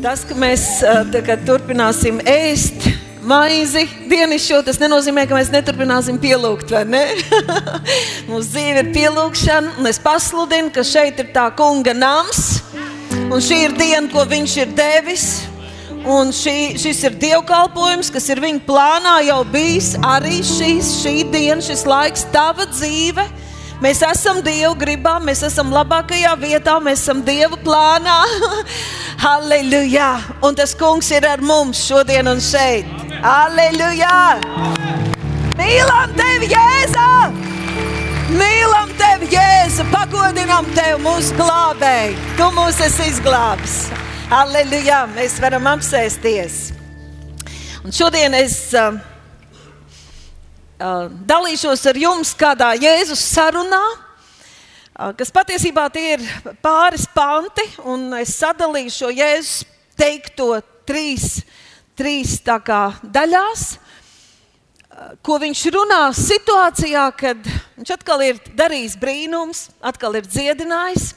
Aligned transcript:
Tas, 0.00 0.22
ka 0.24 0.32
mēs 0.32 0.62
tagad 1.12 1.42
turpināsim 1.44 2.22
ēst 2.24 2.86
maizi 3.20 3.82
dienišķo, 4.08 4.62
tas 4.64 4.78
nenozīmē, 4.80 5.26
ka 5.28 5.36
mēs 5.36 5.50
neturpināsim 5.52 6.16
pielūgt, 6.22 6.72
vai 6.72 6.86
ne? 6.88 7.02
Mūsu 8.30 8.46
dzīve 8.46 8.80
ir 8.80 8.88
pielūgšana, 8.94 9.74
un 9.76 9.90
es 9.90 10.00
pasludinu, 10.00 10.72
ka 10.72 10.86
šeit 10.88 11.20
ir 11.20 11.28
tā 11.34 11.50
kunga 11.52 11.92
nams, 11.92 12.62
un 13.26 13.44
šī 13.44 13.60
ir 13.66 13.76
diena, 13.76 14.06
ko 14.08 14.24
viņš 14.24 14.56
ir 14.64 14.72
devis. 14.78 15.28
Un 16.00 16.32
šī, 16.32 16.78
šis 16.80 17.02
ir 17.04 17.20
dievkalpojums, 17.20 18.08
kas 18.08 18.30
ir 18.32 18.40
viņa 18.40 18.64
plānā 18.64 19.18
jau 19.26 19.42
bijis. 19.52 19.90
Arī 20.00 20.38
šīs, 20.40 20.94
šī 21.02 21.16
diena, 21.28 21.60
šis 21.60 21.84
laiks, 21.84 22.24
tava 22.32 22.64
dzīve 22.72 23.26
Mēs 23.80 24.02
esam 24.04 24.42
Dieva 24.44 24.74
gribā, 24.76 25.14
mēs 25.24 25.40
esam 25.46 25.70
labākajā 25.72 26.34
vietā, 26.36 26.74
mēs 26.84 27.00
esam 27.00 27.22
Dieva 27.24 27.56
plānā. 27.64 28.16
Halleluja! 29.24 30.10
Un 30.44 30.58
tas 30.58 30.74
kungs 30.76 31.08
ir 31.16 31.24
ar 31.24 31.40
mums 31.40 31.80
šodien 31.86 32.28
un 32.28 32.42
šeit. 32.44 32.84
Halleluja! 33.24 34.36
Mīlam 35.56 36.12
tevi, 36.18 36.50
Jēzu! 36.52 37.08
Mīlam 38.36 38.92
tevi, 39.00 39.32
Jēzu! 39.32 39.88
Pagodinam 39.94 40.68
tevi, 40.76 41.00
mūsu 41.00 41.40
glābēji! 41.40 42.18
Tu 42.36 42.50
mūs 42.58 42.84
esi 42.84 43.08
izglābis! 43.14 43.78
Halleluja! 44.28 45.06
Mēs 45.16 45.40
varam 45.40 45.72
apsēsties! 45.72 46.66
Un 47.80 47.96
šodien 47.96 48.36
es. 48.36 48.60
Uh, 48.76 49.00
dalīšos 50.80 51.82
ar 51.90 51.98
jums 52.00 52.32
kādā 52.38 52.72
Jēzus 52.80 53.20
sarunā, 53.34 53.82
kas 55.16 55.32
patiesībā 55.32 55.88
ir 56.00 56.24
pāris 56.64 57.06
panti, 57.14 57.66
un 57.84 58.14
es 58.20 58.36
sadalīšu 58.40 58.96
šo 58.96 59.10
Jēzus 59.12 59.66
teikto 60.00 60.54
trīs, 60.88 61.42
trīs 61.96 62.38
daļās, 62.40 63.66
uh, 63.76 65.12
ko 65.20 65.36
viņš 65.42 65.66
runā 65.76 66.00
situācijā, 66.16 67.04
kad 67.16 67.52
viņš 67.76 67.94
atkal 67.98 68.24
ir 68.24 68.40
darījis 68.56 68.96
brīnums, 69.00 69.68
atkal 69.84 70.16
ir 70.16 70.28
dziedinājis, 70.28 71.12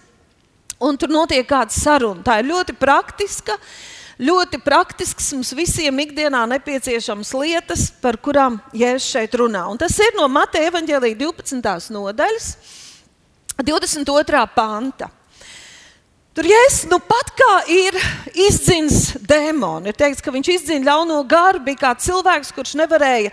un 0.83 0.99
tur 0.99 1.11
notiek 1.11 1.47
kāda 1.47 1.71
saruna. 1.71 2.23
Tā 2.23 2.41
ir 2.41 2.51
ļoti 2.51 2.75
praktiska. 2.75 3.55
Uh, 3.55 3.92
ļoti 4.23 4.59
praktisks, 4.63 5.31
mums 5.35 5.51
visiem 5.57 5.99
ikdienā 6.05 6.43
nepieciešams 6.55 7.33
lietas, 7.37 7.87
par 8.03 8.17
kurām 8.21 8.59
Jēzus 8.75 9.09
šeit 9.15 9.35
runā. 9.39 9.65
Un 9.71 9.81
tas 9.81 9.95
ir 9.99 10.15
no 10.17 10.29
Mateja 10.31 10.71
evaņģēlīja 10.71 11.19
12. 11.19 11.91
nodaļas, 11.93 12.47
22. 13.59 14.45
panta. 14.55 15.09
Tur 16.33 16.47
Jēzus 16.49 16.87
nu 16.89 16.97
pat 17.05 17.29
kā 17.37 17.51
ir 17.69 17.93
izdzins 18.33 19.11
dēmonu. 19.21 19.91
Ir 19.91 19.97
teikts, 19.97 20.23
ka 20.25 20.33
viņš 20.33 20.47
izdzina 20.55 20.87
ļauno 20.87 21.19
garu, 21.29 21.61
bija 21.61 21.83
kā 21.83 21.91
cilvēks, 22.01 22.49
kurš 22.55 22.73
nevarēja, 22.79 23.29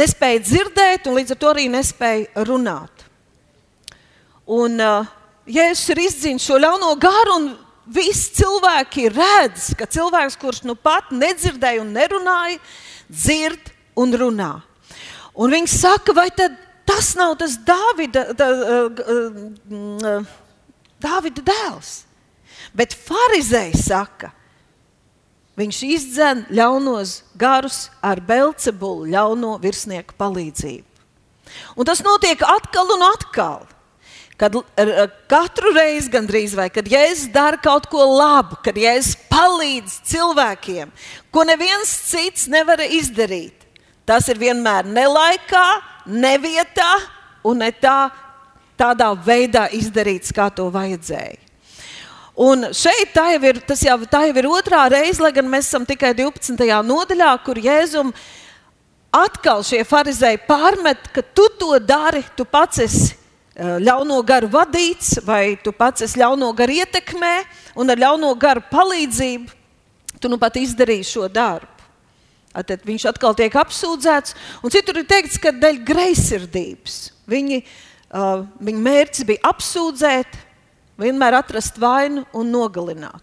nespēja 0.00 0.42
dzirdēt 0.48 1.06
un 1.06 1.20
līdz 1.20 1.36
ar 1.36 1.38
to 1.38 1.52
arī 1.52 1.68
nespēja 1.70 2.46
runāt. 2.48 3.06
Un 4.50 4.82
uh, 4.82 5.06
Jēzus 5.46 5.92
ir 5.94 6.02
izdzinis 6.08 6.48
šo 6.48 6.58
ļauno 6.58 6.90
garu 6.98 7.36
un 7.38 7.46
visi 7.90 8.34
cilvēki 8.38 9.08
redz, 9.12 9.70
ka 9.78 9.88
cilvēks, 9.90 10.38
kurš 10.40 10.64
nu 10.68 10.76
pat 10.78 11.10
nedzirdēja 11.14 11.82
un 11.82 11.94
nerunāja, 11.96 12.58
dzird 13.10 13.72
un 13.98 14.14
runā. 14.14 14.52
Un 15.34 15.54
viņi 15.54 15.70
saka, 15.72 16.14
vai 16.16 16.28
tas 16.30 17.14
nav 17.18 17.36
tas 17.40 17.56
Dāvida, 17.66 18.30
da, 18.36 18.50
uh, 18.50 20.28
Dāvida 21.00 21.44
dēls? 21.46 22.04
Bet 22.76 22.94
farizēji 22.94 23.78
saka, 23.80 24.30
viņš 25.58 25.80
izdzen 25.86 26.44
ļaunos 26.54 27.20
garus 27.38 27.88
ar 28.02 28.20
Belcebulu 28.22 29.08
ļauno 29.10 29.56
virsnieku 29.62 30.14
palīdzību. 30.18 30.86
Un 31.76 31.88
tas 31.88 32.02
notiek 32.06 32.42
atkal 32.46 32.94
un 32.94 33.02
atkal. 33.10 33.66
Kad 34.40 34.54
katru 35.28 35.74
reizi, 35.76 36.08
gandrīz 36.08 36.54
vai 36.56 36.70
kad 36.72 36.86
Jēzus 36.88 37.28
dara 37.34 37.58
kaut 37.60 37.84
ko 37.92 38.06
labu, 38.08 38.56
kad 38.64 38.78
Jēzus 38.80 39.18
palīdz 39.28 39.98
cilvēkiem, 40.08 40.88
ko 41.28 41.44
neviens 41.44 41.92
cits 42.08 42.46
nevar 42.48 42.80
izdarīt, 42.86 43.66
tas 44.08 44.30
ir 44.32 44.40
vienmēr 44.40 44.88
nelaikā, 44.88 45.66
nevietā 46.08 46.88
un 47.44 47.60
ne 47.60 47.68
tā, 47.84 48.08
tādā 48.80 49.10
veidā 49.28 49.66
izdarīts, 49.76 50.32
kā 50.32 50.48
to 50.48 50.70
vajadzēja. 50.72 51.36
Un 52.40 52.70
šeit 52.72 53.12
tā 53.12 53.34
jau, 53.34 53.44
ir, 53.44 53.60
jau, 53.76 54.00
tā 54.08 54.24
jau 54.30 54.40
ir 54.40 54.48
otrā 54.48 54.86
reize, 54.88 55.20
lai 55.20 55.34
gan 55.36 55.52
mēs 55.52 55.68
esam 55.68 55.84
tikai 55.84 56.14
12. 56.16 56.56
nodaļā, 56.88 57.34
kur 57.44 57.60
Jēzum 57.60 58.16
atkal 59.12 59.60
šie 59.68 59.84
farizēji 59.84 60.46
pārmet, 60.48 61.10
ka 61.12 61.20
tu 61.20 61.50
to 61.60 61.74
dari, 61.84 62.24
tu 62.32 62.48
pats 62.48 62.86
esi 62.88 63.10
Eh, 63.10 63.19
ļauno 63.58 64.20
garu 64.26 64.48
vadīts, 64.52 65.18
vai 65.26 65.56
tu 65.62 65.72
pats 65.74 66.06
esi 66.06 66.20
ļauno 66.20 66.52
garu 66.56 66.76
ietekmē, 66.80 67.34
un 67.76 67.90
ar 67.90 67.98
ļauno 67.98 68.30
garu 68.38 68.62
palīdzību 68.70 69.58
tu 70.20 70.28
nu 70.28 70.38
pat 70.38 70.58
izdarīji 70.60 71.08
šo 71.08 71.28
darbu. 71.32 71.68
Tad 72.50 72.82
viņš 72.82 73.06
atkal 73.12 73.34
tiek 73.38 73.54
apsūdzēts, 73.54 74.34
un 74.62 74.72
citur 74.74 74.98
ir 75.00 75.06
teikts, 75.08 75.38
ka 75.38 75.52
dēļ 75.54 75.84
greizsirdības 75.86 76.96
viņi, 77.30 77.60
uh, 78.10 78.42
viņa 78.58 78.84
mērķis 78.86 79.26
bija 79.28 79.52
apsūdzēt, 79.52 80.38
vienmēr 81.00 81.38
atrast 81.38 81.78
vainu 81.80 82.26
un 82.36 82.50
nogalināt. 82.50 83.22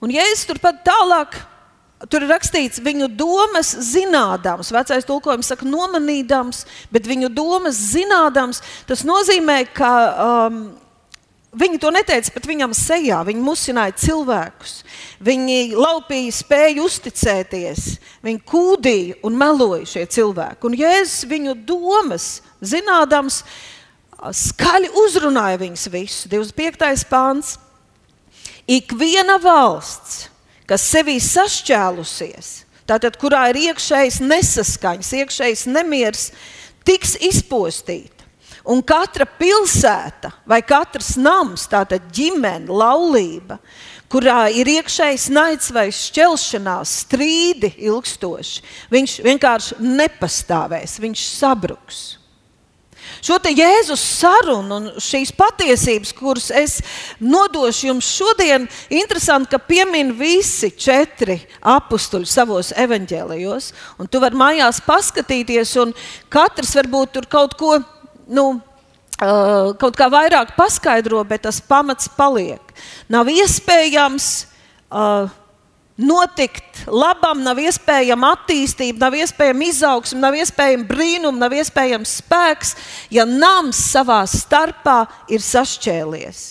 Un, 0.00 0.12
es 0.12 0.44
turpat 0.48 0.84
tālāk 0.86 1.40
Tur 2.08 2.24
ir 2.24 2.30
rakstīts, 2.32 2.80
viņu 2.80 3.10
domas 3.12 3.74
zinādams, 3.90 4.70
vecais 4.72 5.04
tulkojums 5.04 5.50
saka, 5.52 5.66
nomanīdams, 5.68 6.62
bet 6.88 7.04
viņu 7.04 7.28
domas 7.36 7.76
zinādams. 7.90 8.62
Tas 8.88 9.02
nozīmē, 9.04 9.58
ka 9.76 9.90
um, 10.24 10.62
viņi 11.60 11.80
to 11.82 11.90
neteica 11.92 12.32
pat 12.32 12.48
viņam 12.48 12.72
sejā. 12.76 13.18
Viņi 13.28 13.44
musināja 13.44 13.98
cilvēkus, 14.00 14.78
viņi 15.28 15.58
laupīja 15.76 16.38
spēju 16.38 16.86
uzticēties, 16.88 17.90
viņi 18.24 18.42
kūdīja 18.48 19.20
un 19.28 19.36
meloja 19.44 19.92
šie 19.92 20.06
cilvēki. 20.16 20.70
Un 20.70 20.80
Jēzus 20.80 21.28
viņu 21.28 21.58
domas 21.68 22.30
zinādams, 22.64 23.42
skaļi 24.16 24.88
uzrunāja 25.04 25.60
viņus 25.60 25.86
visus. 25.92 26.24
25. 26.32 27.04
pāns. 27.12 27.58
Ik 28.64 28.96
viena 28.96 29.36
valsts 29.42 30.29
kas 30.70 30.86
sevī 30.86 31.16
sašķēlusies, 31.18 32.50
tātad 32.86 33.18
kurā 33.18 33.48
ir 33.50 33.58
iekšējs 33.70 34.20
nesaskaņas, 34.22 35.12
iekšējs 35.18 35.66
nemieris, 35.70 36.30
tiks 36.86 37.16
izpostīta. 37.18 38.20
Un 38.70 38.82
katra 38.84 39.24
pilsēta 39.24 40.30
vai 40.46 40.60
katrs 40.62 41.14
nams, 41.18 41.64
tātad 41.72 42.04
ģimene, 42.14 42.68
laulība, 42.68 43.56
kurā 44.12 44.44
ir 44.52 44.68
iekšējs 44.68 45.26
naids 45.32 45.72
vai 45.74 45.88
šķelšanās, 45.96 46.94
strīdi 47.06 47.72
ilgstoši, 47.88 48.62
viņš 48.92 49.18
vienkārši 49.26 49.80
nepastāvēs, 49.80 50.98
viņš 51.02 51.26
sabruks. 51.40 52.19
Šo 53.24 53.38
Jēzus 53.50 54.02
sarunu 54.20 54.76
un 54.76 54.88
šīs 55.02 55.32
patiesības, 55.36 56.12
kuras 56.16 56.48
es 56.54 56.78
nodošu 57.20 57.90
jums 57.90 58.08
šodien, 58.16 58.68
interesanti, 58.88 59.50
ka 59.50 59.58
piemin 59.58 60.14
visi 60.18 60.70
četri 60.70 61.40
apstuļi 61.60 62.26
savos 62.26 62.72
evaņģēlijos. 62.76 63.72
Tu 64.10 64.22
vari 64.22 64.40
mājās 64.40 64.80
paskatīties, 64.86 65.76
un 65.82 65.94
katrs 66.32 66.74
varbūt 66.78 67.16
tur 67.18 67.30
kaut 67.30 67.56
ko. 67.60 67.78
Nu, 68.30 68.60
kaut 69.20 69.98
kā 69.98 70.08
vairāk 70.08 70.54
paskaidro, 70.56 71.24
bet 71.28 71.44
tas 71.44 71.60
pamats 71.60 72.08
paliek. 72.16 72.62
Nav 73.10 73.28
iespējams 73.28 74.30
uh, 74.88 75.28
notikt 76.00 76.84
labam, 76.88 77.42
nav 77.44 77.58
iespējama 77.60 78.32
attīstība, 78.36 79.06
nav 79.06 79.16
iespējama 79.20 79.66
izaugsme, 79.68 80.20
nav 80.22 80.38
iespējama 80.38 80.88
brīnuma, 80.88 81.44
nav 81.44 81.56
iespējams 81.60 82.16
spēks, 82.22 82.72
ja 83.12 83.26
nams 83.28 83.80
savā 83.90 84.22
starpā 84.30 85.02
ir 85.30 85.44
sašķēlies. 85.44 86.42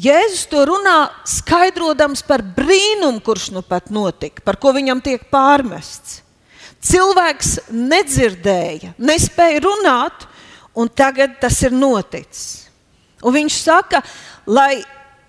Jēzus 0.00 0.46
to 0.48 0.62
runā 0.68 1.10
skaidrojams 1.28 2.22
par 2.24 2.44
brīnumu, 2.56 3.20
kurš 3.24 3.50
nu 3.56 3.60
pat 3.66 3.90
notika, 3.92 4.40
par 4.44 4.56
ko 4.60 4.72
viņam 4.76 5.02
tiek 5.04 5.26
pārmests. 5.32 6.20
Cilvēks 6.80 7.58
nedzirdēja, 7.74 8.94
nespēja 8.96 9.60
runāt, 9.66 10.24
un 10.72 10.88
tagad 10.88 11.34
tas 11.42 11.58
ir 11.66 11.74
noticis. 11.76 12.70
Un 13.20 13.34
viņš 13.34 13.58
saka, 13.60 14.00
lai 14.48 14.80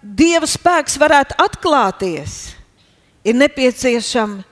Dieva 0.02 0.48
spēks 0.50 0.98
varētu 0.98 1.38
atklāties, 1.42 2.56
ir 3.24 3.38
nepieciešama 3.38 4.52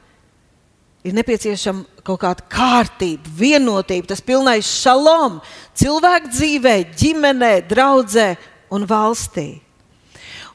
ir 1.03 1.15
nepieciešama 1.15 2.03
kaut 2.03 2.19
kāda 2.23 2.45
kārtība, 2.51 3.31
vienotība, 3.39 4.09
tas 4.11 4.23
pilnais 4.25 4.67
šalom 4.81 5.39
cilvēku 5.77 6.31
dzīvē, 6.33 6.75
ģimenē, 6.99 7.53
draudzē 7.69 8.33
un 8.75 8.85
valstī. 8.89 9.47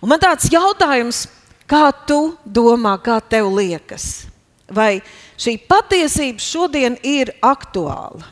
Un 0.05 0.13
man 0.13 0.21
tāds 0.21 0.51
jautājums, 0.53 1.25
kā 1.71 1.89
tu 2.07 2.37
domā, 2.45 2.99
kā 3.01 3.19
tev 3.25 3.49
liekas? 3.57 4.27
Vai 4.69 4.99
šī 5.41 5.57
patiesība 5.69 6.45
šodien 6.45 6.99
ir 7.05 7.33
aktuāla? 7.45 8.29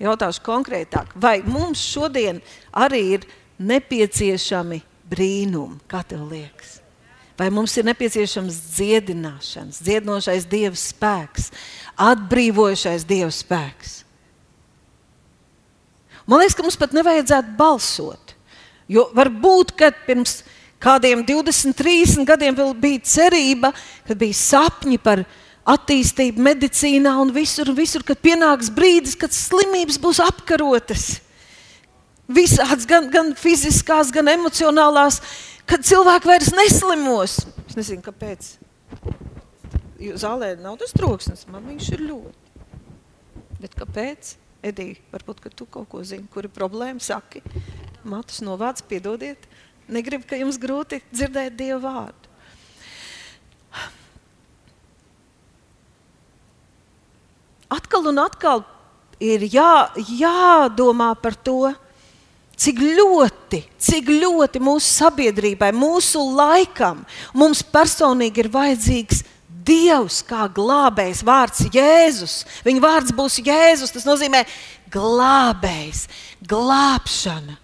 Jautāšu 0.00 0.40
konkrētāk, 0.46 1.12
vai 1.14 1.40
mums 1.44 1.80
šodien 1.84 2.40
arī 2.72 3.02
ir 3.18 3.26
nepieciešami 3.60 4.80
brīnumi, 5.10 5.80
kā 5.90 6.00
tev 6.08 6.24
liekas? 6.30 6.78
Vai 7.40 7.48
mums 7.52 7.72
ir 7.80 7.86
nepieciešams 7.88 8.56
dziedināšanas, 8.76 9.80
dziedinošais 9.80 10.46
Dieva 10.48 10.76
spēks, 10.76 11.50
atbrīvojušais 12.00 13.04
Dieva 13.08 13.32
spēks? 13.32 14.00
Man 16.28 16.42
liekas, 16.42 16.56
ka 16.56 16.64
mums 16.64 16.76
pat 16.80 16.92
nevajadzētu 16.96 17.56
balsot. 17.58 18.34
Jo 18.90 19.06
varbūt, 19.16 19.72
kad 19.78 19.96
pirms 20.06 20.40
kādiem 20.82 21.24
20, 21.26 21.76
30 21.76 22.28
gadiem 22.28 22.56
vēl 22.56 22.72
bija 22.76 23.04
cerība, 23.08 23.72
kad 24.06 24.20
bija 24.20 24.36
sapņi 24.36 25.00
par 25.02 25.24
attīstību 25.74 26.42
medicīnā 26.44 27.12
un 27.22 27.32
visur, 27.34 27.70
un 27.70 27.78
visur, 27.78 28.04
kad 28.06 28.20
pienāks 28.22 28.70
brīdis, 28.74 29.16
kad 29.18 29.34
slimības 29.34 29.98
būs 30.02 30.22
apkarotas. 30.24 31.20
Visādas, 32.30 32.86
gan, 32.86 33.08
gan 33.10 33.32
fiziskās, 33.38 34.12
gan 34.14 34.30
emocionālās, 34.30 35.18
kad 35.66 35.82
cilvēki 35.86 36.30
vairs 36.30 36.52
neslimos. 36.54 37.40
Es 37.66 37.78
nezinu, 37.78 38.04
kāpēc. 38.06 38.52
Jo 40.00 40.14
zālē 40.20 40.54
nav 40.60 40.78
tas 40.80 40.94
troksnis, 40.96 41.44
man 41.50 41.66
viņš 41.68 41.90
ir 41.96 42.06
ļoti. 42.08 42.54
Bet 43.60 43.74
kāpēc? 43.76 44.36
Edija, 44.64 44.96
varbūt 45.12 45.50
tu 45.56 45.66
kaut 45.68 45.88
ko 45.88 46.02
zini, 46.04 46.28
kur 46.32 46.46
ir 46.46 46.52
problēma. 46.52 47.00
Saki, 47.00 47.42
matus 48.04 48.40
novāc, 48.44 48.82
piedodiet. 48.88 49.46
Negribu, 49.90 50.26
ka 50.28 50.38
jums 50.38 50.60
grūti 50.60 51.00
dzirdēt 51.10 51.56
Dieva 51.58 51.80
vārdu. 51.82 52.29
Atkal 57.70 58.10
un 58.10 58.18
atkal 58.22 58.64
ir 59.22 59.44
jā, 59.52 59.90
jādomā 60.18 61.12
par 61.20 61.36
to, 61.38 61.70
cik 62.60 62.80
ļoti, 62.82 63.62
cik 63.80 64.10
ļoti 64.20 64.60
mūsu 64.62 64.88
sabiedrībai, 65.00 65.70
mūsu 65.76 66.22
laikam, 66.36 67.04
mums 67.36 67.62
personīgi 67.62 68.44
ir 68.44 68.50
vajadzīgs 68.52 69.24
Dievs 69.70 70.22
kā 70.24 70.46
glābējs, 70.50 71.20
vārds 71.26 71.66
Jēzus. 71.74 72.40
Viņa 72.64 72.80
vārds 72.80 73.12
būs 73.14 73.36
Jēzus. 73.44 73.92
Tas 73.92 74.06
nozīmē 74.08 74.40
glābējs, 74.90 76.06
glābšana. 76.48 77.58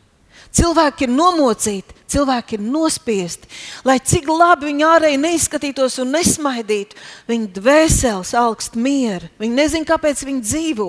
Cilvēki 0.57 1.05
ir 1.05 1.13
nomocīti, 1.13 1.95
cilvēki 2.09 2.57
ir 2.57 2.63
nospiesti. 2.65 3.49
Lai 3.85 3.99
cik 4.01 4.29
labi 4.31 4.71
viņi 4.71 4.87
ārēji 4.89 5.21
neizskatītos 5.21 5.99
un 6.01 6.15
nesmaidītu, 6.17 6.97
viņa 7.29 7.51
dvēseles 7.59 8.33
augst 8.41 8.79
mieru. 8.81 9.29
Viņi 9.43 9.59
nezina, 9.59 9.89
kāpēc 9.89 10.23
viņi 10.25 10.45
dzīvo. 10.47 10.89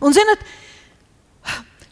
Un, 0.00 0.16
zinat, 0.16 0.40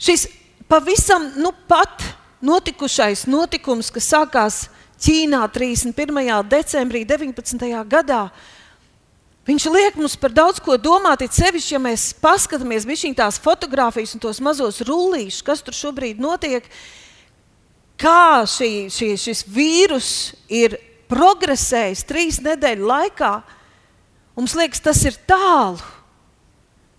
šis 0.01 0.25
pavisam 0.71 1.29
nu 1.37 1.53
pat 1.69 2.07
notikušais 2.43 3.27
notikums, 3.31 3.93
kas 3.93 4.09
sākās 4.15 4.63
Ķīnā 5.03 5.43
31. 5.51 6.29
decembrī 6.47 7.03
19. 7.09 7.71
gadā. 7.91 8.29
Viņš 9.47 9.65
liek 9.75 9.97
mums 9.99 10.15
par 10.21 10.31
daudz 10.31 10.61
ko 10.63 10.77
domāt, 10.79 11.25
it 11.25 11.35
sevišķi, 11.35 11.75
ja 11.75 11.81
mēs 11.83 12.13
paskatāmies 12.23 12.87
viņa 12.87 13.17
tās 13.25 13.41
fotogrāfijas 13.43 14.15
un 14.15 14.23
tos 14.23 14.39
mazos 14.45 14.79
rullīšus, 14.87 15.43
kas 15.43 15.65
tur 15.67 15.75
šobrīd 15.75 16.21
notiek, 16.23 16.69
kā 17.99 18.45
šī, 18.47 18.87
šī, 18.93 19.09
šis 19.19 19.43
vīrus 19.51 20.13
ir 20.47 20.79
progresējis 21.11 22.07
trīs 22.07 22.39
nedēļu 22.45 22.87
laikā. 22.87 23.33
Mums 24.39 24.55
liekas, 24.57 24.81
tas 24.81 25.03
ir 25.11 25.19
tālu, 25.27 25.83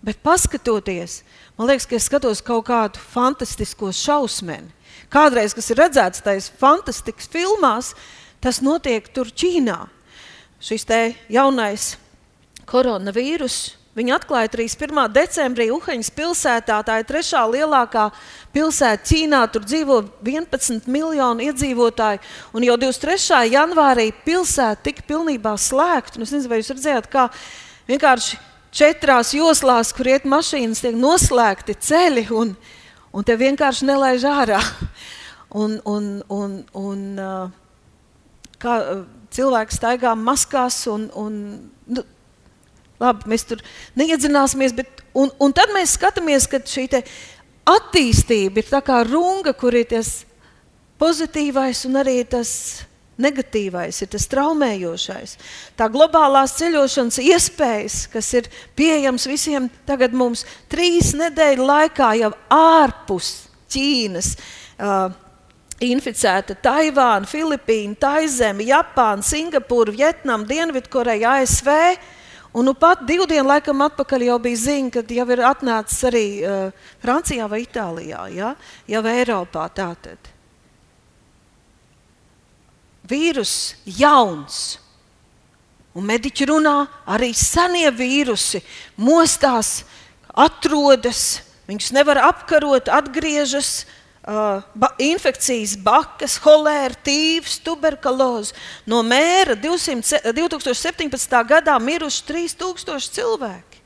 bet 0.04 0.20
paskatoties, 0.22 1.22
Man 1.54 1.68
liekas, 1.70 1.86
ka 1.86 1.94
es 1.94 2.08
skatos 2.08 2.40
kaut 2.42 2.66
kādu 2.66 2.98
fantastisko 2.98 3.92
šausmeni. 3.94 4.72
Kādreiz, 5.12 5.52
kas 5.54 5.70
ir 5.70 5.78
redzēts 5.78 6.24
tajās 6.24 6.48
fantastiskas 6.58 7.30
filmās, 7.30 7.92
tas 8.42 8.58
notiek 8.58 9.06
tur 9.14 9.30
Ķīnā. 9.30 9.84
Šis 10.58 10.86
te 10.88 10.98
jaunais 11.30 11.92
koronavīrus. 12.68 13.74
Viņi 13.94 14.10
atklāja 14.16 14.50
31. 14.50 15.04
decembrī 15.14 15.68
Uhaņas 15.70 16.08
pilsētā. 16.16 16.80
Tā 16.82 16.96
ir 16.98 17.06
trešā 17.06 17.44
lielākā 17.46 18.08
pilsēta 18.54 19.06
Ķīnā. 19.06 19.42
Tur 19.54 19.62
dzīvo 19.62 20.00
11 20.26 20.88
miljoni 20.90 21.46
iedzīvotāji. 21.46 22.18
Un 22.58 22.66
jau 22.66 22.74
23. 22.82 23.44
janvārī 23.54 24.08
pilsēta 24.26 24.82
tika 24.88 25.06
pilnībā 25.06 25.54
slēgta. 25.54 26.18
Es 26.18 26.34
nezinu, 26.34 26.50
vai 26.50 26.58
jūs 26.58 26.72
redzējāt, 26.74 27.06
kā 27.12 27.28
vienkārši 27.86 28.40
četrās 28.74 29.30
joslās, 29.38 29.94
kur 29.94 30.10
iet 30.10 30.26
mašīnas, 30.26 30.82
tiek 30.82 30.98
noslēgti 30.98 31.78
ceļi, 31.78 32.26
un, 32.34 32.56
un 33.14 33.26
te 33.26 33.38
vienkārši 33.38 33.92
nelaiž 33.92 34.26
ārā. 34.30 34.62
Un, 35.54 35.76
un, 35.86 36.06
un, 36.34 36.54
un, 36.74 37.02
kā 38.58 38.72
cilvēki 39.30 39.76
staigā 39.76 40.16
maskās, 40.18 40.80
un, 40.90 41.04
un 41.14 41.36
labi, 43.04 43.28
mēs 43.30 43.46
tur 43.48 43.62
neiedzināsimies, 44.00 44.74
bet 44.76 45.04
un, 45.14 45.30
un 45.38 45.54
tad 45.56 45.72
mēs 45.76 45.96
skatāmies, 45.98 46.48
ka 46.50 46.62
šī 46.64 46.88
attīstība 47.64 48.60
ir 48.60 48.68
tā 48.68 48.80
kā 48.84 49.02
runga, 49.08 49.54
kur 49.56 49.76
ir 49.76 49.86
tas 49.92 50.24
pozitīvais 51.00 51.84
un 51.88 52.02
arī 52.02 52.18
tas 52.28 52.50
negatīvais, 53.20 54.00
ir 54.02 54.10
tas 54.10 54.26
traumējošais. 54.30 55.36
Tā 55.78 55.88
globālās 55.92 56.56
ceļošanas 56.58 57.20
iespējas, 57.22 57.98
kas 58.12 58.30
ir 58.40 58.48
pieejamas 58.78 59.26
visiem 59.30 59.68
tagad 59.86 60.16
mums 60.16 60.44
trīs 60.70 61.12
nedēļu 61.18 61.68
laikā 61.68 62.14
jau 62.22 62.32
ārpus 62.52 63.36
Ķīnas. 63.74 64.34
Uh, 64.78 65.12
Inficēta 65.82 66.54
Taivāna, 66.62 67.26
Filipīna, 67.26 67.96
Taizeme, 67.98 68.62
Japāna, 68.68 69.24
Singapūra, 69.26 69.92
Vietnama, 69.94 70.46
Dienvidkoreja, 70.46 71.40
ASV. 71.40 71.72
Un 72.54 72.68
nu 72.68 72.74
pat 72.78 73.02
divu 73.06 73.26
dienu 73.26 73.48
laikam 73.50 73.82
atpakaļ 73.82 74.28
jau 74.28 74.36
bija 74.42 74.60
ziņa, 74.62 74.92
ka 74.94 75.02
jau 75.10 75.26
ir 75.34 75.42
atnācis 75.42 76.04
arī 76.06 76.26
uh, 76.42 76.86
Francijā 77.02 77.48
vai 77.50 77.64
Itālijā, 77.64 78.28
ja? 78.30 78.54
jau 78.86 79.02
Eiropā 79.10 79.66
tātad 79.74 80.34
vīrus 83.08 83.74
jauns. 83.84 84.78
Un 85.94 86.06
mediķi 86.08 86.48
runā, 86.50 86.88
arī 87.06 87.30
senie 87.38 87.86
vīrusi 87.94 88.64
mostās, 88.98 89.84
atrodas, 90.34 91.44
viņus 91.68 91.92
nevar 91.94 92.18
apkarot, 92.32 92.90
atgriežas. 92.90 93.84
Uh, 94.24 94.62
ba 94.72 94.88
infekcijas, 94.96 95.74
bakas, 95.76 96.38
holēra, 96.40 96.96
tīvs, 97.04 97.58
tuberkuloze. 97.60 98.54
No 98.88 99.02
mēra 99.04 99.52
200, 99.52 100.32
2017. 100.32 101.34
gadā 101.44 101.74
miruši 101.76 102.22
3000 102.30 103.10
cilvēki. 103.18 103.82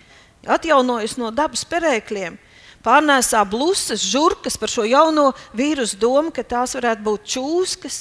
Atjaunojas 0.46 1.16
no 1.18 1.32
dabas 1.34 1.64
perēkļiem. 1.66 2.38
Pārnēsā 2.86 3.42
blusas, 3.50 4.04
žurkas 4.06 4.54
par 4.54 4.70
šo 4.70 4.86
jauno 4.86 5.32
vīrusu 5.58 5.98
domu, 5.98 6.30
ka 6.30 6.46
tās 6.46 6.76
varētu 6.78 7.02
būt 7.02 7.26
čūskas. 7.34 7.98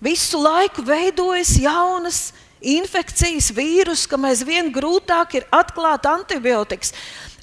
Visu 0.00 0.40
laiku 0.40 0.80
veidojas 0.86 1.58
jaunas 1.60 2.30
infekcijas, 2.64 3.50
vīrusu, 3.52 4.08
kam 4.08 4.24
aizvien 4.28 4.72
grūtāk 4.72 5.36
ir 5.36 5.46
atklāt 5.52 6.08
antibiotikas. 6.08 6.94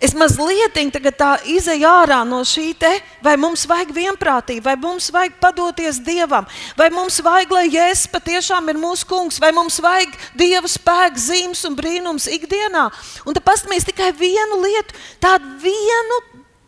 Es 0.02 0.12
mazliet 0.18 0.76
tā 1.18 1.30
izēju 1.48 1.88
ārā 1.88 2.24
no 2.28 2.42
šī 2.44 2.74
te, 2.76 2.92
vai 3.24 3.36
mums 3.38 3.66
vajag 3.70 3.94
vienprātību, 3.96 4.64
vai 4.66 4.76
mums 4.76 5.10
vajag 5.14 5.38
padoties 5.40 6.00
Dievam, 6.04 6.48
vai 6.76 6.90
mums 6.90 7.22
vajag, 7.24 7.52
lai 7.52 7.70
Jēzus 7.70 8.10
patiešām 8.12 8.70
ir 8.70 8.82
mūsu 8.82 9.08
kungs, 9.08 9.40
vai 9.40 9.54
mums 9.56 9.80
vajag 9.80 10.18
Dieva 10.36 10.68
spēku, 10.68 11.22
zīmes 11.22 11.64
un 11.70 11.78
brīnums 11.78 12.28
ikdienā. 12.28 12.90
Un 13.24 13.38
tad 13.38 13.46
paskatīsimies 13.46 13.88
tikai 13.88 14.12
vienu 14.18 14.60
lietu, 14.66 14.98
tādu 15.24 15.56
vienu 15.64 16.20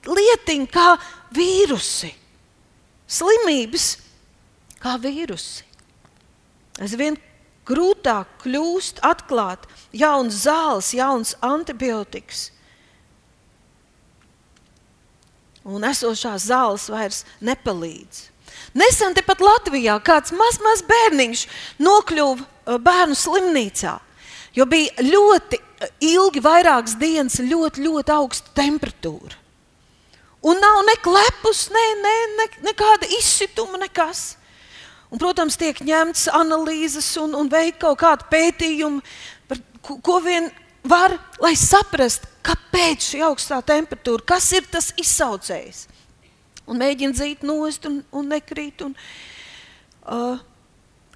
lietiņu 0.05 0.71
kā 0.71 0.95
vīrusi, 1.35 2.13
slimības 3.07 3.91
kā 4.79 4.95
vīrusi. 5.01 5.65
Aizvien 6.83 7.17
grūtāk 7.65 8.43
kļūst 8.43 9.01
atklāt 9.05 9.65
jaunas 9.95 10.43
zāles, 10.45 10.93
jaunas 10.95 11.35
antibiotikas. 11.43 12.51
Un 15.65 15.85
esošās 15.87 16.45
zāles 16.51 16.85
vairs 16.93 17.23
nepalīdz. 17.41 18.27
Nesen 18.77 19.15
tepat 19.17 19.41
Latvijā 19.41 19.95
kāds 20.05 20.33
mazs 20.35 20.61
maz 20.63 20.83
bērniņš 20.85 21.45
nokļuva 21.81 22.43
uh, 22.43 22.77
bērnu 22.81 23.17
slimnīcā, 23.17 23.95
jo 24.55 24.67
bija 24.69 25.05
ļoti 25.05 25.59
uh, 25.59 25.89
ilgi, 26.03 26.43
vairākas 26.43 26.97
dienas, 27.01 27.39
ļoti, 27.41 27.85
ļoti 27.87 28.13
augsta 28.13 28.53
temperatūra. 28.57 29.41
Un 30.45 30.59
nav 30.61 30.83
ne 30.85 30.93
klepus, 31.01 31.65
ne, 31.73 31.85
ne, 32.03 32.15
ne, 32.37 32.49
nekāda 32.67 33.09
izsituma, 33.17 33.79
nekas. 33.81 34.35
Un, 35.09 35.17
protams, 35.21 35.57
tiek 35.57 35.79
ņemts 35.81 36.27
analīzes 36.35 37.07
un, 37.21 37.33
un 37.39 37.49
veikta 37.49 37.87
kaut 37.87 38.01
kāda 38.03 38.29
pētījuma, 38.29 39.01
par 39.49 39.61
ko, 39.81 39.97
ko 40.05 40.19
vien 40.21 40.51
var, 40.85 41.15
lai 41.41 41.55
saprastu, 41.57 42.29
kāpēc 42.45 43.11
šī 43.11 43.21
augstā 43.25 43.59
temperatūra, 43.65 44.25
kas 44.35 44.49
ir 44.55 44.67
tas 44.71 44.91
izsaucējs. 45.01 45.85
Un 46.65 46.81
mēģina 46.81 47.13
dzīt 47.13 47.45
nost 47.45 47.85
un, 47.89 47.99
un 48.15 48.29
nekrīt. 48.33 48.81
Un, 48.85 48.95
uh, 50.09 50.39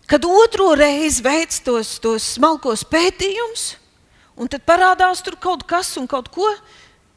kad 0.09 0.25
otro 0.25 0.71
reizi 0.77 1.23
veids 1.25 1.61
tos, 1.65 1.97
tos 2.01 2.35
smalkos 2.35 2.85
pētījumus, 2.89 3.65
un 4.39 4.49
tad 4.51 4.65
parādās 4.67 5.23
tur 5.25 5.37
kaut 5.41 5.65
kas 5.69 5.95
un 6.01 6.09
kaut 6.09 6.29
ko, 6.33 6.49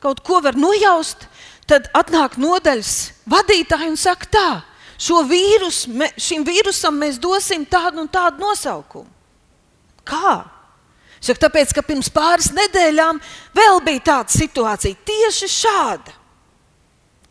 kaut 0.03 0.23
ko 0.25 0.41
var 0.45 0.57
nojaust, 0.59 1.29
tad 1.69 1.89
atnāk 1.97 2.39
nodaļas 2.41 2.95
vadītāji 3.31 3.93
un 3.93 4.01
saka 4.01 4.29
tā 4.33 4.49
šo 5.03 5.23
vīrusu, 5.27 5.91
me, 5.99 6.09
šim 6.21 6.45
vīrusam 6.47 6.99
mēs 7.01 7.19
dosim 7.23 7.65
tādu 7.67 8.03
un 8.05 8.11
tādu 8.11 8.43
nosaukumu. 8.43 9.09
Kā? 10.07 10.43
Saku, 11.23 11.39
tāpēc, 11.45 11.71
ka 11.77 11.85
pirms 11.87 12.11
pāris 12.11 12.51
nedēļām 12.55 13.21
vēl 13.55 13.81
bija 13.87 14.03
tāda 14.11 14.35
situācija, 14.35 14.99
tieši 15.07 15.49
šāda. 15.55 16.19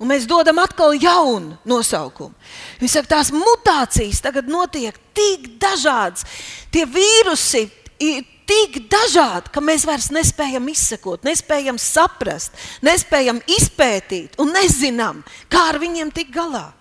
Un 0.01 0.09
mēs 0.09 0.23
dodam 0.25 0.57
atkal 0.63 0.95
jaunu 0.97 1.59
nosaukumu. 1.67 2.33
Viņš 2.81 2.95
saka, 2.95 3.09
tās 3.11 3.29
mutācijas 3.35 4.23
tagad 4.23 4.47
notiek 4.49 4.95
tik 5.13 5.59
dažādas. 5.61 6.25
Tie 6.73 6.87
vīrusi 6.89 7.67
ir 8.01 8.23
tik 8.49 8.79
dažādi, 8.89 9.51
ka 9.53 9.61
mēs 9.61 9.85
vairs 9.85 10.09
nespējam 10.15 10.71
izsekot, 10.71 11.21
nespējam 11.27 11.77
saprast, 11.79 12.55
nespējam 12.81 13.43
izpētīt 13.59 14.39
un 14.41 14.55
nezinām, 14.55 15.21
kā 15.51 15.67
ar 15.75 15.79
viņiem 15.83 16.09
tikt 16.15 16.33
galā. 16.35 16.71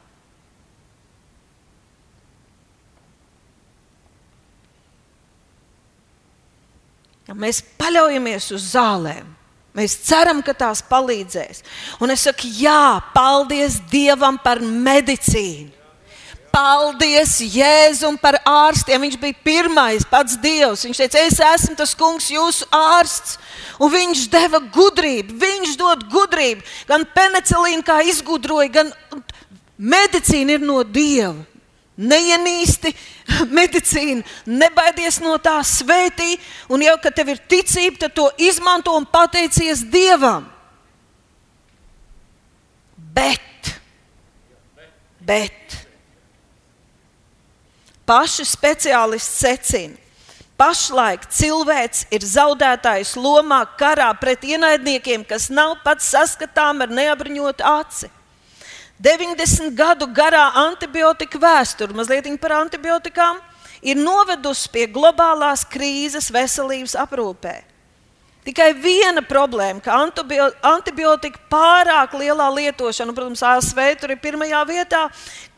Ja 7.30 7.36
mēs 7.38 7.60
paļaujamies 7.78 8.48
uz 8.56 8.72
zālēm, 8.72 9.26
mēs 9.78 9.92
ceram, 10.02 10.40
ka 10.42 10.50
tās 10.50 10.80
palīdzēs. 10.82 11.60
Un 12.02 12.10
es 12.10 12.24
saku, 12.26 12.48
jā, 12.58 12.98
paldies 13.14 13.76
Dievam 13.92 14.34
par 14.42 14.58
medicīnu. 14.58 15.70
Paldies 16.50 17.36
Jēzum 17.54 18.16
par 18.18 18.40
ārstiem. 18.42 19.04
Viņš 19.04 19.14
bija 19.22 19.36
pirmais, 19.46 20.02
pats 20.02 20.34
Dievs. 20.42 20.82
Viņš 20.82 21.02
teica, 21.04 21.22
es 21.22 21.38
esmu 21.38 21.76
tas 21.78 21.94
kungs, 21.94 22.26
jūsu 22.34 22.66
ārsts. 22.74 23.36
Un 23.78 23.94
viņš 23.94 24.24
deva 24.32 24.58
gudrību. 24.74 25.38
Viņš 25.38 25.76
dod 25.78 26.02
gudrību. 26.10 26.66
Gan 26.90 27.06
penicilīnu, 27.14 27.86
kā 27.86 28.00
izgudroja, 28.10 28.72
gan 28.80 28.90
medicīna 29.78 30.58
ir 30.58 30.66
no 30.66 30.82
Dieva 30.82 31.46
neienīsti 32.00 32.92
medicīnu, 33.58 34.24
nebaidies 34.48 35.20
no 35.24 35.36
tā 35.42 35.58
svētī, 35.66 36.36
un 36.72 36.82
jau, 36.84 36.96
kad 37.02 37.16
tev 37.16 37.34
ir 37.34 37.42
ticība, 37.50 38.06
tad 38.06 38.16
to 38.16 38.30
izmanto 38.40 38.94
un 38.96 39.06
pateicies 39.08 39.84
Dievam. 39.92 40.48
Bet, 43.10 43.72
bet, 45.26 45.74
paši 48.06 48.46
speciālisti 48.46 49.42
secina, 49.42 49.98
pašlaik 50.60 51.24
cilvēks 51.32 52.04
ir 52.14 52.24
zaudētājs 52.26 53.16
lomā 53.18 53.62
karā 53.80 54.10
pret 54.20 54.44
ienaidniekiem, 54.44 55.24
kas 55.26 55.48
nav 55.50 55.78
pats 55.84 56.12
saskatām 56.12 56.84
ar 56.84 56.92
neapbruņotu 56.92 57.66
aci. 57.66 58.10
90 59.00 59.72
gadu 59.72 60.04
garā 60.12 60.50
antibiotika 60.66 61.40
vēsture, 61.40 61.94
mazliet 61.96 62.28
par 62.40 62.58
antibiotikām, 62.58 63.38
ir 63.80 63.96
novedusi 63.96 64.68
pie 64.68 64.84
globālās 64.92 65.64
krīzes 65.64 66.28
veselības 66.28 66.98
aprūpē. 67.00 67.62
Tikai 68.40 68.70
viena 68.72 69.20
problēma, 69.20 69.82
ka 69.84 69.98
antibiotika 70.64 71.40
pārāk 71.52 72.14
lielā 72.16 72.46
lietošana, 72.56 73.12
protams, 73.16 73.42
ASV 73.44 73.80
tur 74.00 74.14
ir 74.14 74.20
pirmajā 74.20 74.60
vietā, 74.68 75.00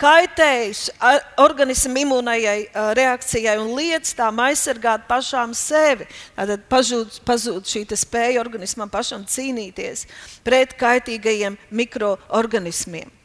kaitējusi 0.02 0.90
organismu 1.38 2.02
imūnajai 2.02 2.58
reakcijai 2.98 3.54
un 3.62 3.70
liedz 3.78 4.10
tām 4.18 4.42
aizsargāt 4.42 5.06
pašām 5.06 5.54
sevi. 5.54 6.10
Tad 6.34 6.66
pazūd, 6.70 7.22
pazūd 7.26 7.70
šī 7.70 7.86
spēja 8.02 8.42
organismam 8.42 8.90
pašam 8.90 9.22
cīnīties 9.30 10.08
pret 10.42 10.74
kaitīgajiem 10.78 11.58
mikroorganismiem. 11.70 13.21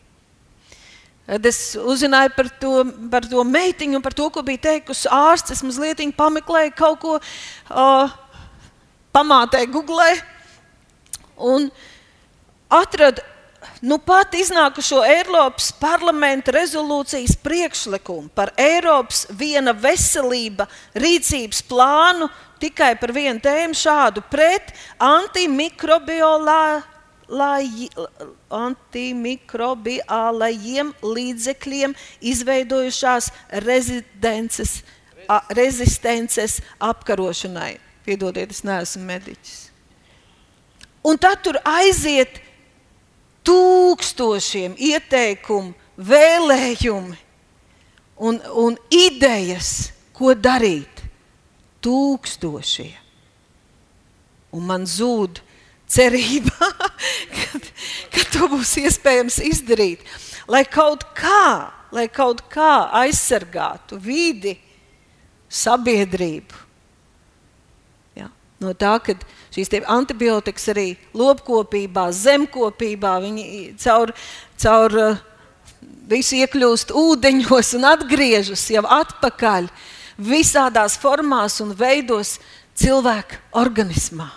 Es 1.27 1.75
uzzināju 1.75 2.31
par 2.37 2.47
to, 2.55 2.73
par 3.11 3.25
to 3.27 3.41
meitiņu 3.43 3.99
un 3.99 4.03
par 4.03 4.13
to, 4.15 4.29
ko 4.31 4.39
bija 4.47 4.63
teikusi 4.69 5.09
ārsts, 5.11 5.57
es 5.57 5.63
mazliet 5.65 5.99
pameklēju 6.15 6.71
kaut 6.77 7.01
ko, 7.01 7.17
uh, 7.19 8.13
pamātēju 9.11 9.73
Google. 9.73 10.07
Un 11.35 11.67
atradu 12.71 13.21
nu 13.81 13.99
pat 13.99 14.33
iznākušo 14.39 15.03
Eiropas 15.05 15.73
parlamenta 15.75 16.53
rezolūcijas 16.55 17.35
priekšlikumu 17.43 18.31
par 18.33 18.53
Eiropas 18.57 19.25
viena 19.29 19.75
veselība 19.75 20.69
rīcības 20.95 21.63
plānu. 21.67 22.31
Tikai 22.57 22.95
par 22.97 23.11
vienu 23.13 23.37
tēmu 23.43 23.75
šādu. 23.77 24.23
Pret 24.31 24.71
antimikrobiolā 24.97 26.81
lai, 27.27 27.89
antimikrobiālajiem 28.53 30.93
līdzekļiem 31.03 31.95
izveidojušās 32.31 33.31
rezistences, 33.65 34.83
a, 35.27 35.41
rezistences 35.55 36.61
apkarošanai. 36.79 37.77
Piedodiet, 38.07 38.51
es 38.55 38.63
neesmu 38.63 39.03
mediķis. 39.07 39.71
Un 41.07 41.17
tad 41.19 41.43
tur 41.43 41.57
aiziet 41.67 42.41
tūkstošiem 43.47 44.75
ieteikumu, 44.79 45.73
vēlējumu 45.97 47.15
un, 48.17 48.39
un 48.53 48.77
idejas, 48.91 49.91
ko 50.15 50.33
darīt. 50.35 51.03
Tūkstošiem. 51.83 53.03
Un 54.57 54.63
man 54.65 54.87
zūd 54.89 55.41
cerība, 55.87 56.71
ka, 57.35 57.61
ka 58.13 58.25
to 58.33 58.49
būs 58.51 58.75
iespējams 58.83 59.39
izdarīt. 59.47 60.03
Lai 60.47 60.63
kaut 60.67 61.05
kā, 61.17 61.73
lai 61.91 62.07
kaut 62.11 62.43
kā 62.51 62.87
aizsargātu 63.03 63.99
vidi, 63.99 64.57
sabiedrību. 65.47 66.65
Ja, 68.19 68.27
no 68.63 68.73
tā, 68.75 68.97
ka 69.03 69.15
šīs 69.55 69.71
antibiotikas 69.83 70.67
arī 70.73 70.89
lopkopībā, 71.17 72.09
zemkopībā, 72.11 73.17
viņi 73.23 73.47
caur, 73.79 74.11
caur 74.59 74.97
uh, 75.03 75.21
visu 76.07 76.39
iekļūst 76.41 76.93
ūdeņos 76.95 77.75
un 77.79 77.87
atgriežas 77.91 78.65
jau 78.71 78.83
atpakaļ 78.83 79.69
visādās 80.17 80.97
formās 80.99 81.59
un 81.63 81.73
veidos 81.77 82.37
cilvēka 82.77 83.41
organismā. 83.57 84.29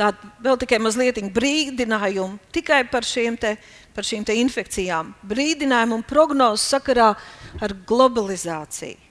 Tādu 0.00 0.32
vēl 0.40 0.58
tikai 0.64 0.80
mazliet 0.82 1.20
brīdinājumu 1.34 2.40
tikai 2.54 2.82
par 2.90 3.06
šīm, 3.06 3.36
te, 3.40 3.54
par 3.94 4.06
šīm 4.06 4.24
te 4.24 4.36
infekcijām. 4.40 5.12
Brīdinājumu 5.28 6.00
un 6.00 6.06
prognozu 6.06 6.64
sakarā 6.64 7.12
ar 7.60 7.76
globalizāciju. 7.86 9.10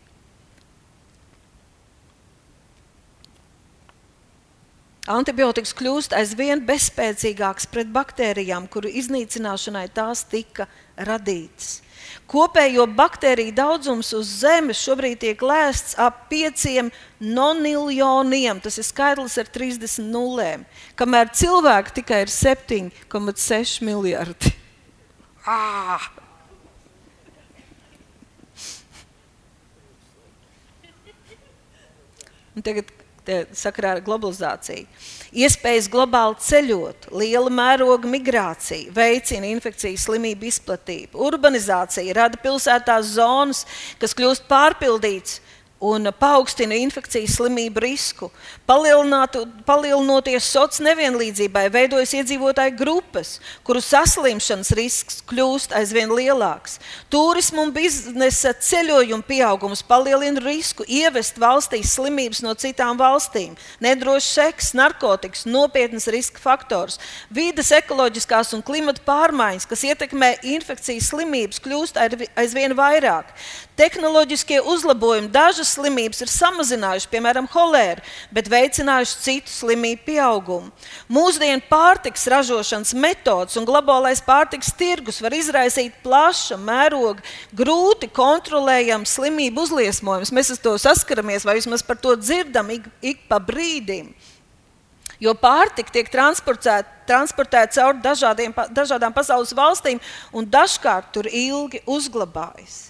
Antibiotikas 5.10 5.72
kļūst 5.74 6.14
aizvien 6.14 6.60
bezspēcīgākas 6.68 7.66
pret 7.72 7.90
baktērijām, 7.90 8.68
kuru 8.70 8.92
iznīcināšanai 8.94 9.88
tās 9.96 10.22
tika 10.30 10.68
radītas. 11.02 11.80
Kopējo 12.30 12.86
baktēriju 12.94 13.56
daudzums 13.58 14.12
uz 14.18 14.30
Zemes 14.42 14.82
šobrīd 14.84 15.20
tiek 15.24 15.42
lēsts 15.42 15.98
ap 16.00 16.28
5 16.32 16.92
noniljoniem. 17.20 18.62
Tas 18.62 18.78
ir 18.78 18.88
skaitlis 18.88 19.40
ar 19.42 19.50
30 19.50 20.08
nulēm. 20.14 20.68
Kamēr 21.00 21.34
cilvēki 21.34 22.00
tikai 22.02 22.24
ir 22.26 22.34
7,6 22.34 23.82
miljardi. 23.88 24.54
Ah! 25.46 26.10
Un 32.56 32.64
tagad 32.66 32.99
sakarā 33.56 33.96
ar 33.98 34.02
globalizāciju. 34.06 34.88
Iespējas 35.44 35.90
globāli 35.92 36.40
ceļot, 36.42 37.10
liela 37.14 37.52
mēroga 37.54 38.10
migrācija, 38.10 38.94
veicina 38.96 39.50
infekcijas 39.52 40.08
slimību 40.08 40.50
izplatību. 40.50 41.20
Urbanizācija 41.30 42.16
rada 42.18 42.40
pilsētās 42.42 43.14
zonas, 43.18 43.66
kas 44.02 44.18
kļūst 44.18 44.48
pārpildītas 44.50 45.40
un 45.80 46.12
paaugstina 46.20 46.76
infekcijas 46.76 47.38
slimību 47.38 47.82
risku. 47.84 48.30
Palielinoties 48.68 50.46
sociālajai 50.46 50.68
nevienlīdzībai, 50.90 51.66
veidojas 51.72 52.14
iedzīvotāju 52.20 52.76
grupas, 52.80 53.38
kuru 53.68 53.82
saslimšanas 53.84 54.72
risks 54.78 55.22
kļūst 55.30 55.74
aizvien 55.78 56.12
lielāks. 56.14 56.78
Turismu 57.12 57.64
un 57.68 57.74
biznesa 57.76 58.54
ceļojumu 58.54 59.26
pieaugums 59.28 59.84
palielina 59.88 60.44
risku 60.44 60.86
ievest 60.88 61.40
valstīs 61.42 61.94
slimības 61.96 62.44
no 62.46 62.54
citām 62.60 63.00
valstīm. 63.00 63.56
Nedrošs 63.84 64.30
seks, 64.40 64.74
narkotikas, 64.78 65.46
nopietnas 65.50 66.10
riska 66.12 66.42
faktors, 66.44 67.00
vidas, 67.32 67.72
ekoloģiskās 67.76 68.54
un 68.58 68.66
klimata 68.66 69.04
pārmaiņas, 69.08 69.68
kas 69.70 69.86
ietekmē 69.88 70.36
infekcijas 70.56 71.10
slimības, 71.14 71.64
kļūst 71.64 72.00
aizvien 72.40 72.76
vairāk. 72.78 73.32
Tehnoloģiskie 73.80 74.58
uzlabojumi 74.68 75.30
dažas 75.32 75.70
slimības 75.78 76.20
ir 76.20 76.28
samazinājuši, 76.34 77.08
piemēram, 77.14 77.46
holēru, 77.54 78.04
bet 78.36 78.50
veicinājuši 78.52 79.22
citu 79.24 79.54
slimību 79.54 80.04
pieaugumu. 80.04 80.74
Mūsdienu 81.08 81.64
pārtiks 81.70 82.28
ražošanas 82.34 82.92
metodas 83.00 83.56
un 83.56 83.68
globālais 83.70 84.20
pārtiks 84.26 84.74
tirgus 84.76 85.22
var 85.24 85.38
izraisīt 85.38 85.96
plaša 86.04 86.60
mēroga, 86.60 87.24
grūti 87.56 88.12
kontrolējamu 88.12 89.08
slimību 89.08 89.64
uzliesmojumus. 89.64 90.34
Mēs 90.36 90.52
ar 90.58 90.62
to 90.68 90.76
saskaramies 90.84 91.48
vai 91.48 91.56
vismaz 91.62 91.86
par 91.86 92.04
to 92.04 92.18
dzirdam 92.20 92.76
ik, 92.76 92.92
ik 93.00 93.24
pa 93.32 93.40
brīdim. 93.40 94.12
Jo 95.24 95.38
pārtika 95.40 95.96
tiek 95.96 96.12
transportēta, 96.12 97.00
transportēta 97.08 97.80
cauri 97.80 98.04
dažādiem, 98.04 98.60
dažādām 98.76 99.16
pasaules 99.16 99.56
valstīm 99.56 100.04
un 100.36 100.52
dažkārt 100.52 101.14
tur 101.16 101.32
ilgi 101.32 101.86
uzglabājas. 101.88 102.90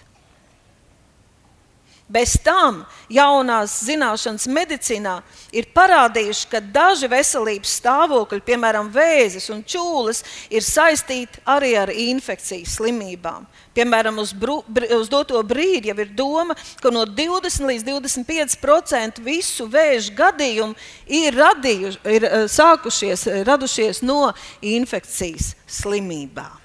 Bez 2.09 2.31
tam 2.41 2.79
jaunās 3.13 3.75
zināšanas 3.85 4.47
medicīnā 4.49 5.19
ir 5.53 5.67
parādījuši, 5.77 6.47
ka 6.49 6.61
daži 6.73 7.05
veselības 7.11 7.75
stāvokļi, 7.83 8.41
piemēram, 8.47 8.89
vēzis 8.89 9.45
un 9.53 9.61
čūlas, 9.61 10.23
ir 10.49 10.65
saistīti 10.65 11.43
arī 11.45 11.75
ar 11.77 11.93
infekcijas 11.93 12.79
slimībām. 12.79 13.45
Piemēram, 13.77 14.17
uz, 14.23 14.33
bru, 14.33 14.57
uz 14.97 15.13
doto 15.13 15.37
brīdi 15.45 15.93
jau 15.93 15.99
ir 16.01 16.09
doma, 16.17 16.57
ka 16.81 16.89
no 16.89 17.05
20 17.05 17.69
līdz 17.69 17.85
25% 17.91 19.21
visu 19.21 19.69
vēža 19.69 20.17
gadījumu 20.17 20.73
ir, 21.05 21.37
radījuši, 21.37 22.03
ir 22.09 22.25
eh, 22.25 22.37
sākušies, 22.49 23.29
radušies 23.45 24.01
no 24.01 24.33
infekcijas 24.65 25.53
slimībām. 25.77 26.57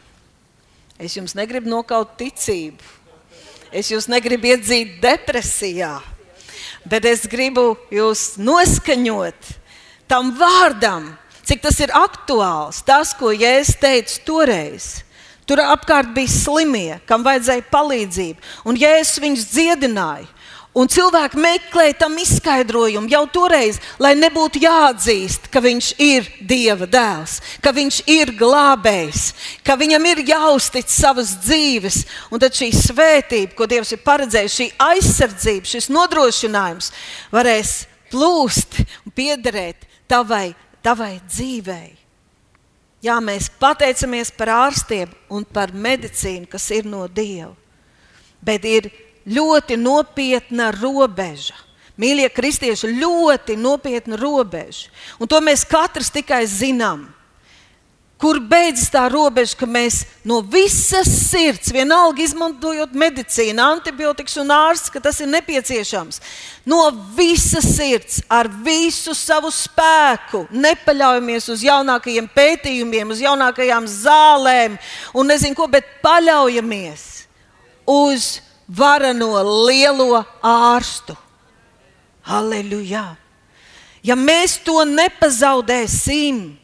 Es 0.97 1.21
jums 1.21 1.37
negribu 1.37 1.69
nokaut 1.69 2.17
ticību 2.17 3.04
Es 3.75 3.89
jūs 3.91 4.07
negribu 4.07 4.53
iedzīt 4.53 5.01
depresijā, 5.03 5.97
bet 6.87 7.09
es 7.11 7.25
gribu 7.27 7.73
jūs 7.91 8.37
noskaņot 8.39 9.49
tam 10.07 10.31
vārdam, 10.39 11.09
cik 11.43 11.65
tas 11.65 11.81
ir 11.83 11.91
aktuāls. 11.91 12.85
Tas, 12.87 13.11
ko 13.19 13.33
Jēzus 13.35 13.81
teica 13.83 14.21
toreiz. 14.29 14.87
Tur 15.45 15.59
apkārt 15.61 16.15
bija 16.15 16.31
slimie, 16.31 17.01
kam 17.05 17.27
vajadzēja 17.27 17.67
palīdzību, 17.73 18.47
un 18.65 18.79
Jēzus 18.79 19.21
viņus 19.27 19.49
dziedināja. 19.51 20.31
Un 20.75 20.89
cilvēki 20.91 21.39
meklēja 21.39 21.95
tam 22.01 22.17
izskaidrojumu 22.19 23.07
jau 23.13 23.23
toreiz, 23.31 23.77
lai 24.03 24.11
nebūtu 24.19 24.59
jāatzīst, 24.65 25.47
ka 25.55 25.63
viņš 25.63 25.91
ir 26.03 26.27
Dieva 26.43 26.89
dēls, 26.91 27.37
ka 27.63 27.71
viņš 27.77 28.01
ir 28.11 28.33
glābējs, 28.35 29.29
ka 29.63 29.77
viņam 29.79 30.09
ir 30.11 30.25
jāuztic 30.33 30.91
savas 30.91 31.37
dzīves. 31.45 32.01
Un 32.35 32.43
tad 32.43 32.59
šī 32.59 32.73
svētība, 32.75 33.55
ko 33.55 33.71
Dievs 33.71 33.95
ir 33.95 34.03
paredzējis, 34.03 34.59
šī 34.59 34.69
aizsardzība, 34.89 35.71
šis 35.77 35.87
nodrošinājums 35.95 36.91
varēs 37.31 37.77
plūst 38.11 38.81
un 39.07 39.15
piederēt 39.15 39.87
tavai, 40.11 40.57
tavai 40.83 41.21
dzīvei. 41.23 41.93
Jā, 43.05 43.21
mēs 43.23 43.47
pateicamies 43.63 44.35
par 44.35 44.51
ārstiem 44.57 45.15
un 45.31 45.47
par 45.47 45.71
medicīnu, 45.71 46.51
kas 46.51 46.67
ir 46.75 46.91
no 46.91 47.07
Dieva. 47.07 47.53
Bet 48.45 48.67
ir 48.67 48.91
ļoti 49.27 49.79
nopietna 49.81 50.71
robeža. 50.75 51.57
Mīļie 52.01 52.27
kristieši, 52.35 52.91
ļoti 52.99 53.55
nopietna 53.59 54.19
robeža. 54.19 54.91
Un 55.23 55.31
to 55.31 55.39
mēs 55.45 55.63
katrs 55.69 56.11
tikai 56.11 56.43
zinām. 56.51 57.07
Kur 58.19 58.39
beidzas 58.41 58.89
tā 58.95 59.03
robeža, 59.11 59.57
ka 59.59 59.67
mēs 59.69 59.99
no 60.27 60.39
visas 60.41 61.11
sirds, 61.27 61.73
vienalga 61.75 62.23
izmantojot 62.23 62.95
medicīnu, 62.97 63.59
antibiotikas 63.61 64.39
un 64.41 64.53
ārsts, 64.55 64.89
ka 64.95 65.03
tas 65.03 65.19
ir 65.21 65.29
nepieciešams, 65.33 66.21
no 66.65 66.79
visas 67.19 67.67
sirds, 67.75 68.23
ar 68.31 68.49
visu 68.65 69.13
savu 69.19 69.51
spēku, 69.53 70.45
nepaļaujamies 70.55 71.51
uz 71.53 71.67
jaunākajiem 71.67 72.31
pētījumiem, 72.39 73.13
uz 73.13 73.21
jaunākajām 73.27 73.91
zālēm 73.91 74.79
un 75.13 75.31
nezinu 75.35 75.59
ko, 75.59 75.69
bet 75.69 75.91
paļaujamies 76.07 77.05
uz 77.91 78.39
varano 78.69 79.43
lielo 79.67 80.25
ārstu. 80.43 81.17
Halleluja! 82.25 83.17
Ja 84.05 84.17
mēs 84.17 84.59
to 84.65 84.83
nepazaudēsim, 84.85 86.57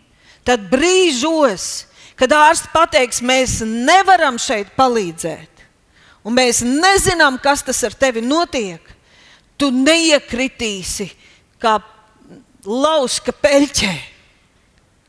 tad 0.44 0.66
brīžos, 0.68 1.86
kad 2.20 2.32
ārsts 2.36 2.68
pateiks, 2.72 3.22
mēs 3.24 3.60
nevaram 3.64 4.36
šeit 4.40 4.74
palīdzēt, 4.76 5.64
un 6.24 6.36
mēs 6.36 6.60
nezinām, 6.64 7.38
kas 7.40 7.64
tas 7.64 7.80
ar 7.88 7.96
tevi 7.96 8.20
notiek, 8.24 8.84
tu 9.56 9.70
neiekritīsi 9.72 11.08
kā 11.60 11.78
lauska 12.64 13.32
peļķē 13.32 13.94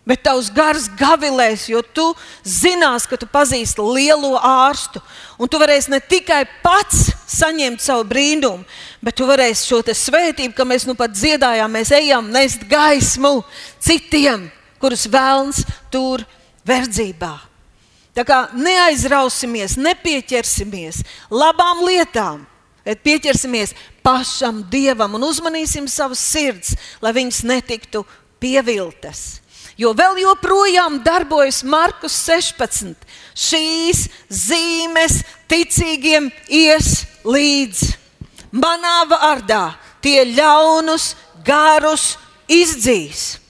Bet 0.02 0.24
tavs 0.26 0.50
gars 0.50 0.88
gavilēs, 0.98 1.68
jo 1.70 1.84
tu 1.86 2.08
zinās, 2.42 3.06
ka 3.06 3.20
tu 3.22 3.28
pazīsti 3.30 3.84
lielo 3.86 4.34
ārstu. 4.38 4.98
Un 5.38 5.50
tu 5.50 5.60
varēsi 5.62 5.94
ne 5.94 6.00
tikai 6.02 6.42
pats 6.64 7.12
saņemt 7.30 7.84
savu 7.84 8.08
brīnumu, 8.10 8.66
bet 9.06 9.20
tu 9.20 9.28
varēsi 9.30 9.70
šo 9.70 9.84
svētību, 9.86 10.56
ka 10.58 10.66
mēs 10.66 10.88
nu 10.90 10.98
pat 10.98 11.14
dziedājām, 11.14 11.70
mēs 11.78 11.94
ejam 11.94 12.32
nest 12.34 12.66
gaismu 12.70 13.44
citiem, 13.78 14.50
kurus 14.82 15.06
vēlns 15.06 15.62
tur 15.94 16.26
verdzībā. 16.66 17.36
Tā 18.18 18.26
kā 18.28 18.40
neaizrausimies, 18.58 19.78
nepieķersimies 19.80 21.04
labām 21.32 21.86
lietām, 21.86 22.42
bet 22.84 23.06
pieķersimies 23.06 23.76
pašam 24.04 24.66
Dievam 24.74 25.16
un 25.16 25.30
uzmanīsim 25.30 25.88
savas 25.88 26.20
sirds, 26.20 26.74
lai 27.06 27.14
viņas 27.16 27.44
netiktu 27.48 28.04
pieviltas. 28.42 29.40
Jo 29.80 29.94
vēl 29.98 30.22
joprojām 30.24 31.00
darbojas 31.04 31.64
Markus 31.64 32.16
16. 32.28 32.96
Šīs 33.36 34.08
zīmes 34.28 35.22
ticīgiem 35.52 36.32
ies 36.48 37.06
līdzi. 37.24 37.96
Manā 38.52 39.06
vārdā 39.08 39.72
tie 40.04 40.26
ļaunus 40.28 41.14
garus 41.46 42.18
izdzīs. 42.52 43.42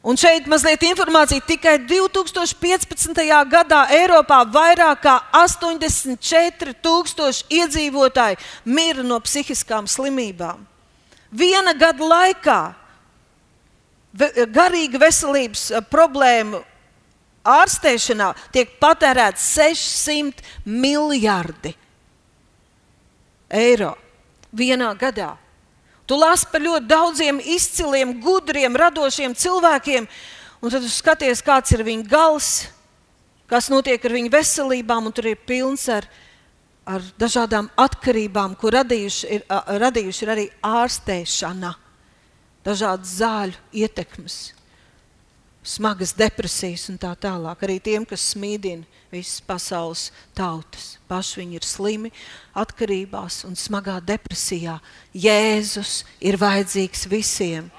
Un 0.00 0.16
šeit 0.16 0.46
mazliet 0.48 0.80
informācija. 0.88 1.44
Tikai 1.44 1.74
2015. 1.84 3.20
gadā 3.52 3.82
Eiropā 3.92 4.48
vairāk 4.48 5.04
kā 5.04 5.20
84,000 5.36 7.44
iedzīvotāji 7.52 8.40
mira 8.64 9.04
no 9.04 9.20
psihiskām 9.20 9.84
slimībām. 9.88 10.66
Viena 11.30 11.72
gada 11.76 12.04
laikā 12.04 12.74
garīga 14.14 15.00
veselības 15.00 15.70
eh, 15.70 15.84
problēmu 15.90 16.62
ārstēšanā 17.46 18.32
tiek 18.52 18.74
patērēts 18.80 19.44
600 19.56 20.42
miljardi 20.66 21.72
eiro 23.50 23.94
vienā 24.52 24.92
gadā. 24.98 25.36
Tu 26.06 26.18
lasi 26.18 26.48
par 26.50 26.62
ļoti 26.62 26.90
daudziem 26.90 27.38
izciliem, 27.38 28.16
gudriem, 28.22 28.74
radošiem 28.76 29.34
cilvēkiem, 29.38 30.08
un 30.60 30.72
tad 30.72 30.86
skaties, 30.90 31.42
kāds 31.46 31.70
ir 31.72 31.84
viņu 31.86 32.08
gals, 32.10 32.66
kas 33.50 33.70
notiek 33.70 34.02
ar 34.04 34.16
viņu 34.18 34.32
veselībām, 34.34 35.06
un 35.06 35.14
tur 35.14 35.30
ir 35.30 35.38
pilns 35.46 35.86
ar, 35.88 36.08
ar 36.82 37.04
dažādām 37.18 37.70
atkarībām, 37.78 38.58
ko 38.58 38.74
radījuši 38.74 39.30
ir, 39.38 39.46
radījuši 39.46 40.26
ir 40.26 40.34
arī 40.34 40.48
ārstēšana 40.66 41.72
dažādas 42.66 43.18
zāļu 43.20 43.56
ietekmes, 43.82 44.38
smagas 45.62 46.12
depresijas 46.16 46.88
un 46.92 46.98
tā 47.00 47.12
tālāk. 47.20 47.64
Arī 47.64 47.78
tiem, 47.82 48.06
kas 48.08 48.32
smīdina 48.34 48.86
visas 49.12 49.40
pasaules 49.44 50.08
tautas. 50.36 50.96
Paši 51.10 51.42
viņi 51.42 51.58
ir 51.58 51.66
slimi, 51.66 52.12
atkarībās 52.56 53.42
un 53.48 53.56
smagā 53.58 53.98
depresijā. 54.04 54.78
Jēzus 55.12 56.04
ir 56.22 56.38
vajadzīgs 56.40 57.06
visiem. 57.10 57.70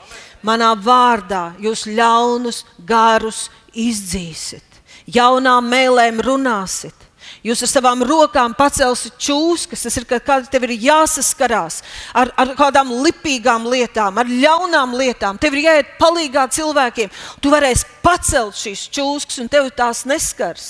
Manā 0.46 0.74
vārdā 0.76 1.52
jūs 1.62 1.86
ļaunus 1.88 2.64
garus 2.78 3.48
izdzīsiet, 3.78 4.82
jaunām 5.06 5.70
mēlēm 5.70 6.20
runāsiet. 6.26 6.98
Jūs 7.42 7.64
ar 7.66 7.70
savām 7.72 8.04
rokām 8.06 8.54
pacelsiet 8.54 9.16
čūskas, 9.18 9.82
tas 9.88 9.96
ir 9.98 10.06
kad 10.06 10.28
tev 10.54 10.68
ir 10.68 10.76
jāsaskarās 10.84 11.80
ar, 12.14 12.30
ar 12.38 12.54
kādām 12.58 12.92
lipīgām 13.02 13.66
lietām, 13.66 14.20
ar 14.22 14.30
ļaunām 14.30 14.94
lietām. 15.00 15.40
Tev 15.42 15.58
ir 15.58 15.66
jāiet 15.66 15.96
palīdzīgā 15.98 16.46
cilvēkiem. 16.54 17.10
Tu 17.42 17.54
varēsi 17.54 17.90
pacelt 18.06 18.60
šīs 18.62 18.86
čūskas, 18.94 19.42
un 19.42 19.50
tev 19.50 19.72
tās 19.74 20.06
neskars. 20.06 20.70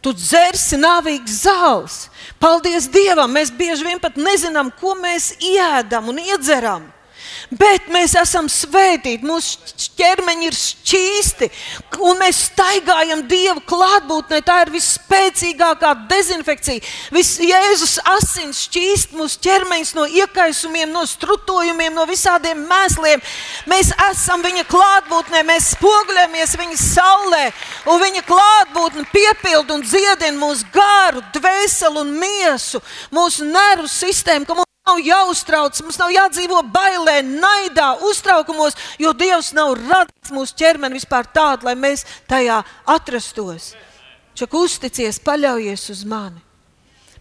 Tu 0.00 0.14
dzersi 0.16 0.78
nāvīgas 0.80 1.42
zāles. 1.44 1.96
Paldies 2.40 2.86
Dievam! 2.88 3.32
Mēs 3.34 3.50
bieži 3.52 3.84
vien 3.84 4.00
pat 4.00 4.16
nezinām, 4.16 4.70
ko 4.80 4.94
mēs 4.96 5.34
ēdam 5.42 6.08
un 6.08 6.22
iedzeram. 6.22 6.86
Bet 7.48 7.86
mēs 7.92 8.12
esam 8.18 8.48
svētīti, 8.52 9.24
mūsu 9.24 9.88
ķermeņi 9.96 10.48
ir 10.48 10.56
šķīsti, 10.56 11.48
un 12.04 12.18
mēs 12.20 12.42
staigājam 12.50 13.22
Dieva 13.30 13.62
klātbūtnē. 13.68 14.40
Tā 14.44 14.58
ir 14.66 14.72
visspēcīgākā 14.74 15.94
dezinfekcija. 16.10 16.84
Viss 17.14 17.40
Jēzus 17.42 17.96
asins 18.12 18.66
šķīst 18.66 19.16
mūsu 19.16 19.40
ķermeņus 19.46 19.94
no 19.96 20.04
iekaisumiem, 20.20 20.92
no 20.92 21.06
strutojumiem, 21.08 21.96
no 21.96 22.04
visādiem 22.10 22.62
mēsliem. 22.68 23.24
Mēs 23.70 23.94
esam 24.10 24.44
Viņa 24.48 24.64
klātbūtnē, 24.68 25.42
mēs 25.48 25.72
spoguļamies 25.74 26.56
Viņa 26.60 26.78
saulē, 26.82 27.42
un 27.88 28.00
Viņa 28.04 28.24
klātbūtne 28.28 29.08
piepilda 29.12 29.78
un 29.78 29.84
dziedina 29.86 30.36
mūsu 30.38 30.68
garu, 30.74 31.24
dvēseli 31.34 32.04
un 32.04 32.14
miesu, 32.20 32.82
mūsu 33.14 33.48
nervu 33.48 33.88
sistēmu 33.90 34.67
nav 34.88 35.02
jāuztrauc, 35.04 35.76
mums 35.84 35.98
nav 36.00 36.12
jādzīvo 36.14 36.62
bailē, 36.72 37.20
naidā, 37.26 37.92
uztraukumos, 38.08 38.76
jo 39.00 39.12
Dievs 39.16 39.52
nav 39.56 39.74
radījis 39.76 40.32
mūsu 40.34 40.56
ķermeni 40.58 40.98
vispār 40.98 41.28
tādu, 41.34 41.68
lai 41.68 41.76
mēs 41.78 42.06
tajā 42.30 42.62
atrastos. 42.88 43.74
Čak 44.38 44.54
uzticies, 44.54 45.18
paļaujies 45.20 45.88
uz 45.92 46.04
mani. 46.08 46.40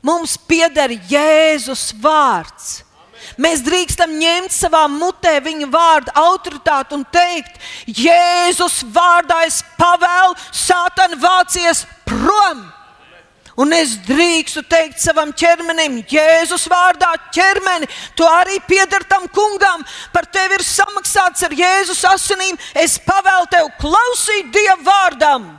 Mums 0.06 0.38
pieder 0.48 0.94
Jēzus 1.10 1.90
vārds. 2.00 2.84
Mēs 3.42 3.64
drīkstam 3.66 4.14
ņemt 4.14 4.54
savā 4.54 4.84
mutē 4.92 5.40
viņa 5.44 5.68
vārdu 5.74 6.14
autoritāti 6.22 6.94
un 6.96 7.04
teikt, 7.12 7.58
Jēzus 7.90 8.84
vārdā 8.94 9.42
es 9.50 9.64
pavēlu, 9.80 10.38
Sātan 10.54 11.18
vācies 11.20 11.84
prom! 12.06 12.77
Un 13.58 13.74
es 13.74 13.96
drīkstu 14.06 14.62
teikt 14.70 15.00
savam 15.02 15.32
ķermenim, 15.34 16.04
Jēzus 16.06 16.68
vārdā, 16.70 17.10
ķermeni, 17.34 17.88
tu 18.14 18.28
arī 18.30 18.60
pieder 18.70 19.02
tam 19.10 19.26
kungam, 19.34 19.82
par 20.14 20.28
tevi 20.30 20.60
ir 20.60 20.66
samaksāts 20.66 21.42
ar 21.48 21.56
Jēzus 21.58 22.04
asinīm. 22.06 22.60
Es 22.78 23.00
pavēlu 23.02 23.50
tev 23.50 23.72
klausīt 23.82 24.52
Dieva 24.54 24.78
vārdam. 24.86 25.50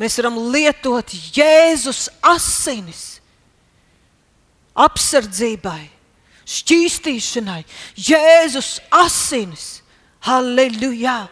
Mēs 0.00 0.18
varam 0.18 0.38
lietot 0.50 1.14
Jēzus 1.36 2.08
asinis 2.24 3.20
apsardzībai, 4.74 5.82
šķīstīšanai, 6.48 7.62
Jēzus 7.94 8.78
asinis. 9.04 9.70
Halleluja! 10.26 11.28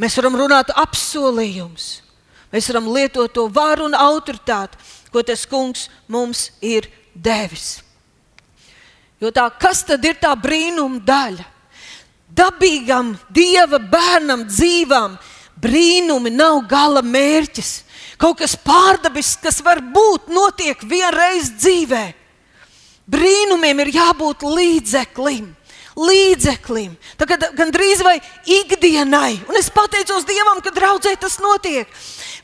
Mēs 0.00 0.14
varam 0.20 0.36
runāt 0.40 0.70
apsolījumus. 0.76 2.05
Mēs 2.56 2.70
varam 2.72 2.86
lietot 2.88 3.34
to 3.36 3.50
varu 3.52 3.84
un 3.84 3.92
autoritāti, 3.92 4.78
ko 5.12 5.20
tas 5.20 5.42
kungs 5.44 5.90
mums 6.08 6.46
ir 6.64 6.86
devis. 7.12 7.82
Jo 9.20 9.28
tā, 9.28 9.44
kas 9.60 9.82
tad 9.84 10.04
ir 10.08 10.16
tā 10.16 10.30
brīnuma 10.40 11.02
daļa? 11.04 11.44
Dabīgam, 12.36 13.12
dieva 13.28 13.76
bērnam, 13.76 14.46
dzīvam, 14.48 15.18
brīnumi 15.60 16.32
nav 16.32 16.62
gala 16.68 17.04
mērķis. 17.04 17.74
Kaut 18.16 18.40
kas 18.40 18.56
pārdabisks, 18.56 19.42
kas 19.44 19.60
var 19.60 19.82
būt, 19.92 20.32
notiek 20.32 20.80
vienreiz 20.80 21.52
dzīvē. 21.60 22.06
Brīnumiem 23.04 23.84
ir 23.84 23.92
jābūt 24.00 24.48
līdzeklim 24.48 25.52
līdzeklim, 25.96 26.94
tagad 27.16 27.48
gandrīz 27.56 28.02
vai 28.04 28.16
ikdienai. 28.44 29.38
Un 29.48 29.58
es 29.58 29.70
pateicos 29.72 30.26
Dievam, 30.28 30.60
ka 30.64 30.72
draudzē 30.76 31.14
tas 31.20 31.38
notiek. 31.40 31.90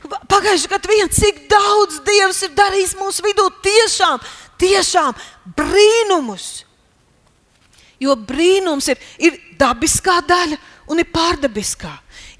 Pagājušajā 0.03 0.71
gadā 0.73 0.91
viens, 0.91 1.19
cik 1.19 1.45
daudz 1.51 2.01
Dievs 2.07 2.43
ir 2.47 2.53
darījis 2.57 2.95
mūsu 2.99 3.25
vidū, 3.25 3.47
tiešām, 3.63 4.21
tiešām 4.61 5.13
brīnumus. 5.57 6.65
Jo 8.01 8.17
brīnums 8.19 8.89
ir, 8.91 9.03
ir 9.21 9.37
dabiskā 9.59 10.19
daļa 10.27 10.57
un 10.91 10.99
ir 10.99 11.07
pārdabiskā 11.13 11.93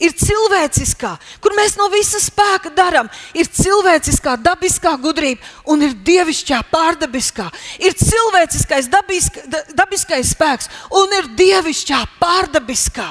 ir 0.04 0.14
cilvēciskā, 0.20 1.14
kur 1.42 1.56
mēs 1.58 1.78
no 1.80 1.88
visa 1.94 2.20
spēka 2.22 2.72
darām. 2.76 3.10
Ir 3.38 3.48
cilvēciskā, 3.48 4.36
dabiskā 4.44 4.94
gudrība 5.02 5.44
un 5.72 5.84
ir 5.86 5.96
dievišķā, 6.06 6.62
pārdabiskā. 6.72 7.50
Ir 7.84 7.96
cilvēciskais, 8.00 8.90
dabiska, 8.92 9.46
dabiskais 9.74 10.34
spēks 10.36 10.72
un 11.00 11.14
ir 11.20 11.30
dievišķā, 11.40 12.02
pārdabiskā. 12.22 13.10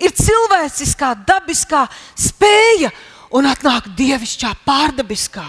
Ir 0.00 0.14
cilvēciskā, 0.16 1.14
dabiskā 1.28 1.84
spēja 2.16 2.92
un 3.36 3.48
atnāk 3.50 3.90
dievišķā, 3.98 4.54
pārdabiskā. 4.66 5.44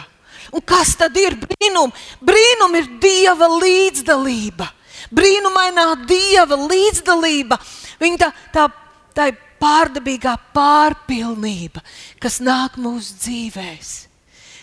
Un 0.52 0.64
kas 0.68 0.98
tad 1.00 1.16
ir 1.16 1.38
brīnums? 1.40 1.96
Brīnum 2.20 2.76
ir 2.76 2.90
dieva 3.00 3.48
līdzdalība. 3.54 4.68
Brīnumainā 5.12 5.86
dieva 6.08 6.58
līdzdalība. 6.60 7.58
Viņa 8.02 8.20
tā, 8.20 8.30
tā, 8.52 8.68
tā 9.16 9.30
ir 9.32 9.40
pārdabīgā 9.62 10.36
pārpilnība, 10.56 11.84
kas 12.22 12.40
nāk 12.44 12.80
mūsu 12.82 13.20
dzīvēm. 13.22 13.84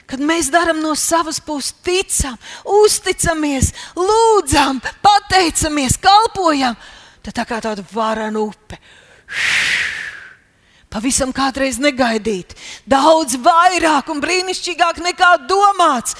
Kad 0.08 0.22
mēs 0.24 0.48
darām 0.48 0.80
no 0.80 0.94
savas 0.96 1.36
puses, 1.44 1.74
ticam, 1.84 2.38
uzticamies, 2.64 3.74
lūdzam, 3.92 4.80
pateicamies, 5.04 5.98
kalpojam, 6.00 6.78
tad 7.20 7.36
tā 7.36 7.44
kā 7.44 7.58
tāda 7.60 7.84
varana 7.92 8.40
upe. 8.40 8.78
Pavisam 10.88 11.34
kādreiz 11.36 11.76
negaidīt, 11.76 12.54
daudz 12.88 13.36
vairāk 13.44 14.08
un 14.08 14.22
brīnišķīgāk 14.24 15.02
nekā 15.04 15.34
domāts. 15.44 16.16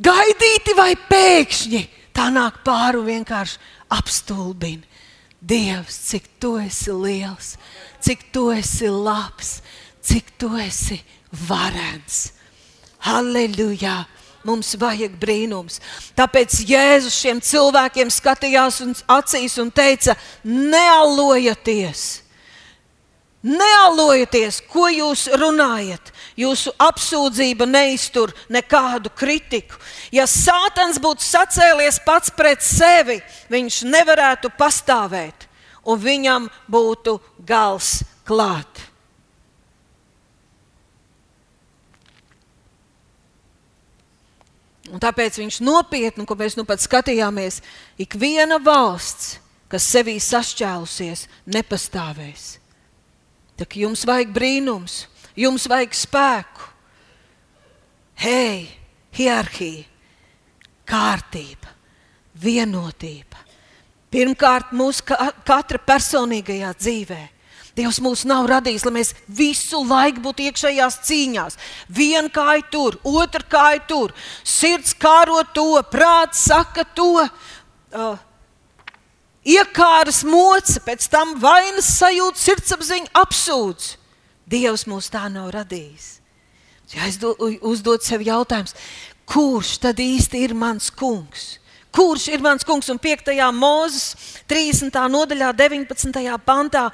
Gaidīti 0.00 0.72
vai 0.78 0.94
pēkšņi 0.96 1.82
tā 2.16 2.30
nāk 2.32 2.62
pāri 2.64 3.02
un 3.02 3.10
vienkārši 3.10 3.60
apstulbina. 3.92 4.88
Dievs, 5.40 5.96
cik 6.10 6.26
tu 6.40 6.56
esi 6.60 6.92
liels, 6.92 7.54
cik 8.04 8.26
tu 8.32 8.50
esi 8.52 8.88
labs, 8.92 9.60
cik 10.04 10.34
tu 10.38 10.52
esi 10.60 11.00
varens. 11.48 12.32
Halleluja! 13.08 14.04
Mums 14.40 14.72
vajag 14.80 15.18
brīnums. 15.20 15.82
Tāpēc 16.16 16.62
Jēzus 16.64 17.12
šiem 17.12 17.42
cilvēkiem 17.44 18.08
skatījās 18.08 18.78
un 18.80 18.94
acīs 19.12 19.58
un 19.60 19.68
teica: 19.68 20.14
Nealojieties! 20.48 22.22
Nealojieties, 23.44 24.62
ko 24.68 24.88
jūs 24.92 25.26
runājat. 25.40 26.12
Jūsu 26.40 26.72
apsūdzība 26.80 27.66
neiztur 27.68 28.32
nekādu 28.48 29.12
kritiku. 29.12 29.76
Ja 30.14 30.24
Sātans 30.30 31.00
būtu 31.02 31.24
sacēlies 31.26 32.00
pats 32.06 32.32
pret 32.32 32.64
sevi, 32.64 33.18
viņš 33.52 33.82
nevarētu 33.90 34.52
pastāvēt, 34.56 35.48
un 35.84 36.00
viņam 36.00 36.48
būtu 36.70 37.18
gals 37.44 38.00
klāt. 38.24 38.86
Un 44.90 44.98
tāpēc 44.98 45.38
viņš 45.38 45.60
nopietni, 45.62 46.26
ko 46.26 46.34
mēs 46.34 46.56
nu 46.58 46.64
pat 46.66 46.82
skatījāmies, 46.82 47.60
ik 48.00 48.16
viena 48.18 48.58
valsts, 48.58 49.36
kas 49.70 49.86
sevī 49.86 50.16
sašķēlusies, 50.18 51.28
nepastāvēs. 51.46 52.56
Tā 53.60 53.68
kā 53.68 53.84
jums 53.84 54.02
vajag 54.08 54.32
brīnums, 54.34 55.04
jums 55.40 55.66
vajag 55.70 55.96
spēku. 55.96 56.68
Hei, 58.20 58.68
hierarhija, 59.16 59.86
kārtība, 60.88 61.70
vienotība. 62.36 63.40
Pirmkārt, 64.10 64.72
mūsu 64.74 65.06
katra 65.06 65.78
personīgajā 65.86 66.72
dzīvē. 66.76 67.20
Dievs 67.78 68.00
mūs 68.02 68.24
nav 68.26 68.48
radījis, 68.50 68.84
lai 68.84 68.92
mēs 68.98 69.12
visu 69.30 69.78
laiku 69.86 70.24
būtu 70.24 70.48
iekšējās 70.48 70.96
cīņās. 71.06 71.56
Viena 71.88 72.28
kāja 72.34 72.64
tur, 72.72 72.98
otra 73.06 73.44
kāja 73.46 73.84
tur, 73.88 74.14
sirds 74.42 74.92
kāro 74.98 75.38
to, 75.54 75.78
prāts 75.92 76.42
saka 76.50 76.84
to. 76.98 77.22
Uh, 77.94 78.18
iekāras 79.46 80.24
moca, 80.26 80.82
pēc 80.84 81.06
tam 81.14 81.36
vainas 81.40 81.94
sajūta, 81.94 82.42
sirdsapziņa 82.42 83.14
apsūdz. 83.22 83.94
Dievs 84.50 84.86
mūs 84.90 85.10
tā 85.12 85.28
nav 85.30 85.52
radījis. 85.54 86.18
Ja 86.90 87.06
es 87.06 87.20
uzdodu 87.22 88.02
sev 88.02 88.24
jautājumu, 88.26 88.74
kurš 89.30 89.76
tad 89.84 90.02
īsti 90.02 90.44
ir 90.48 90.56
mans 90.58 90.90
kungs? 90.90 91.60
Kurš 91.94 92.28
ir 92.34 92.42
mans 92.42 92.66
kungs? 92.66 92.90
Un 92.90 92.98
5. 92.98 93.30
mūzes 93.54 94.36
30. 94.50 94.94
nodaļā, 95.10 95.52
19. 95.54 96.38
pantā 96.46 96.88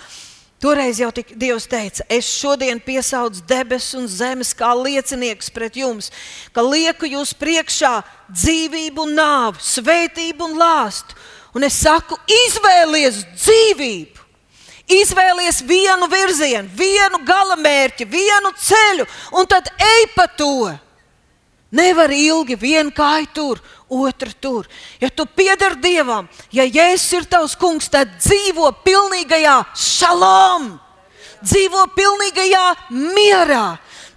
Toreiz 0.56 0.96
jau 0.96 1.10
tik 1.12 1.34
Dievs 1.36 1.66
teica, 1.68 2.04
es 2.08 2.24
šodien 2.24 2.78
piesaucu 2.80 3.42
debesu 3.44 3.98
un 4.00 4.06
zemes 4.08 4.54
kā 4.56 4.70
liecinieks 4.72 5.50
pret 5.52 5.76
jums, 5.76 6.08
ka 6.56 6.64
lieku 6.64 7.04
jūs 7.10 7.34
priekšā 7.36 7.98
dzīvību 8.30 9.04
un 9.04 9.12
nāvi, 9.18 9.60
svētību 9.60 10.48
un 10.48 10.56
lāstu. 10.56 11.18
Un 11.56 11.64
es 11.68 11.76
saku, 11.84 12.16
izvēlies 12.24 13.20
dzīvību, 13.34 14.25
izvēlies 14.86 15.62
vienu 15.66 16.08
virzienu, 16.10 16.68
vienu 16.76 17.20
galamērķi, 17.26 18.06
vienu 18.10 18.52
ceļu, 18.58 19.06
un 19.38 19.46
tad 19.50 19.70
ej 19.78 20.08
pa 20.14 20.26
to. 20.26 20.72
Nevar 21.76 22.12
ilgi 22.14 22.54
vienu 22.56 22.92
kāju 22.94 23.26
tur, 23.34 23.60
otru 23.90 24.30
tur. 24.40 24.68
Ja 25.02 25.10
tu 25.10 25.26
pieder 25.26 25.74
Dievam, 25.82 26.28
ja 26.54 26.64
Jēzus 26.64 27.16
ir 27.18 27.26
tavs 27.26 27.56
kungs, 27.58 27.90
tad 27.90 28.14
dzīvo 28.20 28.70
pilnīgajā 28.86 29.56
šalom, 29.74 30.70
dzīvo 31.42 31.88
pilnīgajā 31.96 32.66
mierā, 32.94 33.64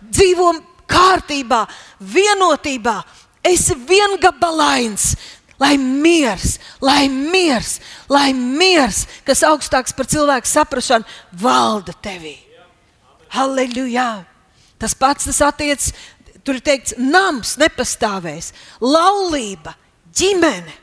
dzīvo 0.05 0.53
kārtībā, 0.89 1.65
vienotībā. 1.99 2.99
Esi 3.49 3.73
viengabalains, 3.87 5.13
lai 5.59 5.75
miers, 5.77 6.57
lai 6.81 7.07
miers, 7.09 7.79
lai 8.09 8.31
miers, 8.33 9.05
kas 9.27 9.43
augstāks 9.47 9.95
par 9.95 10.07
cilvēku 10.09 10.49
saprāšanu, 10.49 11.07
valda 11.41 11.95
tevī. 12.03 12.37
Halleluja! 13.35 14.25
Tas 14.79 14.95
pats 14.95 15.27
tas 15.27 15.41
attiecas 15.43 15.91
Tur 16.49 16.57
ir 16.57 16.65
teikts, 16.65 16.95
nams 16.97 17.57
nepastāvēs, 17.61 18.53
laulība, 18.81 19.75
ģimene. 20.17 20.75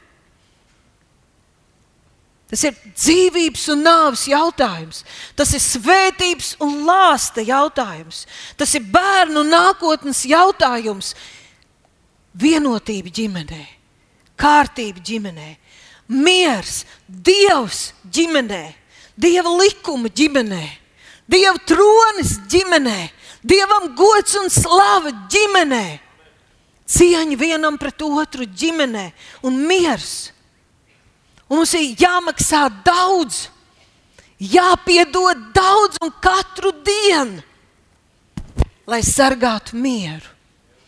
Tas 2.46 2.62
ir 2.68 2.76
dzīvības 2.94 3.64
un 3.74 3.82
nāves 3.82 4.22
jautājums. 4.30 5.00
Tas 5.34 5.50
ir 5.56 5.62
svētības 5.64 6.52
un 6.62 6.84
lāsta 6.86 7.42
jautājums. 7.42 8.22
Tas 8.54 8.76
ir 8.78 8.86
bērnu 8.94 9.42
nākotnes 9.48 10.22
jautājums. 10.30 11.16
Vienotība 12.38 13.10
ģimenē, 13.10 13.64
kārtība 14.38 15.02
ģimenē, 15.02 15.50
miers, 16.08 16.84
dievs 17.08 17.90
ģimenē, 18.12 18.64
dieva 19.16 19.52
likuma 19.58 20.08
ģimenē, 20.12 20.64
dieva 21.26 21.58
tronis 21.66 22.36
ģimenē, 22.50 22.98
Dievam 23.46 23.92
gods 23.94 24.34
un 24.40 24.48
slava 24.50 25.12
ģimenē, 25.30 26.00
cieņa 26.90 27.36
vienam 27.38 27.76
pret 27.78 28.02
otru 28.02 28.46
ģimenē 28.46 29.10
un 29.46 29.60
miers. 29.68 30.32
Un 31.46 31.60
mums 31.60 31.74
ir 31.78 31.92
jāmaksā 32.00 32.64
daudz, 32.86 33.44
jāpiedod 34.42 35.44
daudz 35.54 36.00
un 36.02 36.10
katru 36.22 36.72
dienu, 36.86 37.44
lai 38.86 38.98
sargātu 39.06 39.78
mieru. 39.78 40.34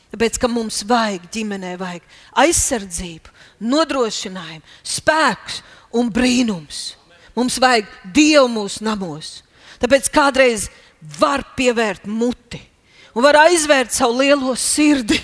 Tāpēc, 0.08 0.40
ka 0.40 0.48
mums 0.50 0.80
vajag 0.88 1.28
ģimenē, 1.30 1.76
vajag 1.78 2.02
aizsardzību, 2.42 3.30
nodrošinājumu, 3.60 4.64
spēks 4.86 5.62
un 5.98 6.10
brīnums. 6.12 6.94
Mums 7.36 7.58
vajag 7.62 7.90
Dievu 8.14 8.48
mūsu 8.50 8.84
namos. 8.86 9.42
Tāpēc 9.78 10.10
kādreiz 10.10 10.66
var 11.18 11.44
pievērt 11.56 12.08
muti 12.10 12.60
un 13.14 13.24
var 13.26 13.40
aizvērt 13.46 13.94
savu 13.94 14.20
lielo 14.20 14.54
sirdi. 14.58 15.18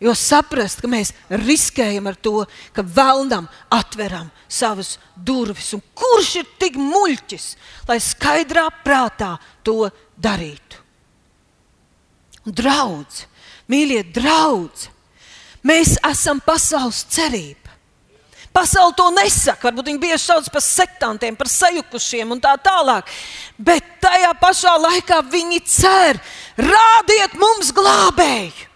Jo 0.00 0.14
saprast, 0.16 0.80
ka 0.80 0.88
mēs 0.88 1.10
riskējam 1.42 2.06
ar 2.08 2.16
to, 2.16 2.46
ka 2.72 2.80
vēlnam 2.80 3.50
atveram 3.74 4.30
savas 4.48 4.94
durvis. 5.12 5.74
Un 5.76 5.82
kurš 5.92 6.30
ir 6.40 6.46
tik 6.62 6.78
muļķis, 6.80 7.48
lai 7.90 7.98
skaidrā 8.00 8.64
prātā 8.84 9.34
to 9.66 9.90
darītu? 10.16 10.80
Un 12.48 12.56
draudz, 12.56 13.26
mīļie 13.68 14.06
draugi, 14.14 14.88
mēs 15.66 15.96
esam 16.10 16.40
pasaules 16.44 17.04
cerība. 17.10 17.70
Pasaule 18.50 18.96
to 18.98 19.06
nesaka. 19.14 19.68
Varbūt 19.68 19.92
viņi 19.92 20.02
bieži 20.02 20.24
sauc 20.24 20.48
par 20.50 20.62
sektantiem, 20.64 21.36
par 21.38 21.50
sajukušiem 21.50 22.34
un 22.34 22.40
tā 22.42 22.56
tālāk. 22.58 23.06
Bet 23.58 23.86
tajā 24.02 24.32
pašā 24.40 24.74
laikā 24.80 25.20
viņi 25.30 25.60
cer, 25.70 26.18
rādiet 26.58 27.36
mums 27.38 27.70
glābēju. 27.76 28.66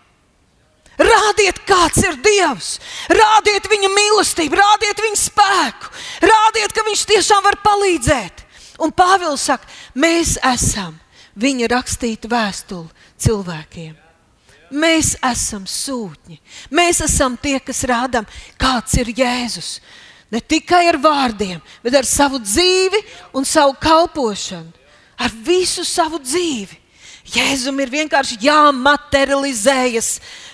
Rādiet, 0.95 1.59
kāds 1.67 2.05
ir 2.07 2.15
Dievs, 2.23 2.77
rādiet 3.11 3.67
viņa 3.67 3.89
mīlestību, 3.91 4.61
rādiet 4.61 5.01
viņa 5.03 5.19
spēku, 5.19 5.91
rādiet, 6.23 6.71
ka 6.71 6.85
viņš 6.87 7.03
tiešām 7.11 7.43
var 7.43 7.59
palīdzēt. 7.65 8.45
Un 8.79 8.95
Pāvils 8.95 9.49
saka, 9.51 9.67
mēs 9.99 10.37
esam 10.55 10.95
viņa 11.35 11.73
rakstīta 11.75 12.31
vēstule 12.31 13.11
cilvēkiem. 13.19 14.04
Mēs 14.75 15.15
esam 15.23 15.69
sūtņi. 15.71 16.41
Mēs 16.75 17.01
esam 17.05 17.37
tie, 17.39 17.59
kas 17.63 17.85
rādām, 17.87 18.27
kāds 18.59 18.97
ir 18.99 19.13
Jēzus. 19.15 19.77
Ne 20.35 20.41
tikai 20.43 20.89
ar 20.91 20.99
vārdiem, 20.99 21.61
bet 21.85 21.95
ar 21.95 22.07
savu 22.09 22.41
dzīvi 22.43 22.99
un 23.39 23.47
savu 23.47 23.77
kalpošanu, 23.79 24.73
ar 25.21 25.35
visu 25.47 25.85
savu 25.87 26.19
dzīvi. 26.19 26.81
Jēzum 27.35 27.79
ir 27.81 27.89
vienkārši 27.89 28.37
jāmaterializējas 28.45 30.09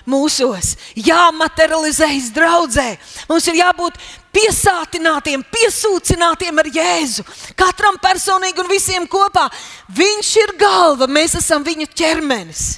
mūsos, 0.07 0.77
jāmaterializējas 0.95 2.29
draudzē. 2.37 2.93
Mums 3.27 3.49
ir 3.51 3.59
jābūt 3.59 3.99
piesātinātiem, 4.37 5.43
piesūcinātiem 5.51 6.63
ar 6.63 6.71
Jēzu. 6.77 7.25
Katram 7.59 7.99
personīgi 7.99 8.63
un 8.63 8.71
visiem 8.71 9.09
kopā. 9.11 9.49
Viņš 9.97 10.31
ir 10.45 10.55
galva, 10.61 11.11
mēs 11.11 11.35
esam 11.41 11.67
viņa 11.67 11.91
ķermenis. 11.91 12.69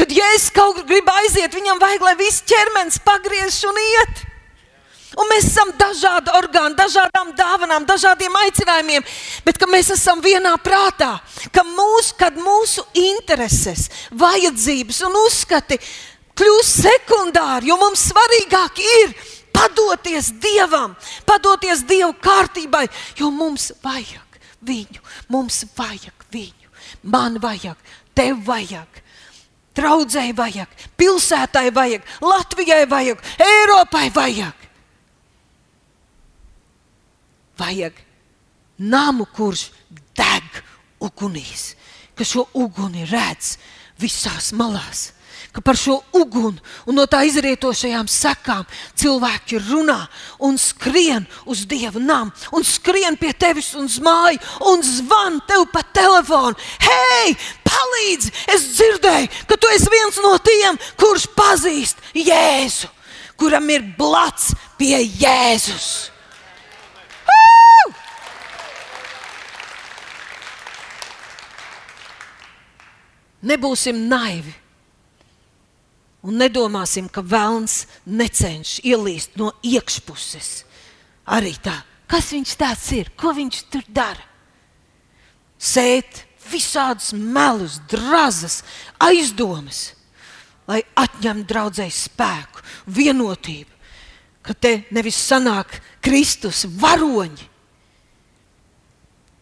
Kad 0.00 0.12
Jēzus 0.16 0.48
kaut 0.56 0.78
kur 0.78 0.86
grib 0.88 1.08
aiziet, 1.12 1.52
viņam 1.52 1.80
vajag, 1.80 2.04
lai 2.06 2.16
viss 2.16 2.40
ķermenis 2.48 3.00
pagriež 3.04 3.58
un 3.68 3.80
iet. 3.82 4.22
Un 5.20 5.26
mēs 5.28 5.48
esam 5.50 5.72
dažādi 5.76 6.32
orgāni, 6.38 6.76
dažādām 6.78 7.34
dāvanām, 7.36 7.84
dažādiem 7.84 8.36
aicinājumiem, 8.44 9.04
bet 9.44 9.58
mēs 9.68 9.90
esam 9.92 10.22
vienā 10.24 10.54
prātā, 10.62 11.16
ka 11.52 11.64
mūsu, 11.66 12.14
mūsu 12.38 12.84
intereses, 12.96 13.90
vajadzības 14.16 15.02
un 15.08 15.18
uzskati 15.26 15.80
kļūst 16.38 16.86
sekundāri, 16.86 17.68
jo 17.68 17.76
mums 17.82 18.06
svarīgāk 18.08 18.80
ir 18.80 19.12
padoties 19.52 20.32
Dievam, 20.40 20.94
padoties 21.28 21.84
Dieva 21.84 22.14
kārtībai, 22.22 22.86
jo 23.18 23.28
mums 23.34 23.72
vajag 23.84 24.40
viņu, 24.64 25.04
mums 25.28 25.64
vajag 25.76 26.26
viņu, 26.32 26.72
man 27.02 27.36
vajag, 27.42 27.76
tev 28.14 28.40
vajag. 28.46 29.02
Draudzēji 29.80 30.34
vajag, 30.36 30.72
pilsētai 31.00 31.70
vajag, 31.72 32.04
Latvijai 32.20 32.84
vajag, 32.90 33.22
Eiropai 33.40 34.08
vajag. 34.14 34.66
Vajag 37.60 37.96
namu, 38.80 39.26
kurš 39.36 39.68
deg 40.16 40.60
ugunīs, 41.00 41.74
ka 42.16 42.24
šo 42.24 42.46
uguni 42.56 43.06
redz 43.08 43.56
visās 44.00 44.52
malās 44.56 45.10
ka 45.52 45.60
par 45.60 45.78
šo 45.78 45.98
uguni 46.14 46.60
un 46.86 46.94
no 46.94 47.06
tā 47.10 47.24
izrietošajām 47.26 48.06
sekām 48.10 48.66
cilvēki 48.98 49.58
runā 49.66 49.98
un 50.46 50.58
skrien 50.60 51.26
uz 51.50 51.64
dievu 51.70 52.02
namu, 52.02 52.30
un 52.54 52.66
skrien 52.66 53.18
pie 53.18 53.32
tevis 53.34 53.72
un 53.78 53.88
zmāju, 53.90 54.38
un 54.70 54.84
zvan 54.86 55.40
tev 55.48 55.66
pa 55.72 55.82
telefonu. 55.94 56.54
Hei, 56.84 57.34
palīdzi! 57.66 58.32
Es 58.54 58.68
dzirdēju, 58.76 59.32
ka 59.50 59.58
tu 59.58 59.72
esi 59.74 59.90
viens 59.90 60.22
no 60.22 60.36
tiem, 60.38 60.78
kurš 61.00 61.26
pazīst 61.34 61.98
Jēzu, 62.14 62.90
kuram 63.40 63.66
ir 63.74 63.84
blats 63.98 64.54
pie 64.78 65.02
Jēzus. 65.02 66.10
Nebūsim 73.40 74.02
naivi. 74.04 74.52
Un 76.20 76.36
nedomāsim, 76.36 77.08
ka 77.08 77.22
vēlns 77.24 77.86
necenšas 78.04 78.82
ielīst 78.84 79.38
no 79.40 79.54
iekšpuses. 79.64 80.50
Arī 81.32 81.54
tā, 81.62 81.78
kas 82.10 82.32
viņš 82.34 82.56
tāds 82.60 82.88
ir, 82.96 83.12
ko 83.16 83.32
viņš 83.36 83.62
tur 83.72 83.86
dara? 83.88 84.26
Sēt 85.60 86.24
visādus 86.50 87.12
melus, 87.14 87.78
drazas, 87.88 88.60
aizdomas, 89.00 89.94
lai 90.68 90.82
atņemtu 90.98 91.48
draudzēju 91.48 91.94
spēku, 91.96 92.64
vienotību, 92.90 93.70
ka 94.44 94.56
te 94.56 94.74
nevis 94.92 95.18
sanāk 95.20 95.78
Kristus 96.04 96.66
varoņi, 96.80 97.48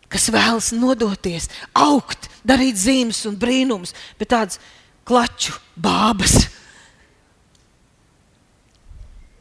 kas 0.09 0.31
vēlas 0.33 0.71
nodoties, 0.77 1.51
augt, 1.77 2.31
darīt 2.47 2.79
zīmes 2.81 3.25
un 3.29 3.37
brīnumus, 3.41 3.95
bet 4.19 4.33
tādas 4.33 4.61
klaču 5.09 5.57
bābas 5.77 6.47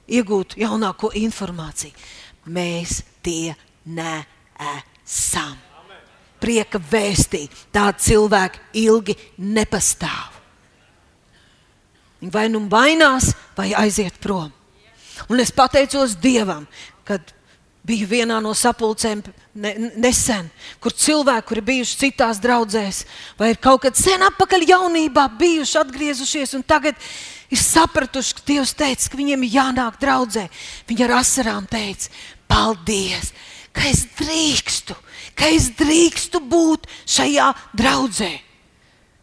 iegūt 0.08 0.58
jaunāko 0.60 1.12
informāciju. 1.15 1.96
Mēs 2.48 3.02
tie 3.24 3.56
neesam. 3.86 5.58
prieka 6.38 6.78
vēstī. 6.78 7.48
Tādi 7.74 8.04
cilvēki 8.06 8.60
ilgi 8.86 9.15
nepastāv. 9.41 10.36
Viņi 12.22 12.34
vai 12.34 12.46
nu 12.50 12.62
vainās, 12.70 13.32
vai 13.58 13.74
aiziet 13.74 14.20
prom. 14.22 14.52
Un 15.30 15.41
es 15.41 15.50
pateicos 15.52 16.13
Dievam, 16.22 16.67
kad 17.04 17.34
biju 17.88 18.06
vienā 18.10 18.38
no 18.43 18.54
sapulcēm 18.58 19.24
ne, 19.56 19.74
nesen, 19.98 20.50
kur 20.84 20.93
cilvēki, 20.93 21.48
kuri 21.48 21.63
bijuši 21.72 22.00
citās 22.04 22.41
draudzēs, 22.43 23.04
vai 23.39 23.54
ir 23.54 23.62
kaut 23.63 23.86
kad 23.86 23.98
sen 23.98 24.22
atpakaļ 24.28 24.67
jaunībā, 24.74 25.26
bijuši 25.39 25.80
atgriezušies 25.82 26.54
un 26.58 26.65
tagad 26.67 26.93
ir 26.93 27.37
sapratuši, 27.55 28.33
ka 28.36 28.41
Dievs 28.47 28.73
teica, 28.75 29.07
ka 29.07 29.19
viņiem 29.19 29.45
ir 29.47 29.53
jānāk 29.55 30.01
draudzē. 30.01 30.47
Viņi 30.89 31.05
ar 31.07 31.13
asarām 31.21 31.69
teica, 31.71 32.12
paldies, 32.51 33.31
ka 33.71 33.88
es 33.88 34.03
drīkstu, 34.19 34.97
ka 35.38 35.47
es 35.55 35.69
drīkstu 35.79 36.43
būt 36.43 36.89
šajā 37.07 37.53
draudzē. 37.77 38.33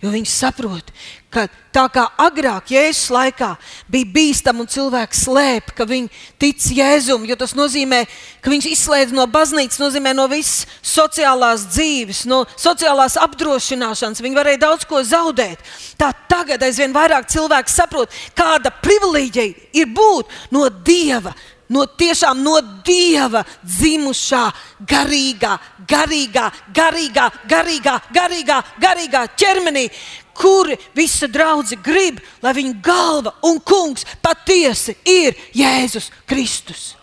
Jo 0.05 0.11
viņi 0.13 0.29
saprot, 0.29 0.91
ka 1.33 1.47
tā 1.73 1.85
kā 1.89 2.03
agrāk, 2.21 2.69
Jēzus 2.75 3.07
laikā, 3.15 3.55
bija 3.89 4.09
bīstami 4.13 4.61
un 4.61 4.69
cilvēki 4.69 5.17
slēpa, 5.17 5.73
ka 5.79 5.87
viņi 5.89 6.11
tic 6.43 6.67
Jēzum, 6.77 7.25
jo 7.25 7.37
tas 7.41 7.55
nozīmē, 7.57 8.03
ka 8.45 8.53
viņš 8.53 8.69
izslēdz 8.69 9.15
no 9.17 9.25
baznīcas, 9.33 9.81
nozīmē 9.81 10.13
no 10.13 10.27
visas 10.29 10.69
sociālās 10.85 11.65
dzīves, 11.73 12.27
no 12.29 12.43
sociālās 12.53 13.17
apdrošināšanas. 13.25 14.21
Viņi 14.21 14.41
varēja 14.43 14.61
daudz 14.67 14.85
ko 14.91 15.01
zaudēt. 15.01 15.65
Tā 15.97 16.13
tagad 16.29 16.69
aizvien 16.69 16.93
vairāk 16.93 17.33
cilvēki 17.33 17.73
saprot, 17.73 18.13
kāda 18.37 18.75
privilēģija 18.85 19.73
ir 19.81 19.89
būt 19.97 20.37
no 20.53 20.69
Dieva 20.85 21.33
no 21.69 21.85
tiešām 21.89 22.43
no 22.45 22.59
dieva 22.85 23.45
dzimušā, 23.65 24.45
garīgā, 24.89 25.57
garīgā, 25.89 26.49
garīgā, 26.75 27.29
garīgā, 27.51 27.99
garīgā, 28.15 28.61
garīgā 28.81 29.25
ķermenī, 29.37 29.89
kuri 30.35 30.77
visa 30.97 31.29
draudzene 31.31 31.83
grib, 31.83 32.19
lai 32.43 32.55
viņa 32.57 32.81
galva 32.83 33.35
un 33.47 33.61
kungs 33.61 34.07
patiesi 34.23 34.97
ir 35.05 35.37
Jēzus 35.55 36.11
Kristus. 36.27 36.95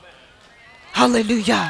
Halleluja! 0.97 1.63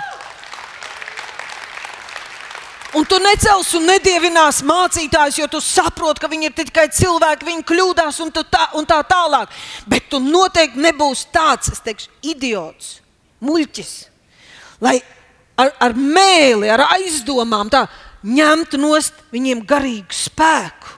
Un 2.91 3.05
tu 3.07 3.15
necels 3.23 3.69
un 3.77 3.85
nedievinās 3.87 4.57
mācītājus, 4.67 5.37
jo 5.39 5.45
tu 5.47 5.61
saproti, 5.63 6.19
ka 6.19 6.27
viņi 6.27 6.49
ir 6.49 6.55
tikai 6.57 6.89
cilvēki, 6.91 7.47
viņi 7.47 7.63
kļūdās 7.69 8.17
un, 8.25 8.33
tā, 8.35 8.65
un 8.75 8.87
tā 8.89 8.97
tālāk. 9.07 9.53
Bet 9.87 10.09
tu 10.11 10.19
noteikti 10.19 10.81
nebūsi 10.83 11.29
tāds, 11.31 11.71
es 11.71 11.79
teikšu, 11.85 12.11
idiots, 12.33 12.97
muļķis. 13.47 13.93
Lai 14.83 14.97
ar, 15.61 15.73
ar 15.79 15.95
mēli, 15.97 16.69
ar 16.71 16.85
aizdomām 16.97 17.69
tā, 17.71 17.85
ņemtu 18.25 18.79
nost 18.81 19.17
viņiem 19.33 19.63
garīgu 19.67 20.15
spēku, 20.15 20.97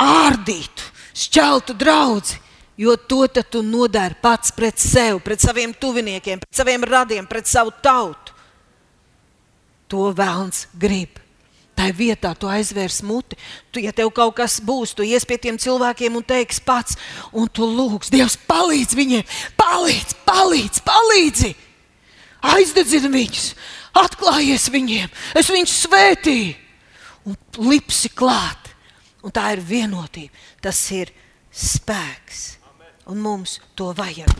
ārdītu, 0.00 0.92
šķeltu 1.26 1.76
draugu. 1.78 2.38
Jo 2.80 2.94
to 2.96 3.26
tu 3.28 3.60
nodari 3.60 4.16
pats 4.22 4.54
pret 4.56 4.78
sevi, 4.80 5.18
pret 5.20 5.42
saviem 5.42 5.74
tuviniekiem, 5.76 6.40
pret 6.40 6.56
saviem 6.56 6.84
radiem, 6.88 7.26
pret 7.28 7.44
savu 7.44 7.74
tautu. 7.84 8.32
To 9.92 10.08
vēlns 10.16 10.64
grib. 10.72 11.18
Tā 11.76 11.90
vietā 11.96 12.34
tu 12.36 12.48
aizvērs 12.48 13.02
muti. 13.04 13.36
Tu, 13.72 13.80
ja 13.84 13.92
tev 13.92 14.08
kaut 14.16 14.34
kas 14.36 14.58
būs, 14.64 14.94
tu 14.96 15.04
ies 15.04 15.24
pie 15.28 15.38
tiem 15.40 15.56
cilvēkiem 15.60 16.16
un 16.16 16.24
teiksi 16.24 16.60
pats, 16.64 16.96
un 17.32 17.48
tu 17.48 17.68
lūgs, 17.68 18.08
Dievs, 18.12 18.38
palīdz 18.48 18.96
viņiem, 18.96 19.36
palīdz, 19.60 20.16
palīdz, 20.24 20.82
palīdzi! 20.84 21.52
Aizdedzini 22.40 23.10
viņus, 23.12 23.46
atklājies 23.96 24.68
viņiem, 24.72 25.10
es 25.36 25.50
viņus 25.50 25.76
svētīju 25.86 26.54
un 27.28 27.36
lipsi 27.70 28.12
klāt. 28.14 28.68
Un 29.20 29.32
tā 29.36 29.50
ir 29.52 29.60
vienotība, 29.60 30.32
tas 30.64 30.78
ir 30.96 31.10
spēks. 31.52 32.56
Un 33.12 33.20
mums 33.20 33.58
to 33.76 33.90
vajag. 33.96 34.30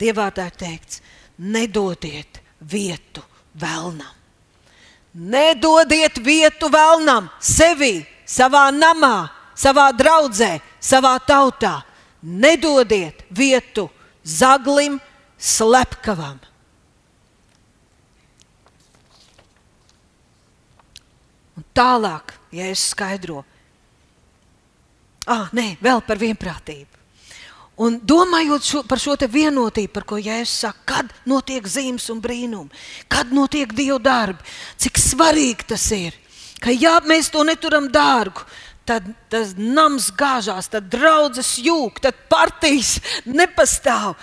Dievā 0.00 0.26
tā 0.34 0.48
ir 0.50 0.56
teikts, 0.58 1.02
nedodiet 1.38 2.40
vietu 2.58 3.22
vēlnam. 3.54 4.10
Nedodiet 5.14 6.18
vietu 6.18 6.66
vēlnam, 6.72 7.28
sevi, 7.38 8.02
savā 8.26 8.66
namā, 8.74 9.28
savā 9.54 9.92
draudzē, 9.94 10.56
savā 10.82 11.14
tautā. 11.22 11.76
Nedodiet 12.24 13.22
vietu 13.30 13.86
zaglim, 14.24 14.98
slepkavam. 15.38 16.40
Tālāk, 21.76 22.34
ja 22.54 22.70
es 22.70 22.90
skaidroju, 22.94 23.44
ah, 25.30 25.48
nē, 25.56 25.74
vēl 25.82 26.02
par 26.06 26.20
vienprātību. 26.20 26.94
Un 27.74 27.96
domājot 28.06 28.62
šo, 28.62 28.80
par 28.86 29.00
šo 29.02 29.16
vienotību, 29.18 29.90
par 29.90 30.04
ko 30.06 30.18
Jēzus 30.22 30.60
saka, 30.62 30.84
kad 30.86 31.08
notiek 31.26 31.64
zīmes 31.66 32.06
un 32.12 32.20
brīnumi, 32.22 32.70
kad 33.10 33.32
notiek 33.34 33.72
Dieva 33.74 33.98
darbi, 33.98 34.46
cik 34.78 35.00
svarīgi 35.02 35.66
tas 35.74 35.88
ir. 35.90 36.14
Ka 36.62 36.70
ja 36.70 37.00
mēs 37.02 37.32
to 37.34 37.42
neturam 37.42 37.88
dārgu, 37.90 38.46
tad 38.86 39.08
tas 39.32 39.56
nams 39.58 40.12
gāžās, 40.14 40.70
tad 40.70 40.86
draudzes 40.92 41.56
jūg, 41.64 41.98
tad 42.04 42.14
partijas 42.30 43.00
nepastāv. 43.40 44.14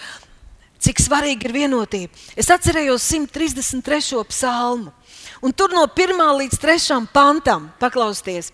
Cik 0.82 0.98
svarīgi 1.04 1.46
ir 1.46 1.54
vienotība. 1.54 2.24
Es 2.40 2.48
atcerējos 2.50 3.04
133. 3.06 4.24
psalmu, 4.32 4.96
un 5.41 5.54
tur 5.54 5.73
no 5.73 5.84
1 5.88 6.21
līdz 6.39 6.62
3 6.62 7.01
pantam, 7.13 7.69
paklausieties, 7.82 8.51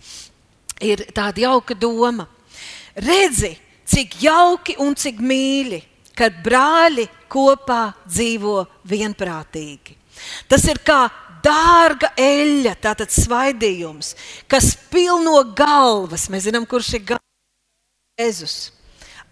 ir 0.82 1.06
tāda 1.16 1.46
jauka 1.48 1.76
doma. 1.76 2.28
Redzi, 2.96 3.54
cik 3.86 4.18
jauki 4.24 4.78
un 4.82 4.96
cik 4.98 5.22
mīļi, 5.22 5.82
kad 6.18 6.42
brāļi 6.44 7.08
kopā 7.30 7.92
dzīvo 8.08 8.64
vienprātīgi. 8.88 9.96
Tas 10.50 10.66
ir 10.66 10.82
kā 10.82 11.06
dārga 11.44 12.10
eļļa, 12.18 12.74
tātad 12.82 13.14
svaidījums, 13.14 14.16
kas 14.50 14.74
pilno 14.92 15.44
galvas. 15.56 16.28
Mēs 16.34 16.48
zinām, 16.50 16.66
kurš 16.66 16.96
ir 16.98 17.18
Jēzus. 18.18 18.77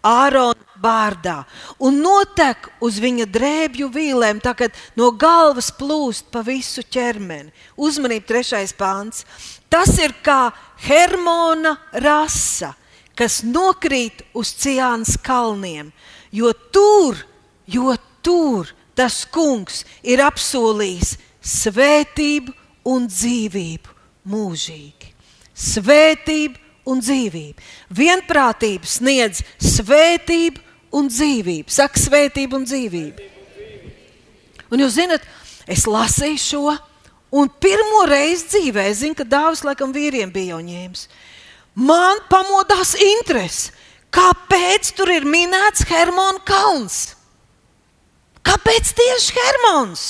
Ārona 0.06 0.80
vārdā 0.82 1.40
un 1.82 1.98
notek 2.04 2.70
uz 2.84 3.00
viņa 3.02 3.26
drēbju 3.32 3.90
vīlēm, 3.94 4.42
tā 4.44 4.54
kā 4.58 4.70
no 5.00 5.10
galvas 5.12 5.72
plūst 5.74 6.30
pa 6.34 6.44
visu 6.46 6.84
ķermeni. 6.84 7.54
Uzmanību, 7.78 8.28
trešais 8.30 8.76
pāns. 8.78 9.26
Tas 9.70 9.96
ir 10.00 10.14
kā 10.24 10.52
Hermona 10.86 11.76
rasa, 12.06 12.76
kas 13.18 13.42
nokrīt 13.44 14.22
uz 14.38 14.54
Ciānas 14.60 15.16
kalniem, 15.18 15.92
jo 16.32 16.52
tur, 16.72 17.18
jo 17.66 17.96
tur 18.22 18.72
tas 18.96 19.24
kungs 19.28 19.84
ir 20.04 20.24
apsolījis 20.24 21.16
svētību 21.46 22.54
un 22.88 23.10
dzīvību 23.10 23.96
mūžīgi. 24.30 25.12
Svētību 25.56 26.65
un 26.90 27.02
dzīvību. 27.04 27.68
Vienprātība 27.98 28.90
sniedz 28.90 29.44
svētību 29.60 30.64
un 30.96 31.10
dzīvību. 31.12 31.72
Saka, 31.74 32.00
svētību 32.00 32.60
un 32.60 32.68
dzīvību. 32.70 33.30
Un 34.74 34.82
jūs 34.82 34.98
zinat, 34.98 35.26
es 35.70 35.86
lasīju 35.90 36.42
šo, 36.42 36.76
un 37.36 37.52
pirmo 37.62 38.06
reizi 38.10 38.50
dzīvē, 38.54 38.90
es 38.90 39.04
zinu, 39.04 39.18
ka 39.18 39.28
Dāvis 39.28 39.66
laikam 39.66 39.94
vīriem 39.96 40.34
bija 40.34 40.56
jau 40.56 40.66
ņēmis 40.66 41.08
man 41.76 42.24
pamodās 42.32 42.96
interese. 42.96 43.74
Kāpēc 44.16 44.94
tur 44.96 45.12
ir 45.12 45.28
minēts 45.28 45.84
Hermona 45.90 46.40
kalns? 46.48 47.18
Kāpēc 48.46 48.94
tieši 48.96 49.36
Hermons? 49.36 50.06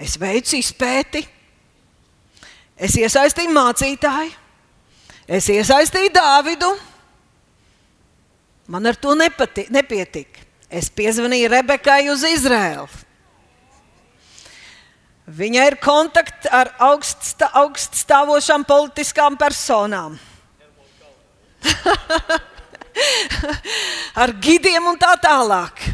Es 0.00 0.14
veicu 0.20 0.54
izpēti, 0.56 1.24
es 2.78 2.94
iesaistīju 2.96 3.50
mācītāju, 3.52 4.30
es 5.30 5.46
iesaistīju 5.52 6.10
Dāvidu. 6.14 6.70
Man 8.70 8.86
ar 8.86 8.98
to 8.98 9.14
nepati, 9.18 9.66
nepietika. 9.70 10.46
Es 10.70 10.90
piezvanīju 10.94 11.50
Rebekai 11.50 12.04
uz 12.12 12.22
Izraēlu. 12.26 12.86
Viņa 15.30 15.64
ir 15.66 15.76
kontakti 15.82 16.50
ar 16.50 16.72
augststā, 16.82 17.50
augststāvošām 17.60 18.64
politiskām 18.66 19.36
personām. 19.38 20.16
ar 24.22 24.32
gidiem 24.42 24.88
un 24.90 24.98
tā 24.98 25.12
tālāk. 25.22 25.84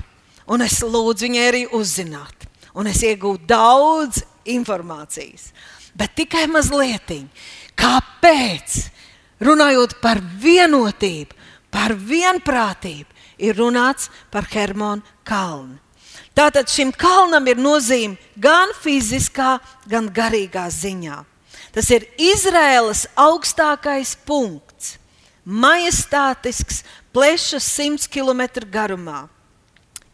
Un 0.49 0.65
es 0.65 0.79
lūdzu 0.85 1.27
viņai 1.27 1.47
arī 1.51 1.63
uzzināt. 1.77 2.47
Un 2.77 2.89
es 2.89 3.03
iegūstu 3.05 3.49
daudz 3.51 4.23
informācijas. 4.49 5.51
Bet 5.97 6.15
tikai 6.17 6.47
mazliet. 6.53 7.13
Kāpēc? 7.77 8.96
Runājot 9.43 9.99
par 10.01 10.21
vienotību, 10.21 11.35
par 11.71 11.93
vienprātību, 11.93 13.09
ir 13.39 13.59
runāts 13.59 14.09
par 14.33 14.49
Hermonu 14.49 15.05
kalnu. 15.25 15.77
Tātad 16.37 16.69
šim 16.69 16.91
kalnam 16.93 17.47
ir 17.49 17.57
nozīme 17.57 18.17
gan 18.37 18.73
fiziskā, 18.83 19.57
gan 19.89 20.11
garīgā 20.13 20.67
ziņā. 20.73 21.23
Tas 21.73 21.89
ir 21.93 22.05
Izraēlas 22.21 23.07
augstākais 23.17 24.15
punkts, 24.29 24.97
majestātisks, 25.45 26.83
plešas 27.13 27.65
100 27.77 28.09
km 28.13 28.69
garumā. 28.73 29.27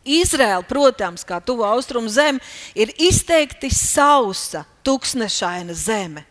Izraela, 0.02 0.62
protams, 0.66 1.22
kā 1.26 1.38
tuvu 1.42 1.62
austrumu 1.66 2.10
zeme, 2.10 2.42
ir 2.74 2.90
izteikti 2.98 3.70
sausa, 3.70 4.64
tūkstošaina 4.82 5.74
zeme. 5.78 6.24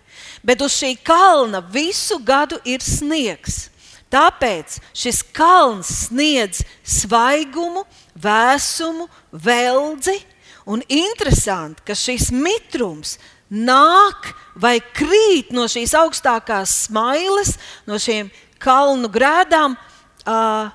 Bet 0.44 0.62
uz 0.62 0.74
šī 0.74 0.96
kalna 1.06 1.62
visu 1.62 2.18
gadu 2.26 2.58
ir 2.66 2.82
sniegs. 2.82 3.70
Tāpēc 4.12 4.80
šis 4.98 5.22
kalns 5.32 5.92
sniedz 6.08 6.66
svaigumu, 6.84 7.86
vēsumu, 8.20 9.08
veldzi. 9.32 10.18
Un 10.68 10.84
interesanti, 10.92 11.82
ka 11.88 11.96
šis 11.98 12.30
mitrums 12.34 13.16
nāk 13.52 14.32
vai 14.56 14.80
krīt 14.94 15.52
no 15.56 15.66
šīs 15.72 15.94
augstākās 15.98 16.74
smailes, 16.88 17.56
no 17.88 17.98
šiem 18.00 18.30
kalnu 18.62 19.10
grēdām 19.12 19.76
uh, 19.76 20.70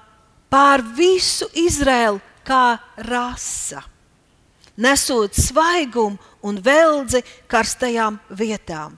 pār 0.50 0.84
visu 0.96 1.48
Izraēlu 1.56 2.20
kā 2.46 2.78
rasa, 3.08 3.82
nesot 4.76 5.34
svaigumu 5.38 6.18
un 6.46 6.60
veldzi 6.62 7.22
karstajām 7.50 8.20
vietām. 8.30 8.94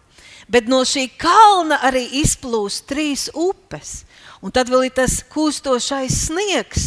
Bet 0.49 0.69
no 0.69 0.81
šī 0.89 1.11
kalna 1.21 1.77
arī 1.85 2.07
izplūst 2.23 2.87
trīs 2.89 3.27
upes, 3.37 4.03
un 4.41 4.55
tad 4.55 4.71
vēl 4.73 4.87
ir 4.89 4.95
tas 4.97 5.21
kūstošais 5.29 6.25
sniegs. 6.29 6.87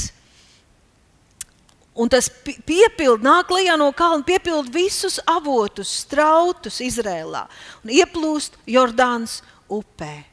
Un 1.92 2.10
tas 2.10 2.30
piepildu, 2.48 3.20
nāk 3.22 3.52
lejā 3.52 3.76
no 3.78 3.92
kalna, 3.94 4.24
piepildu 4.26 4.72
visus 4.74 5.20
avotus, 5.30 5.92
strautus 6.06 6.80
Izrēlā 6.82 7.44
un 7.84 7.94
ieplūst 7.94 8.56
Jordānas 8.66 9.42
upē. 9.70 10.24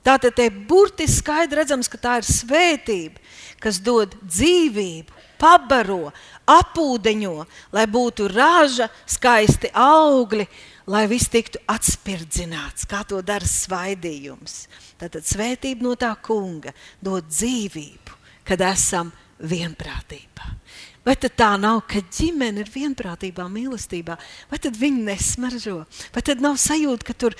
Tātad 0.00 0.32
te 0.34 0.48
burtiski 0.48 1.20
skaidri 1.20 1.60
redzams, 1.60 1.90
ka 1.92 2.00
tā 2.00 2.16
ir 2.22 2.26
svētība, 2.26 3.20
kas 3.60 3.78
dod 3.84 4.16
dzīvību 4.24 5.20
pabaro, 5.40 6.10
apūdeņo, 6.48 7.34
lai 7.76 7.86
būtu 7.88 8.28
raža, 8.32 8.88
skaisti 9.08 9.70
augļi, 9.76 10.46
lai 10.88 11.06
viss 11.10 11.30
tiktu 11.32 11.60
atspirdzināts, 11.70 12.86
kā 12.88 13.02
to 13.08 13.20
dara 13.24 13.46
svaidījums. 13.46 14.64
Tātad 15.00 15.26
svētība 15.26 15.84
no 15.84 15.96
tā 15.98 16.12
kunga 16.22 16.72
dod 17.02 17.28
dzīvību, 17.28 18.16
kad 18.48 18.64
esam 18.64 19.12
vienprātībā. 19.40 20.56
Vai 21.04 21.16
tad 21.16 21.36
tā 21.38 21.50
nav, 21.60 21.82
ka 21.88 22.02
ģimene 22.12 22.60
ir 22.60 22.72
vienprātībā, 22.72 23.46
mīlestībā, 23.48 24.18
vai 24.50 24.58
tad 24.60 24.76
viņi 24.76 25.06
nesmaržo, 25.06 25.78
vai 26.14 26.22
tad 26.24 26.42
nav 26.44 26.58
sajūta, 26.60 27.06
ka 27.08 27.16
tur 27.16 27.36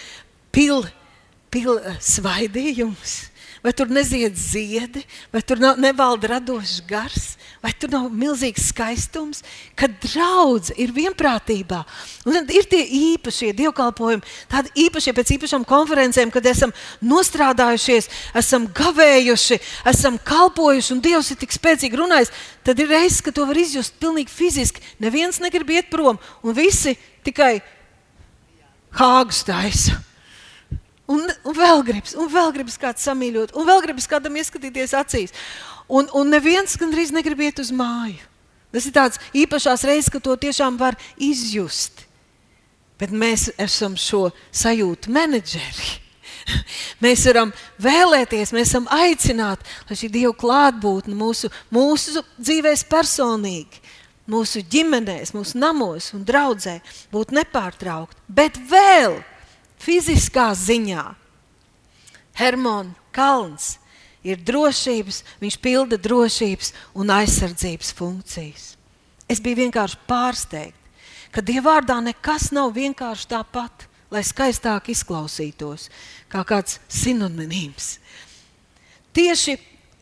pil, 0.52 0.86
pil 1.52 1.76
svaidījums, 2.00 3.29
vai 3.64 3.74
tur 3.76 3.90
nezied 3.92 4.36
ziedi, 4.38 5.04
vai 5.32 5.42
tur 5.42 5.60
nav, 5.62 5.80
nevalda 5.80 6.34
radošs 6.36 6.80
gars, 6.88 7.34
Vai 7.60 7.74
tur 7.76 7.90
nav 7.92 8.06
milzīgs 8.16 8.70
skaistums, 8.70 9.42
kad 9.76 9.92
draudzene 10.00 10.78
ir 10.80 10.94
vienprātībā? 10.96 11.82
Un 12.24 12.38
ir 12.48 12.64
tie 12.70 12.80
īpašie 12.96 13.50
dievkalpojumi, 13.58 14.24
tādi 14.48 14.72
īpašie 14.86 15.12
pēc 15.16 15.34
īpašām 15.36 15.66
konferencēm, 15.68 16.32
kad 16.32 16.48
esam 16.48 16.72
nostrādājušies, 17.04 18.08
esam 18.40 18.64
gavējuši, 18.80 19.60
esam 19.92 20.16
kalpojuši, 20.24 20.94
un 20.96 21.04
Dievs 21.04 21.32
ir 21.34 21.40
tik 21.42 21.52
spēcīgi 21.52 22.00
runājis. 22.00 22.32
Tad 22.64 22.80
ir 22.80 22.88
reizes, 22.94 23.20
kad 23.24 23.36
to 23.36 23.44
var 23.44 23.60
izjust 23.60 24.00
pilnīgi 24.00 24.32
fiziski. 24.32 24.84
Neviens 25.04 25.42
negrib 25.44 25.76
iet 25.76 25.92
prom, 25.92 26.16
un 26.40 26.56
visi 26.56 26.96
tikai 27.28 27.58
hāgus 28.96 29.44
taisa. 29.44 30.00
Un, 31.10 31.26
un 31.26 31.56
vēl 31.56 31.82
gribas, 31.86 32.14
un 32.14 32.28
vēl 32.30 32.52
gribas 32.54 32.78
kādu 32.78 33.02
samīļot, 33.02 33.54
un 33.58 33.66
vēl 33.66 33.80
gribas 33.82 34.06
kādam 34.10 34.36
ieskatīties 34.38 34.94
acīs. 34.94 35.34
Un, 35.90 36.06
un 36.14 36.30
neviens 36.30 36.76
gandrīz 36.78 37.10
negrib 37.14 37.40
iet 37.42 37.58
uz 37.62 37.72
māju. 37.74 38.20
Tas 38.70 38.86
ir 38.86 38.94
tāds 38.94 39.18
īpašās 39.34 39.82
reizes, 39.88 40.10
ka 40.12 40.20
to 40.22 40.36
tiešām 40.38 40.76
var 40.78 40.94
izjust. 41.18 42.04
Bet 43.00 43.10
mēs 43.10 43.48
esam 43.58 43.96
šo 43.98 44.28
sajūtu 44.54 45.10
menedžeri. 45.10 45.96
Mēs 47.04 47.24
varam 47.28 47.52
vēlēties, 47.82 48.50
mēs 48.56 48.70
esam 48.70 48.86
aicināti, 48.90 49.66
lai 49.88 49.96
šī 49.96 50.08
Dieva 50.12 50.32
klātbūtne 50.36 51.14
mūsu, 51.14 51.50
mūsu 51.72 52.22
dzīvēs 52.40 52.82
personīgi, 52.90 53.82
mūsu 54.30 54.62
ģimenēs, 54.72 55.34
mūsu 55.36 55.60
namos 55.60 56.10
un 56.16 56.24
draudzē 56.26 56.78
būtu 57.12 57.36
nepārtraukta. 57.38 58.18
Bet 58.26 58.58
vēl 58.70 59.20
fiziskā 59.80 60.50
ziņā 60.56 61.04
Hermona 62.36 62.94
Kalns 63.12 63.78
ir 64.24 64.40
drošības, 64.44 65.22
viņš 65.40 65.56
pilda 65.64 65.98
drošības 66.00 66.72
un 66.94 67.12
aizsardzības 67.14 67.92
funkcijas. 67.96 68.66
Es 69.30 69.40
biju 69.42 69.64
vienkārši 69.64 69.98
pārsteigts, 70.08 70.76
ka 71.30 71.42
Dieva 71.44 71.76
vārdā 71.76 72.00
nekas 72.02 72.50
nav 72.54 72.72
vienkārši 72.74 73.28
tāpat, 73.30 73.86
lai 74.10 74.22
skaistāk 74.26 74.90
izklausītos, 74.90 75.88
kā 76.30 76.42
kāds 76.46 76.80
sinonīms. 76.90 77.98
Tieši 79.14 79.56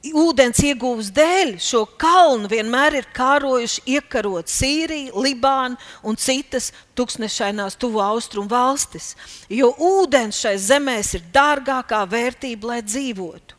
ūdens 0.07 0.61
iegūves 0.63 1.11
dēļ 1.15 1.57
šo 1.63 1.83
kalnu 1.99 2.49
vienmēr 2.51 3.01
ir 3.01 3.07
kārojuši 3.15 3.83
iekarot 3.99 4.51
Sīriju, 4.51 5.15
Libānu 5.25 5.79
un 6.07 6.17
citas 6.17 6.71
tūkstošainās 6.97 7.77
tuvu 7.79 8.01
austrumu 8.03 8.49
valstis, 8.51 9.15
jo 9.51 9.73
ūdens 9.75 10.39
šai 10.39 10.57
zemēs 10.59 11.15
ir 11.19 11.25
dārgākā 11.35 12.05
vērtība, 12.09 12.75
lai 12.75 12.83
dzīvotu. 12.83 13.57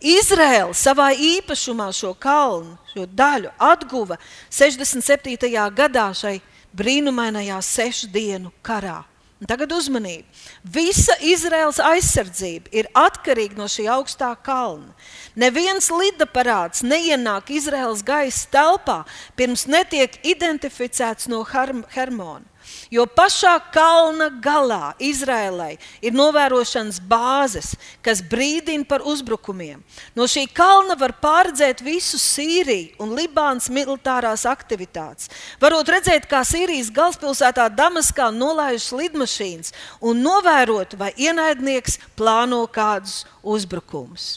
Izraela 0.00 0.74
savā 0.76 1.10
īpašumā 1.16 1.88
šo 1.96 2.12
kalnu, 2.20 2.76
šo 2.92 3.06
daļu 3.08 3.52
atguva 3.58 4.18
67. 4.52 5.48
gadā 5.76 6.10
šai 6.14 6.38
brīnumainajā 6.76 7.60
sešu 7.64 8.10
dienu 8.12 8.52
karā. 8.62 9.02
Tagad 9.44 9.68
uzmanību. 9.76 10.24
Visa 10.64 11.12
Izraels 11.20 11.76
aizsardzība 11.84 12.70
ir 12.72 12.86
atkarīga 12.96 13.58
no 13.58 13.66
šī 13.68 13.84
augstā 13.92 14.30
kalna. 14.40 14.94
Neviens 15.36 15.90
lidaparāts 15.92 16.80
neienāk 16.80 17.52
Izraels 17.52 18.00
gaisa 18.00 18.48
telpā, 18.48 19.02
pirms 19.36 19.66
netiek 19.68 20.16
identificēts 20.24 21.28
no 21.28 21.42
Hermona. 21.44 22.48
Jo 22.90 23.06
pašā 23.10 23.56
kalna 23.74 24.28
galā 24.42 24.92
Izrēlai 25.02 25.74
ir 26.04 26.14
novērošanas 26.14 27.00
bāzes, 27.02 27.72
kas 28.04 28.22
brīdina 28.22 28.86
par 28.86 29.02
uzbrukumiem. 29.02 29.82
No 30.14 30.28
šī 30.30 30.46
kalna 30.54 30.94
var 30.98 31.16
pārredzēt 31.22 31.82
visu 31.82 32.20
Sīriju 32.22 33.02
un 33.02 33.16
Libānas 33.18 33.66
militārās 33.72 34.46
aktivitātes. 34.46 35.32
Varot 35.62 35.90
redzēt, 35.90 36.30
kā 36.30 36.44
Sīrijas 36.46 36.92
galvaspilsētā 36.94 37.66
Damaskā 37.74 38.30
nolaižas 38.30 38.92
lidmašīnas 38.94 39.76
un 40.00 40.22
novērot, 40.22 40.94
vai 40.98 41.12
ienaidnieks 41.18 41.98
plāno 42.16 42.64
kādus 42.70 43.24
uzbrukumus 43.42 44.36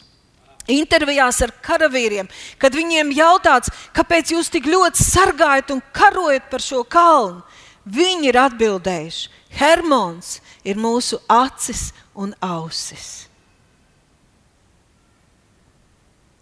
intervijās 0.70 1.42
ar 1.42 1.54
karavīriem, 1.66 2.28
kad 2.62 2.76
viņiem 2.78 3.10
jautāts, 3.18 3.72
kāpēc 3.96 4.36
jūs 4.36 4.52
tik 4.54 4.70
ļoti 4.70 5.02
sargājat 5.02 5.74
un 5.74 5.82
karojat 5.96 6.50
par 6.52 6.62
šo 6.64 6.84
kalnu, 6.86 7.42
Viņi 7.90 8.30
ir 8.30 8.38
atbildējuši, 8.38 9.30
Hermons 9.58 10.38
ir 10.68 10.78
mūsu 10.78 11.18
acis 11.32 11.90
un 12.14 12.36
ausis. 12.44 13.30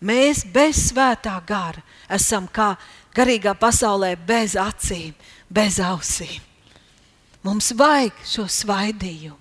Mēs 0.04 0.44
bez 0.54 0.92
svētā 0.92 1.38
gara 1.48 1.82
esam 2.14 2.46
kā 2.54 2.76
garīgā 3.16 3.56
pasaulē 3.58 4.14
bez 4.28 4.54
acīm, 4.60 5.16
bez 5.50 5.80
ausīm. 5.82 6.42
Mums 7.48 7.72
vajag 7.80 8.18
šo 8.28 8.46
svaidījumu, 8.52 9.38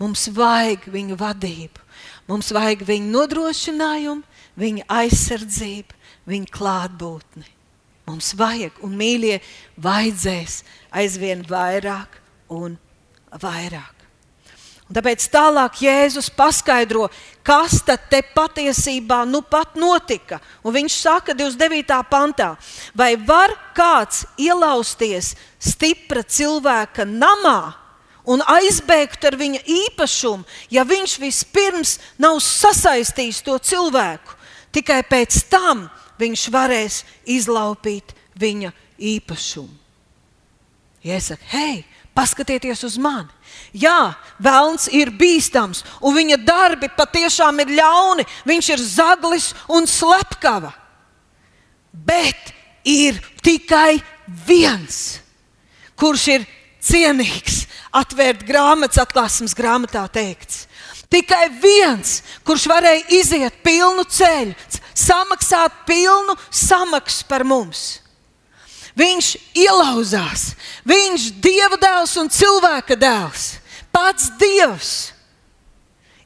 mums 0.00 0.26
vajag 0.34 0.88
viņu 0.92 1.16
vadību, 1.20 1.84
mums 2.28 2.50
vajag 2.52 2.82
viņu 2.88 3.12
nodrošinājumu, 3.14 4.26
viņa 4.58 4.88
aizsardzību, 4.90 5.96
viņa 6.28 6.52
klātbūtni. 6.52 7.46
Mums 8.08 8.32
vajag, 8.38 8.80
un 8.84 8.96
mīļie, 8.96 9.36
vajadzēs 9.84 10.62
aizvien 10.96 11.44
vairāk 11.44 12.18
un 12.56 12.78
vairāk. 13.36 13.98
Un 14.88 14.96
tāpēc 14.96 15.26
tālāk 15.28 15.82
Jēzus 15.84 16.30
paskaidro, 16.32 17.10
kas 17.44 17.82
tad 17.84 18.06
te 18.08 18.22
patiesībā 18.32 19.20
nu 19.28 19.42
pat 19.44 19.76
notika. 19.76 20.38
Un 20.64 20.72
viņš 20.78 20.94
saka 20.96 21.34
29. 21.36 21.98
pantā, 22.08 22.54
vai 22.96 23.12
var 23.20 23.52
kāds 23.76 24.24
ielausties 24.40 25.34
stipra 25.60 26.24
cilvēka 26.24 27.04
namā 27.04 27.74
un 28.28 28.40
aizbēgt 28.48 29.28
ar 29.28 29.36
viņa 29.36 29.60
īpašumu, 29.68 30.48
ja 30.72 30.88
viņš 30.88 31.18
vispirms 31.20 31.98
nav 32.16 32.40
sasaistījis 32.44 33.44
to 33.44 33.60
cilvēku. 33.60 34.40
Tikai 34.72 35.02
pēc 35.08 35.42
tam 35.52 35.90
viņš 36.20 36.48
varēs 36.54 37.02
izlaupīt 37.26 38.14
viņa 38.38 38.72
īpašumu. 38.98 39.76
Saku, 41.08 41.44
hei, 41.54 41.84
paskatieties 42.12 42.82
uz 42.84 42.98
mani. 43.00 43.30
Jā, 43.72 44.12
vēlns 44.42 44.88
ir 44.92 45.12
bīstams, 45.14 45.84
un 46.04 46.16
viņa 46.18 46.36
darbi 46.42 46.90
patiešām 46.92 47.62
ir 47.62 47.72
ļauni. 47.78 48.26
Viņš 48.48 48.70
ir 48.74 48.82
zaglis 48.82 49.48
un 49.70 49.86
slepkava. 49.88 50.74
Bet 51.92 52.52
ir 52.84 53.18
tikai 53.44 54.00
viens, 54.46 55.20
kurš 55.98 56.26
ir 56.36 56.46
cienīgs 56.84 57.64
atvērt 57.94 58.44
grāmatas, 58.48 59.00
atklāsmes 59.02 59.56
grāmatā 59.56 60.04
teikts. 60.12 60.66
Tikai 61.08 61.46
viens, 61.62 62.18
kurš 62.44 62.66
varēja 62.68 63.06
iziet 63.16 63.62
pilnu 63.64 64.04
ceļu, 64.04 64.52
samaksāt 64.98 65.84
pilnu 65.86 66.34
samaksu 66.50 67.26
par 67.30 67.44
mums. 67.46 68.00
Viņš 68.98 69.28
ielauzās, 69.54 70.52
viņš 70.88 71.28
ir 71.28 71.36
Dieva 71.44 71.78
dēls 71.78 72.16
un 72.18 72.30
cilvēka 72.34 72.96
dēls. 72.98 73.52
Pats 73.94 74.32
Dievs 74.40 74.94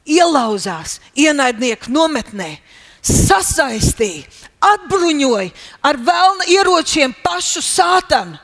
ielauzās 0.08 0.96
ienaidnieku 1.14 1.92
nometnē, 1.92 2.56
sasaistīja, 3.04 4.24
atbruņoja 4.62 5.52
ar 5.84 6.00
vēlna 6.00 6.48
ieročiem 6.54 7.12
pašu 7.22 7.62
sātanu 7.66 8.40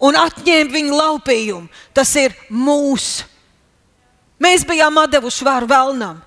un 0.00 0.16
atņēma 0.16 0.72
viņa 0.72 0.98
laupījumu. 1.02 1.68
Tas 1.92 2.14
ir 2.16 2.34
mūsu. 2.48 3.26
Mēs 4.38 4.64
bijām 4.64 4.96
devuši 5.10 5.44
varu 5.44 5.68
vēlnam. 5.68 6.20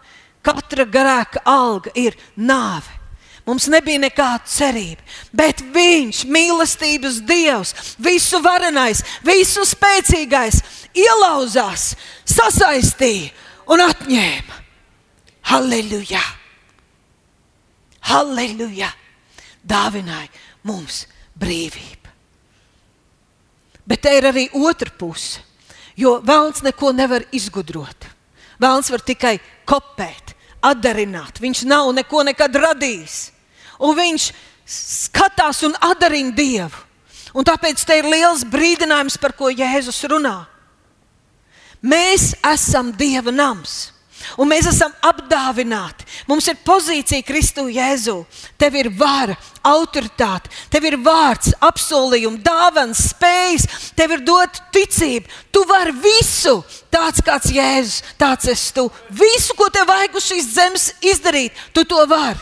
Katra 0.43 0.85
grēka 0.85 1.41
alga 1.47 1.93
ir 1.95 2.17
nāve. 2.35 3.00
Mums 3.47 3.65
nebija 3.73 3.99
nekāda 4.03 4.45
cerība, 4.45 5.01
bet 5.33 5.63
Viņš, 5.73 6.23
mīlestības 6.29 7.21
Dievs, 7.25 7.73
visu 7.97 8.41
varenais, 8.43 9.01
visu 9.25 9.65
spēcīgais, 9.65 10.61
ielauzās, 10.93 11.95
sasaistīja 12.29 13.31
un 13.73 13.81
atņēma. 13.87 14.59
Halleluja! 15.51 16.21
Halleluja! 18.11 18.91
Dāvināja 19.61 20.29
mums 20.65 21.05
brīvību. 21.37 22.09
Bet 23.85 24.03
te 24.05 24.13
ir 24.17 24.27
arī 24.29 24.47
otra 24.55 24.93
puse. 24.97 25.41
Jo 25.99 26.19
vēlams 26.23 26.63
neko 26.63 26.93
nevar 26.95 27.25
izgudrot. 27.35 28.07
Vēlams 28.61 28.89
var 28.93 29.03
tikai 29.05 29.33
kopēt, 29.67 30.30
atdarināt. 30.61 31.41
Viņš 31.41 31.65
nav 31.69 31.91
neko 31.95 32.23
nekad 32.29 32.55
radījis. 32.55 33.17
Un 33.81 33.97
viņš 33.97 34.29
skatās 34.71 35.63
un 35.67 35.75
atdarina 35.81 36.33
Dievu. 36.35 36.87
Un 37.33 37.47
tāpēc 37.47 37.83
te 37.87 37.95
ir 37.95 38.09
liels 38.11 38.43
brīdinājums, 38.43 39.15
par 39.17 39.31
ko 39.37 39.47
Jēzus 39.51 40.01
runā. 40.11 40.41
Mēs 41.81 42.33
esam 42.45 42.91
Dieva 42.93 43.31
nams. 43.31 43.93
Un 44.39 44.49
mēs 44.51 44.67
esam 44.69 44.93
apdāvināti. 45.05 46.05
Mums 46.29 46.47
ir 46.51 46.59
pozīcija 46.65 47.25
Kristu 47.25 47.67
Jēzu. 47.71 48.17
Tev 48.59 48.77
ir 48.79 48.91
vara, 48.97 49.35
autoritāte, 49.67 50.51
tev 50.73 50.85
ir 50.89 50.97
vārds, 51.03 51.53
apsolījums, 51.63 52.41
dāvāns, 52.45 53.01
spējas, 53.11 53.67
tev 53.97 54.15
ir 54.17 54.23
dot 54.27 54.61
ticība. 54.73 55.29
Tu 55.51 55.63
vari 55.69 55.95
visu, 56.03 56.59
tāds 56.93 57.23
kāds 57.25 57.51
Jēzus, 57.53 57.99
tāds 58.21 58.49
esi 58.51 58.71
tu. 58.77 58.87
Visu, 59.09 59.57
ko 59.57 59.69
tev 59.73 59.89
vajag 59.89 60.15
uz 60.17 60.29
šīs 60.29 60.53
zemes 60.55 60.87
izdarīt, 61.13 61.57
tu 61.75 61.85
to 61.87 62.05
vari. 62.09 62.39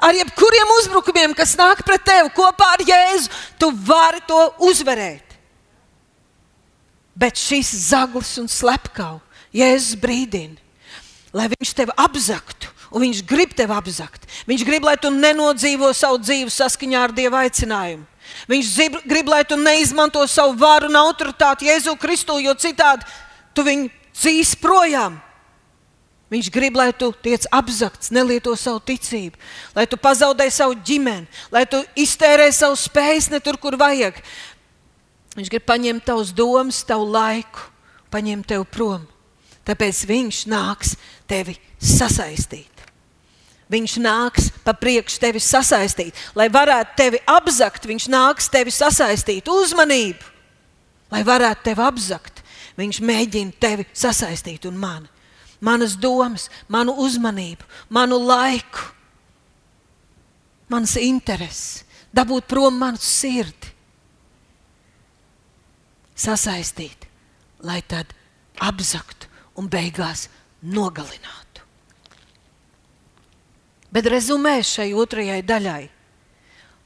Ar 0.00 0.16
jebkuriem 0.16 0.70
uzbrukumiem, 0.78 1.34
kas 1.36 1.52
nāk 1.58 1.82
pret 1.84 2.04
tevi 2.06 2.32
kopā 2.32 2.70
ar 2.78 2.86
Jēzu, 2.88 3.28
tu 3.60 3.68
vari 3.84 4.22
to 4.28 4.40
uzvarēt. 4.70 5.36
Bet 7.12 7.36
šis 7.36 7.74
zaglis 7.90 8.38
un 8.40 8.48
slepkavs 8.48 9.20
Jēzus 9.52 9.98
brīdina 10.00 10.61
lai 11.32 11.48
viņš 11.52 11.74
tevi 11.76 11.96
apzaktu. 11.96 12.70
Un 12.92 13.06
viņš 13.06 13.22
grib 13.24 13.54
tevi 13.56 13.72
apzakt. 13.72 14.26
Viņš 14.48 14.64
grib, 14.68 14.84
lai 14.84 14.98
tu 15.00 15.08
nenodzīvo 15.10 15.92
savu 15.96 16.20
dzīvi 16.20 16.52
saskaņā 16.52 17.06
ar 17.08 17.14
Dieva 17.16 17.46
aicinājumu. 17.46 18.04
Viņš 18.48 18.70
grib, 18.76 18.96
grib 19.08 19.28
lai 19.32 19.42
tu 19.48 19.56
neizmanto 19.56 20.22
savu 20.28 20.54
varu 20.60 20.90
un 20.90 20.98
autoritāti 21.00 21.68
Jēzu 21.70 21.96
Kristu, 22.00 22.36
jo 22.42 22.52
citādi 22.54 23.08
tu 23.56 23.64
viņu 23.64 23.88
cīs 24.16 24.54
projām. 24.60 25.18
Viņš 26.32 26.48
grib, 26.52 26.76
lai 26.80 26.90
tu 26.96 27.10
tiec 27.24 27.44
apzakts, 27.52 28.08
nelieto 28.12 28.54
savu 28.56 28.80
ticību, 28.80 29.36
lai 29.76 29.84
tu 29.84 29.98
pazaudē 30.00 30.46
savu 30.48 30.78
ģimeni, 30.80 31.28
lai 31.52 31.66
tu 31.68 31.82
iztērē 31.92 32.46
savu 32.56 32.78
spējas 32.80 33.28
ne 33.32 33.40
tur, 33.44 33.58
kur 33.60 33.76
vajag. 33.76 34.16
Viņš 35.36 35.50
grib 35.52 35.66
paņemt 35.68 36.06
tavus 36.08 36.32
domas, 36.32 36.80
tavu 36.88 37.10
laiku, 37.12 37.68
paņemt 38.12 38.48
tevi 38.48 38.64
prom. 38.68 39.04
Tāpēc 39.66 40.02
viņš 40.10 40.42
nāks 40.50 40.96
tevi 41.30 41.54
sasaistīt. 41.78 42.68
Viņš 43.72 43.94
nāks 44.04 44.50
pa 44.66 44.74
priekšu 44.76 45.20
tevi 45.22 45.40
sasaistīt. 45.40 46.18
Lai 46.36 46.48
varētu 46.52 46.96
tevi 46.98 47.22
apzakt, 47.30 47.86
viņš 47.88 48.08
nāks 48.12 48.50
tevi 48.52 48.74
sasaistīt. 48.74 49.48
Uzmanību! 49.48 50.28
Lai 51.12 51.22
varētu 51.28 51.66
tevi 51.68 51.84
apzakt, 51.84 52.42
viņš 52.80 53.00
mēģina 53.04 53.56
tevi 53.60 53.86
sasaistīt 53.96 54.66
un 54.68 54.78
mani. 54.80 55.08
Manas 55.62 55.94
domas, 55.94 56.48
manu 56.66 56.96
uzmanību, 57.04 57.62
manu 57.94 58.16
laiku, 58.18 58.88
manas 60.72 60.96
intereses, 60.98 61.84
dabūt 62.10 62.48
prom 62.50 62.80
manu 62.80 62.98
sirdi. 62.98 63.70
Sasaistīt, 66.18 67.06
lai 67.62 67.78
tad 67.86 68.10
apzaktu 68.58 69.31
un 69.58 69.68
beigās 69.68 70.28
nogalinātu. 70.62 71.64
Bet 73.92 74.08
rezumē 74.08 74.60
šai 74.64 74.92
otrajai 74.96 75.42
daļai. 75.44 75.82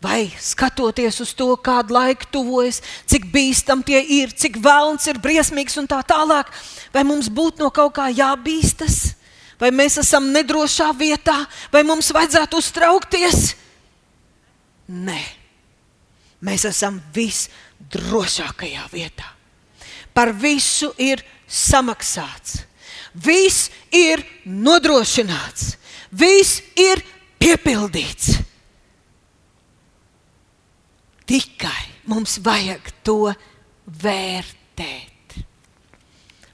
Vai 0.02 0.26
skatoties 0.42 1.22
uz 1.24 1.32
to, 1.34 1.48
kādu 1.56 1.94
laiku 1.96 2.28
tuvojas, 2.34 2.82
cik 3.08 3.30
bīstami 3.32 3.86
tie 3.86 4.00
ir, 4.18 4.34
cik 4.34 4.58
vēlns 4.62 5.06
ir 5.08 5.20
briesmīgs 5.22 5.78
un 5.80 5.88
tā 5.88 6.02
tālāk, 6.04 6.50
vai 6.92 7.02
mums 7.06 7.30
būtu 7.32 7.64
no 7.64 7.70
kaut 7.74 7.94
kā 7.96 8.10
jābīstas, 8.12 9.14
vai 9.58 9.70
mēs 9.72 9.96
esam 10.02 10.28
nedrošā 10.34 10.90
vietā, 10.98 11.38
vai 11.72 11.82
mums 11.86 12.12
vajadzētu 12.12 12.60
uztraukties? 12.60 13.54
Nē, 14.92 15.22
mēs 16.44 16.66
esam 16.68 17.00
visdrošākajā 17.16 18.84
vietā. 18.92 19.32
Par 20.12 20.34
visu 20.36 20.92
ir 21.02 21.24
samaksāts. 21.46 22.62
Viss 23.16 23.70
ir 23.94 24.22
nodrošināts, 24.44 25.76
viss 26.12 26.60
ir 26.76 27.00
piepildīts. 27.40 28.36
Tikai 31.26 31.82
mums 32.06 32.36
vajag 32.44 32.92
to 33.06 33.32
vērtēt. 33.86 35.40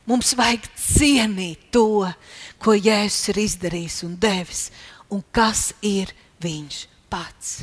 Mums 0.09 0.33
vajag 0.39 0.65
cienīt 0.79 1.69
to, 1.75 2.07
ko 2.63 2.75
Jēzus 2.75 3.33
ir 3.33 3.43
izdarījis 3.43 4.01
un 4.07 4.17
devis, 4.23 4.67
un 5.13 5.23
kas 5.35 5.71
ir 5.83 6.11
Viņš 6.43 6.79
pats. 7.11 7.63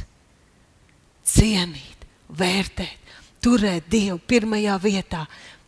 Cienīt, 1.29 2.05
vērtēt, 2.31 3.11
turēt 3.43 3.89
Dievu 3.91 4.19
pirmajā 4.23 4.77
vietā, 4.81 5.25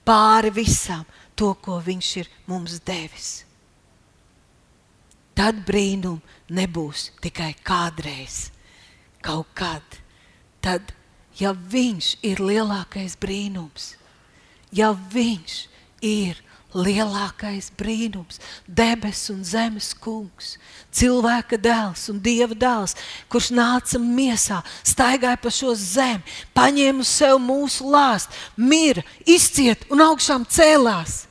pāri 0.07 0.51
visam, 0.55 1.03
to, 1.41 1.55
ko 1.57 1.79
Viņš 1.81 2.09
ir 2.21 2.29
mums 2.45 2.77
devis. 2.85 3.31
Tad 5.33 5.63
brīnum 5.65 6.19
nebūs 6.53 7.09
tikai 7.23 7.55
kādreiz, 7.65 8.51
kaut 9.25 9.49
kad. 9.57 9.97
Tad, 10.61 10.93
ja 11.39 11.55
Viņš 11.55 12.19
ir 12.27 12.43
lielākais 12.43 13.17
brīnums, 13.17 13.95
ja 14.69 14.91
Viņš 14.93 15.57
ir 16.05 16.37
lielākais 16.71 17.71
brīnums, 17.75 18.37
debesu 18.67 19.33
un 19.33 19.41
zemes 19.43 19.89
kungs, 19.97 20.53
cilvēka 20.93 21.57
dēls 21.59 22.05
un 22.13 22.21
dieva 22.23 22.55
dēls, 22.55 22.95
kurš 23.31 23.49
nāca 23.55 23.99
miesā, 23.99 24.61
staigāja 24.87 25.41
pa 25.41 25.51
šo 25.51 25.73
zemi, 25.75 26.23
paņēma 26.55 27.03
uz 27.03 27.11
sevi 27.11 27.41
mūsu 27.43 27.89
lāstu, 27.91 28.37
mira, 28.55 29.03
izciet 29.25 29.83
un 29.91 30.05
augšām 30.05 30.47
cēlās. 30.47 31.25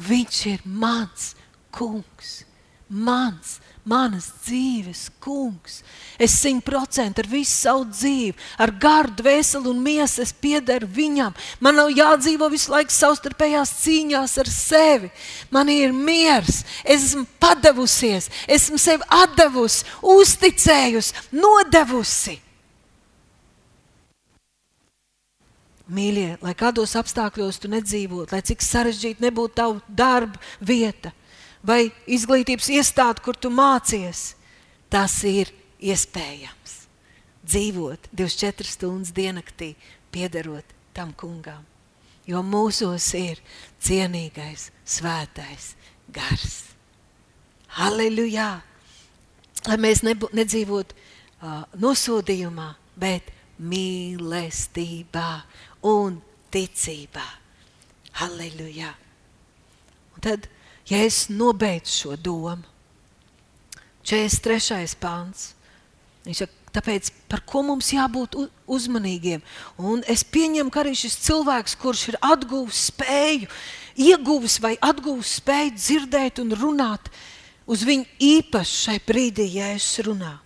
Viņš 0.00 0.38
ir 0.48 0.62
mans 0.64 1.34
kungs, 1.74 2.40
mans, 2.88 3.58
manas 3.84 4.30
dzīves 4.44 5.06
kungs. 5.22 5.80
Es 6.20 6.34
simtprocentīgi 6.40 7.24
ar 7.24 7.28
visu 7.30 7.52
savu 7.52 7.86
dzīvi, 7.90 8.34
ar 8.60 8.72
garu, 8.80 9.12
dvēseli 9.20 9.70
un 9.70 9.82
miesu 9.84 10.24
es 10.24 10.32
piederu 10.32 10.88
viņam. 10.88 11.36
Man 11.60 11.78
nav 11.78 11.92
jādzīvo 11.94 12.50
visu 12.52 12.72
laiku 12.72 12.94
savstarpējās 12.94 13.76
cīņās 13.84 14.36
ar 14.42 14.52
sevi. 14.52 15.10
Man 15.52 15.70
ir 15.72 15.92
miers, 15.96 16.64
es 16.84 17.10
esmu 17.10 17.26
padavusies, 17.42 18.30
esmu 18.48 18.80
sevi 18.80 19.08
atdevusi, 19.22 19.84
uzticējusi, 20.16 21.28
nodevusi. 21.36 22.40
Mīļie, 25.90 26.38
lai 26.42 26.54
kādos 26.58 26.94
apstākļos 26.98 27.60
tu 27.62 27.70
nedzīvotu, 27.72 28.34
lai 28.34 28.42
cik 28.46 28.62
sarežģīti 28.64 29.24
nebūtu 29.24 29.56
tava 29.60 29.80
darba 29.88 30.40
vieta 30.60 31.12
vai 31.66 31.90
izglītības 32.08 32.70
iestāde, 32.72 33.22
kur 33.24 33.36
tu 33.36 33.50
mācies, 33.52 34.34
tas 34.92 35.18
ir 35.28 35.50
iespējams. 35.80 36.76
Dzīvot 37.44 38.10
24 38.12 38.68
stundas 38.68 39.12
diennaktī, 39.16 39.74
piederot 40.12 40.76
tam 40.96 41.12
kungam. 41.16 41.64
Jo 42.28 42.42
mūsos 42.46 43.06
ir 43.18 43.40
cienīgais, 43.82 44.68
svētais 44.84 45.74
gars. 46.12 46.58
Halleluja! 47.80 48.60
Lai 49.66 49.76
mēs 49.80 50.02
nedzīvotu 50.04 50.94
uh, 50.96 51.64
nosodījumā, 51.80 52.70
bet 52.96 53.32
mīlestībā 53.60 55.30
un 55.86 56.20
ticībā. 56.52 57.26
Halleluja! 58.20 58.94
Un 60.14 60.24
tad, 60.24 60.48
ja 60.90 61.00
es 61.06 61.28
nobeidzu 61.32 61.96
šo 61.96 62.16
domu, 62.20 62.66
43. 64.04 64.96
pāns, 65.00 65.52
viņš 66.24 66.42
saka, 66.42 66.60
Tāpēc 66.70 67.08
par 67.26 67.42
ko 67.42 67.64
mums 67.66 67.88
jābūt 67.90 68.36
uzmanīgiem? 68.70 69.42
Un 69.82 70.04
es 70.10 70.22
pieņemu, 70.22 70.70
ka 70.70 70.84
arī 70.84 70.92
šis 70.94 71.16
cilvēks, 71.26 71.74
kurš 71.80 72.04
ir 72.12 72.18
atguvis 72.22 72.84
spēju, 72.92 73.48
ieguvis 73.98 74.60
vai 74.62 74.76
atguvis 74.78 75.34
spēju 75.40 75.74
dzirdēt 75.74 76.38
un 76.44 76.54
runāt, 76.54 77.10
uz 77.66 77.82
viņu 77.86 78.06
īpaši 78.22 78.78
šai 78.84 78.96
brīdī 79.06 79.48
jēzus 79.56 80.04
runā. 80.06 80.36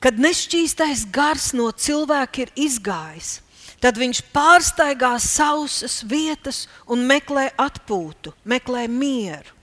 Kad 0.00 0.20
nešķīstais 0.22 1.04
gars 1.12 1.50
no 1.58 1.68
cilvēka 1.74 2.46
ir 2.46 2.54
izgājis, 2.68 3.42
tad 3.82 4.00
viņš 4.00 4.24
pārsteigā 4.34 5.14
sausas 5.22 6.00
vietas 6.02 6.66
un 6.86 7.06
meklē 7.06 7.50
atpūtu, 7.56 8.34
meklē 8.44 8.88
mieru 8.90 9.58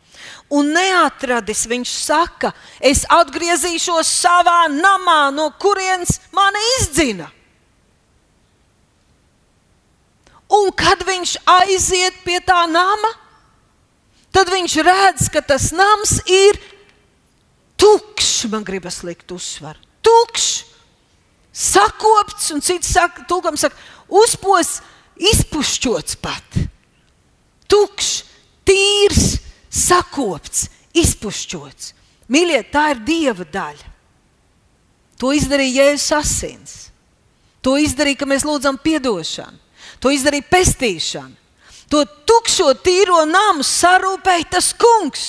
un 0.53 0.69
neatradis, 0.73 1.65
viņš 1.69 1.93
saka, 2.05 2.51
es 2.79 3.03
atgriezīšos 3.11 4.09
savā 4.09 4.65
namā, 4.71 5.29
no 5.33 5.49
kurienes 5.61 6.19
mani 6.35 6.61
izdzina. 6.79 7.29
Un 10.55 10.69
kad 10.77 11.01
viņš 11.05 11.37
aiziet 11.49 12.21
pie 12.25 12.37
tā 12.45 12.61
nama, 12.69 13.11
tad 14.35 14.51
viņš 14.53 14.77
redz, 14.85 15.29
ka 15.33 15.41
tas 15.41 15.71
nams 15.73 16.19
ir 16.29 16.59
tukšs. 17.81 18.45
Man 18.53 18.65
gribas 18.67 19.01
likt 19.03 19.31
uzsvaru. 19.33 19.81
Tukšs, 20.05 20.51
sakopts, 21.49 22.51
un 22.53 22.61
cits 22.61 22.91
saka, 22.93 23.25
tulkam 23.25 23.57
saka, 23.57 23.79
uzpos, 24.09 24.79
izpušķots 25.15 26.17
pat. 26.21 26.59
Tukšs, 27.71 28.11
tīrs, 28.67 29.37
sakopts, 29.69 30.69
izpušķots. 30.95 31.93
Mīļie, 32.31 32.61
tā 32.73 32.89
ir 32.95 33.03
dieva 33.05 33.45
daļa. 33.45 33.93
To 35.21 35.31
izdarīja 35.35 35.85
Jēzus 35.85 36.11
asins. 36.17 36.73
To 37.63 37.77
izdarīja, 37.81 38.21
ka 38.21 38.27
mēs 38.29 38.45
lūdzam 38.45 38.77
atdošanu. 38.77 39.57
To 40.03 40.11
izdarīja 40.11 40.49
pestīšana. 40.51 41.35
To 41.89 42.03
tukšo, 42.27 42.73
tīro 42.83 43.23
namu 43.29 43.63
sarūpēja 43.63 44.49
tas 44.57 44.71
kungs. 44.73 45.25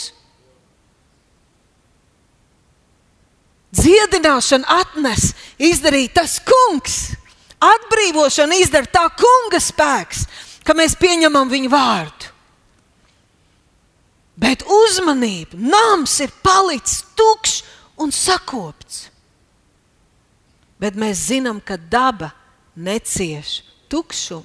Dziedināšanu 3.77 4.64
atnes, 4.72 5.35
izdarīja 5.61 6.14
tas 6.22 6.39
kungs. 6.41 7.12
Atbrīvošanu 7.62 8.61
izdara 8.61 8.88
tā 8.92 9.04
kunga 9.16 9.61
spēks, 9.62 10.26
ka 10.66 10.74
mēs 10.76 10.96
pieņemam 11.00 11.48
viņu 11.48 11.70
vārdu. 11.72 12.32
Bet 14.36 14.66
uzmanība, 14.68 15.57
nams 15.57 16.18
ir 16.20 16.32
palicis 16.44 17.07
tukšs 17.16 17.62
un 18.04 18.12
sakopts. 18.12 19.07
Bet 20.76 20.98
mēs 21.00 21.22
zinām, 21.30 21.62
ka 21.64 21.78
daba 21.80 22.34
necieš 22.76 23.62
tukšumu, 23.88 24.44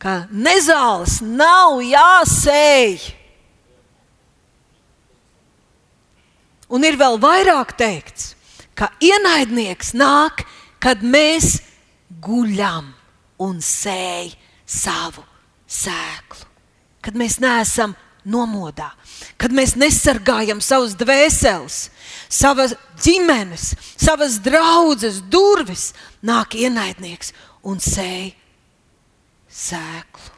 ka 0.00 0.24
nezāles 0.32 1.18
nav 1.20 1.82
jāsēj. 1.84 2.96
Un 6.72 6.84
ir 6.88 6.96
vēl 6.96 7.20
vairāk 7.20 7.76
teikts, 7.76 8.32
ka 8.72 8.88
ienaidnieks 9.04 9.92
nāk, 9.96 10.46
kad 10.84 11.00
mēs 11.00 11.62
guļam 12.20 12.92
un 13.40 13.60
sēj 13.64 14.34
savu 14.68 15.24
sēklu, 15.64 16.44
kad 17.00 17.16
mēs 17.16 17.38
neesam 17.40 17.94
nomodā, 18.28 18.90
kad 19.40 19.52
mēs 19.52 19.74
nesargājam 19.80 20.60
savus 20.64 20.92
dvēseles, 21.00 21.88
savas 22.28 22.76
ģimenes, 23.00 23.72
savas 23.96 24.38
draudzes 24.44 25.22
durvis, 25.32 25.92
nāk 26.24 26.56
ienaidnieks 26.60 27.32
un 27.64 27.80
sēž 27.80 28.34
sēklu. 29.54 30.32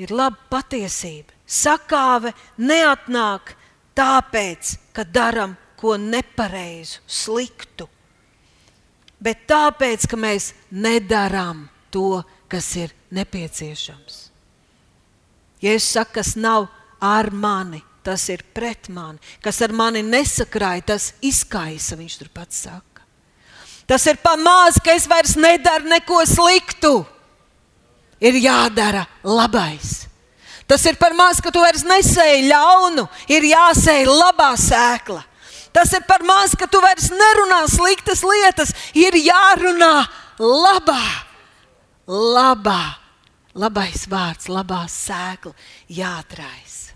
Ir 0.00 0.12
laba 0.16 0.38
patiesība. 0.48 1.34
Sakāve 1.44 2.30
neatnāk 2.56 3.52
tāpēc, 4.00 4.74
ka 4.96 5.04
darām 5.04 5.52
ko 5.76 6.00
nepareizu, 6.00 7.04
sliktu 7.04 7.88
bet 9.20 9.44
tāpēc, 9.48 10.08
ka 10.08 10.18
mēs 10.18 10.50
nedarām 10.72 11.66
to, 11.92 12.22
kas 12.50 12.72
ir 12.80 12.92
nepieciešams. 13.14 14.18
Ja 15.60 15.76
es 15.76 15.86
saku, 15.92 16.16
kas 16.18 16.34
nav 16.40 16.70
ar 17.04 17.30
mani, 17.30 17.82
tas 18.04 18.24
ir 18.32 18.42
pret 18.56 18.88
mani, 18.88 19.20
kas 19.44 19.60
ar 19.62 19.74
mani 19.76 20.02
nesakrāja, 20.06 20.86
tas 20.94 21.12
izkaisa, 21.20 21.98
viņš 22.00 22.16
tur 22.22 22.32
pats 22.32 22.64
saka. 22.64 23.04
Tas 23.90 24.06
ir 24.06 24.20
pamāts, 24.22 24.80
ka 24.80 24.94
es 24.94 25.08
vairs 25.10 25.34
nedaru 25.36 25.90
neko 25.90 26.22
sliktu. 26.28 26.94
Ir 28.20 28.36
jādara 28.38 29.02
labais. 29.24 30.09
Tas 30.70 30.84
ir 30.86 30.94
par 31.00 31.16
maz, 31.18 31.40
ka 31.42 31.50
tu 31.50 31.58
vairs 31.58 31.82
nesēji 31.82 32.46
ļaunu, 32.46 33.08
ir 33.26 33.48
jāsēj 33.48 34.04
labā 34.06 34.52
sēkla. 34.54 35.24
Tas 35.74 35.90
ir 35.94 36.04
par 36.06 36.22
maz, 36.26 36.54
ka 36.58 36.68
tu 36.70 36.78
vairs 36.82 37.08
nerunā 37.10 37.64
sliktas 37.70 38.22
lietas. 38.26 38.70
Ir 38.94 39.18
jārunā 39.18 40.06
labā, 40.38 41.02
labā, 42.06 42.82
labais 43.58 44.06
vārds, 44.10 44.46
labā 44.50 44.84
sēkla, 44.90 45.54
jāatraisa. 45.90 46.94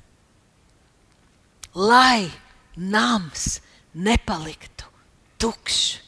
Lai 1.75 2.31
nams 2.79 3.59
nepaliktu 3.95 4.87
tukšs. 5.43 6.04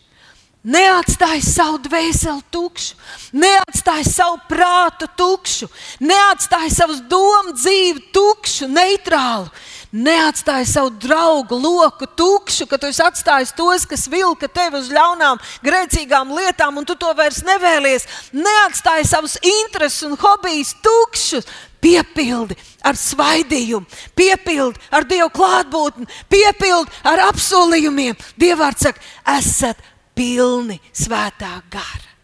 Neatstāj 0.66 1.44
savu 1.46 1.78
dvēseli 1.78 2.42
tukšu, 2.50 2.96
neatstāj 3.38 4.02
savu 4.08 4.40
prātu 4.50 5.06
tukšu, 5.14 5.68
neatstāj 6.02 6.72
savu 6.74 6.96
domu 7.06 7.54
dzīvi 7.54 8.02
tukšu, 8.10 8.66
neitrālu. 8.74 9.46
Neatstāj 9.94 10.66
savu 10.66 10.90
draugu 10.98 11.54
loku 11.54 12.08
tukšu, 12.18 12.66
ka 12.66 12.80
tu 12.82 12.90
esi 12.90 13.04
atstājis 13.04 13.54
tos, 13.54 13.86
kas 13.86 14.08
vilka 14.10 14.50
tevi 14.50 14.80
uz 14.82 14.90
ļaunām, 14.90 15.38
grēcīgām 15.62 16.34
lietām, 16.34 16.82
un 16.82 16.84
tu 16.84 16.98
to 16.98 17.14
vairs 17.14 17.44
nevēlies. 17.46 18.10
Neatstāj 18.34 19.06
savus 19.06 19.38
intereses 19.46 20.02
un 20.10 20.18
hobijus 20.18 20.74
tukšus. 20.82 21.46
Piepildi 21.86 22.56
ar 22.82 22.96
svaidījumu, 22.98 23.86
piepildi 24.18 24.80
ar 24.90 25.04
Dieva 25.06 25.28
klātbūtni, 25.30 26.08
piepildi 26.32 27.04
ar 27.06 27.28
apsolījumiem. 27.28 28.16
Dievārds 28.40 28.88
saka, 28.88 29.04
esat 29.36 29.78
pilni 30.16 30.80
svētā 30.96 31.54
gara 31.70 32.16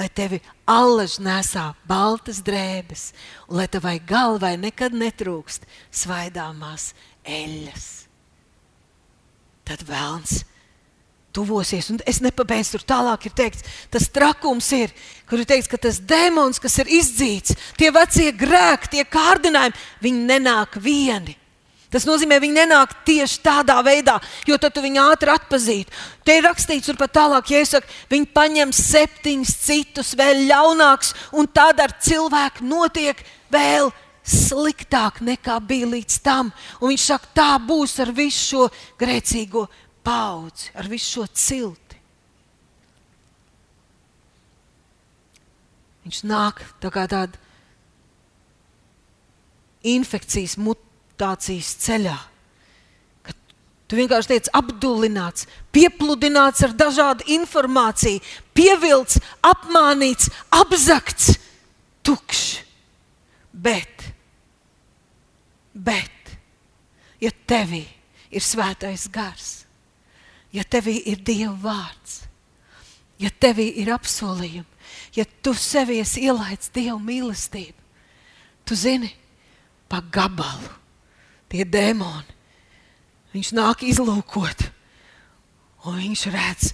lai 0.00 0.08
tevi 0.14 0.38
allaž 0.70 1.18
nesā 1.20 1.70
baltas 1.88 2.40
drēbes, 2.46 3.10
un 3.50 3.58
lai 3.60 3.66
tavai 3.70 3.98
galvai 4.06 4.54
nekad 4.60 4.94
netrūkst 4.96 5.66
svaidāmās 6.02 6.92
eļļas. 7.26 7.88
Tad 9.68 9.84
vēlns 9.86 10.38
tuvosies, 11.34 11.90
un 11.92 12.00
es 12.10 12.18
nepabeidzu 12.24 12.74
tur 12.74 12.86
tālāk, 12.94 13.28
ir 13.28 13.34
teikts, 13.38 13.66
tas 13.92 14.08
trakums 14.10 14.70
ir, 14.74 14.94
kur 15.30 15.42
ir 15.42 15.46
teikts, 15.50 15.70
ka 15.70 15.78
tas 15.78 16.00
demons, 16.02 16.58
kas 16.62 16.80
ir 16.82 16.90
izdzīts, 17.00 17.54
tie 17.78 17.92
vecie 17.94 18.32
grēki, 18.34 18.94
tie 18.96 19.04
kārdinājumi, 19.06 19.84
viņi 20.02 20.26
nenāk 20.32 20.80
vieni. 20.82 21.36
Tas 21.90 22.06
nozīmē, 22.06 22.38
viņi 22.38 22.54
nenāk 22.54 22.92
tieši 23.06 23.40
tādā 23.42 23.80
veidā, 23.82 24.14
jo 24.46 24.54
tad 24.62 24.76
tu 24.76 24.82
viņu 24.84 25.02
ātri 25.10 25.32
atpazītu. 25.32 25.90
Te 26.22 26.36
ir 26.38 26.46
rakstīts, 26.46 26.92
un 26.92 26.98
pat 27.00 27.16
tālāk, 27.16 27.50
ja 27.50 27.64
saka, 27.66 27.90
viņi 28.12 28.30
paņem 28.30 28.74
septiņus 28.78 29.56
citus, 29.64 30.12
vēl 30.18 30.44
ļaunākus, 30.52 31.16
un 31.34 31.50
tad 31.50 31.82
ar 31.82 31.96
cilvēku 31.98 32.68
notiek 32.70 33.24
vēl 33.50 33.90
sliktāk 34.22 35.18
nekā 35.26 35.58
bija 35.66 35.90
līdz 35.90 36.20
tam. 36.22 36.54
Un 36.78 36.92
viņš 36.92 37.10
saka, 37.10 37.32
tā 37.34 37.50
būs 37.58 37.98
ar 38.04 38.14
visu 38.14 38.44
šo 38.44 38.66
grēcīgo 39.00 39.66
paudzi, 40.06 40.70
ar 40.78 40.86
visu 40.90 41.16
šo 41.16 41.26
cilti. 41.34 41.98
Viņš 46.06 46.22
nāk 46.26 46.62
tā 46.82 46.90
kā 46.94 47.04
tāda 47.10 47.38
infekcijas 49.90 50.56
mutācijas 51.20 51.76
ceļā. 51.84 52.16
Tu 53.90 53.98
vienkārši 53.98 54.30
tiec 54.30 54.48
apdullināts, 54.54 55.48
piepludināts 55.74 56.62
ar 56.62 56.72
dažādu 56.78 57.26
informāciju, 57.34 58.22
pievilcis, 58.54 59.18
apmānīts, 59.42 60.30
apzakts, 60.54 61.34
tukšs. 62.06 62.62
Bet, 63.50 64.06
bet, 65.74 66.36
ja 67.20 67.32
tevī 67.50 67.82
ir 68.30 68.46
svētais 68.46 69.08
gars, 69.10 69.66
ja 70.54 70.62
tevī 70.62 71.00
ir 71.10 71.18
Dieva 71.26 71.56
vārds, 71.58 72.20
ja 73.18 73.28
tevī 73.42 73.72
ir 73.82 73.90
apsolījumi, 73.90 74.70
ja 75.18 75.26
tu 75.42 75.52
sevi 75.52 75.98
ielaidis 75.98 76.70
Dieva 76.70 76.96
mīlestību, 77.02 77.74
tu 78.64 78.78
zini, 78.78 79.10
pa 79.90 79.98
gabalu 79.98 80.79
tie 81.50 81.66
dēmoni 81.66 82.40
Viņš 83.30 83.52
nāk 83.54 83.84
izlūkot, 83.86 84.64
un 85.86 85.98
viņš 86.00 86.22
redz 86.34 86.72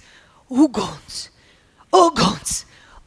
uguns, 0.49 1.27
uguns, 1.93 2.63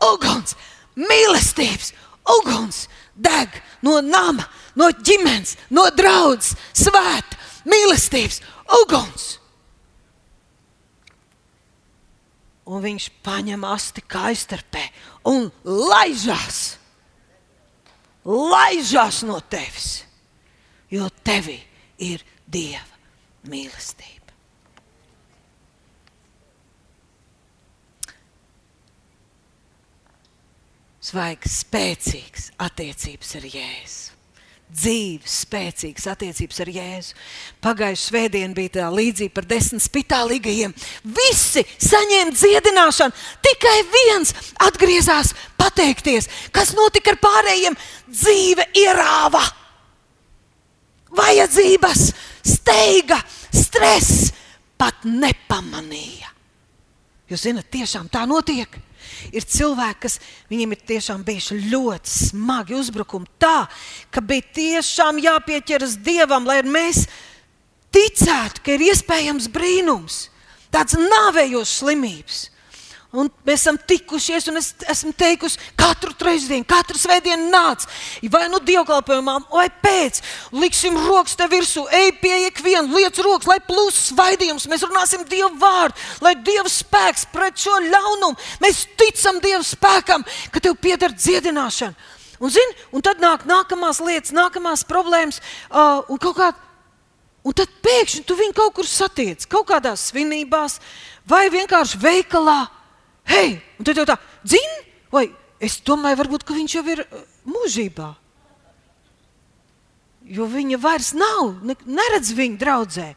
uguns, 0.07 0.55
mīlestības, 0.95 1.91
uguns 2.39 2.85
deg 3.19 3.59
no 3.83 3.99
nama, 4.07 4.47
no 4.79 4.87
ģimenes, 4.95 5.57
no 5.75 5.89
draudzes, 5.99 6.55
svēta, 6.79 7.41
mīlestības, 7.67 8.39
uguns. 8.85 9.27
Un 12.71 12.85
viņš 12.85 13.09
paņem 13.27 13.67
asti 13.67 14.05
kaistarpē 14.07 14.85
un 15.27 15.51
laižās, 15.67 16.61
laižās 18.23 19.25
no 19.27 19.41
tevis, 19.51 20.05
jo 20.91 21.09
tevi 21.25 21.59
ir 22.03 22.25
Dieva 22.51 22.99
mīlestība. 23.51 24.19
Svaigs, 31.01 31.63
spēcīgs 31.65 32.51
attiecības 32.61 33.37
ar 33.39 33.47
Jēzu. 33.49 34.17
Dzīves, 34.71 35.37
spēcīgas 35.47 36.05
attiecības 36.13 36.61
ar 36.63 36.69
Jēzu. 36.71 37.17
Pagājušā 37.65 38.05
svētdiena 38.05 38.55
bija 38.55 38.75
tā 38.77 38.91
līdzīga 38.95 39.35
par 39.35 39.49
desmit 39.51 39.83
spitālīgajiem. 39.83 40.75
Visi 41.17 41.65
saņēma 41.87 42.37
dziedināšanu, 42.37 43.17
tikai 43.43 43.79
viens 43.97 44.35
atgriezās 44.63 45.33
pateikties, 45.59 46.31
kas 46.55 46.75
notika 46.79 47.17
ar 47.17 47.19
pārējiem. 47.25 47.81
Dzīve 48.13 48.69
ierāva 48.85 49.43
vajadzības, 51.17 52.05
steiga, 52.47 53.21
stress, 53.55 54.31
pat 54.81 55.05
nepamanīja. 55.05 56.31
Jūs 57.31 57.47
zināt, 57.47 57.69
tiešām 57.71 58.09
tā 58.11 58.25
notiek. 58.27 58.73
Ir 59.35 59.45
cilvēki, 59.47 60.01
kas 60.03 60.17
viņiem 60.51 60.75
ir 60.75 60.81
tiešām 60.91 61.23
bijuši 61.27 61.59
ļoti 61.71 62.11
smagi 62.11 62.77
uzbrukumi, 62.79 63.29
tā 63.43 63.67
ka 64.13 64.23
bija 64.25 64.47
tiešām 64.57 65.21
jāpieķeras 65.23 65.97
dievam, 66.05 66.47
lai 66.49 66.61
mēs 66.67 67.05
ticētu, 67.95 68.63
ka 68.65 68.75
ir 68.75 68.87
iespējams 68.91 69.51
brīnums, 69.53 70.23
tāds 70.75 70.97
nāvējošs 70.99 71.77
slimības. 71.83 72.41
Un 73.11 73.27
mēs 73.43 73.65
esam 73.65 73.75
tikušies, 73.91 74.45
un 74.53 74.61
es 74.61 74.69
esmu 74.93 75.11
teikusi, 75.19 75.59
katru 75.79 76.13
trešdienu, 76.15 76.63
katru 76.69 76.95
svētdienu 76.95 77.49
nāc, 77.51 77.89
vai 78.31 78.45
nu 78.53 78.61
dievkalpojumā, 78.63 79.35
vai 79.51 79.67
pēc. 79.83 80.21
Liksim 80.55 80.95
rokas 81.09 81.35
te 81.35 81.49
virsū, 81.51 81.83
ej 81.91 82.13
pie 82.23 82.37
ikviena, 82.47 82.87
liec 82.95 83.19
rokas, 83.19 83.51
lai 83.51 83.59
plūs 83.67 83.99
svaidījums. 84.13 84.69
Mēs 84.71 84.87
runāsim 84.87 85.27
Dievu 85.27 85.51
vārdu, 85.59 85.99
lai 86.23 86.37
Dieva 86.39 86.71
spēks 86.71 87.27
pret 87.35 87.59
šo 87.59 87.83
ļaunumu. 87.89 88.39
Mēs 88.63 88.87
ticam 88.95 89.43
Dieva 89.43 89.67
spēkam, 89.67 90.23
ka 90.55 90.63
tev 90.63 90.79
pieder 90.79 91.11
dziedināšana. 91.11 91.99
Un, 92.41 92.55
zin, 92.55 92.75
un 92.95 93.03
tad 93.03 93.19
nāk 93.21 93.43
nākamās 93.45 93.99
lietas, 94.07 94.31
nākamās 94.33 94.87
problēmas, 94.87 95.43
uh, 95.69 96.07
un 96.07 96.23
kaut 96.23 96.39
kā. 96.39 96.55
Un 97.43 97.57
tad 97.57 97.73
pēkšņi 97.83 98.23
tu 98.29 98.37
viņu 98.37 98.55
kaut 98.55 98.75
kur 98.77 98.87
satiec, 98.87 99.47
kaut 99.49 99.67
kādās 99.71 100.11
svinībās, 100.11 100.77
vai 101.27 101.49
vienkārši 101.51 101.99
veikalā 101.99 102.67
hei, 103.31 103.55
un 103.79 103.87
tad 103.87 104.01
jau 104.01 104.07
tā, 104.09 104.17
dzin, 104.45 104.75
vai 105.13 105.29
es 105.63 105.79
domāju, 105.87 106.19
varbūt 106.23 106.47
viņš 106.49 106.77
jau 106.77 106.85
ir 106.91 107.05
uh, 107.05 107.23
mūžībā. 107.49 108.11
Jo 110.31 110.47
viņa 110.51 110.79
vairs 110.79 111.13
nav, 111.17 111.57
ne, 111.67 111.75
neredz 111.87 112.35
viņu 112.37 112.61
draudzē. 112.61 113.09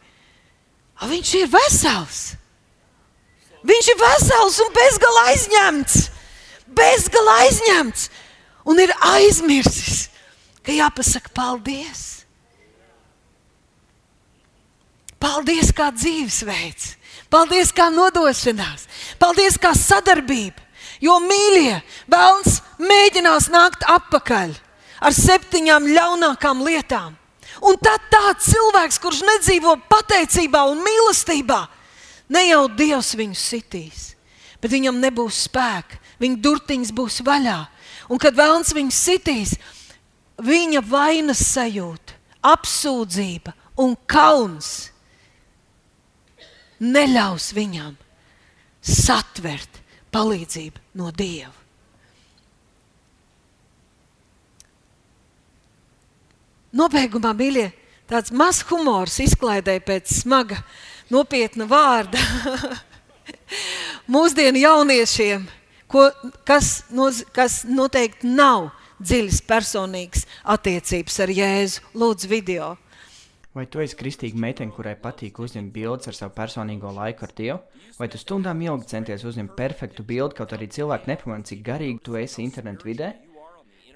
A, 0.97 1.09
viņš 1.09 1.33
ir 1.41 1.51
vesels. 1.51 2.21
Viņš 3.63 3.89
ir 3.93 3.99
vesels 4.01 4.59
un 4.63 4.73
bezgalā 4.75 5.27
aizņemts. 5.33 5.99
Bezgalā 6.73 7.35
aizņemts 7.45 8.07
un 8.69 8.79
ir 8.81 8.93
aizmirsis, 9.11 10.07
ka 10.63 10.73
jāpasaka 10.75 11.31
paldies. 11.35 12.23
Paldies 15.21 15.71
kā 15.75 15.89
dzīvesveids. 15.95 16.93
Paldies, 17.33 17.71
kā 17.73 17.87
nodošanās, 17.89 18.85
paldies, 19.17 19.57
kā 19.57 19.71
sadarbība. 19.73 20.61
Jo 21.01 21.17
mīļie, 21.23 21.79
vēlams 22.11 22.59
mēģinās 22.77 23.49
nākt 23.51 23.87
atpakaļ 23.89 24.53
ar 25.03 25.15
septiņām 25.17 25.89
ļaunākām 25.95 26.61
lietām. 26.63 27.17
Un 27.65 27.79
tad 27.81 28.05
tāds 28.13 28.51
cilvēks, 28.51 28.99
kurš 29.01 29.23
nedzīvo 29.25 29.75
pateicībā 29.89 30.61
un 30.69 30.83
mīlestībā, 30.85 31.59
ne 32.33 32.45
jau 32.51 32.67
Dievs 32.69 33.13
viņu 33.17 33.37
sitīs, 33.37 34.05
bet 34.61 34.73
viņam 34.73 35.01
nebūs 35.01 35.43
spēka, 35.49 35.99
viņa 36.21 36.41
durtiņas 36.45 36.93
būs 36.95 37.19
vaļā. 37.25 37.59
Un 38.13 38.21
kad 38.21 38.37
vēlams 38.37 38.73
viņu 38.77 38.93
sitīs, 38.93 39.57
viņa 40.37 40.85
vainas 40.85 41.41
sajūta, 41.49 42.17
apsūdzība 42.53 43.57
un 43.81 43.97
kauns 44.05 44.92
neļaus 46.83 47.51
viņam 47.55 47.95
satvert 48.83 49.79
palīdzību 50.13 50.99
no 50.99 51.11
Dieva. 51.15 51.53
Nobeigumā, 56.73 57.35
mīļie, 57.37 57.67
tāds 58.09 58.33
mazs 58.33 58.63
humors 58.65 59.19
izklaidēja 59.21 59.83
pēc 59.85 60.09
smaga, 60.23 60.57
nopietna 61.13 61.67
vārda 61.69 62.17
mūsdienu 64.13 64.63
jauniešiem, 64.63 65.45
ko, 65.85 66.07
kas, 66.49 66.79
noz, 66.89 67.21
kas 67.35 67.61
noteikti 67.69 68.31
nav 68.33 68.71
dziļas 69.03 69.43
personīgas 69.45 70.25
attiecības 70.49 71.19
ar 71.21 71.37
Jēzu. 71.37 71.85
Lūdzu, 71.93 72.31
video! 72.31 72.73
Vai 73.53 73.67
tu 73.69 73.81
esi 73.83 73.93
kristīga 73.93 74.39
meitene, 74.41 74.73
kurai 74.73 74.95
patīk 74.97 75.37
uzņemt 75.43 75.69
bildes 75.75 76.09
ar 76.09 76.17
savu 76.17 76.33
personīgo 76.33 76.89
laiku 76.95 77.27
ar 77.27 77.33
Dievu? 77.37 77.59
Vai 77.99 78.07
tu 78.09 78.17
stundām 78.17 78.63
ilgi 78.65 78.89
centies 78.89 79.25
uzņemt 79.29 79.53
perfektu 79.59 80.05
bildi, 80.09 80.39
kaut 80.39 80.55
arī 80.57 80.65
cilvēki 80.73 81.11
nepamanā, 81.11 81.45
cik 81.45 81.61
garīgi 81.67 82.01
tu 82.07 82.17
esi 82.17 82.41
internetu 82.41 82.89
vidē? 82.89 83.11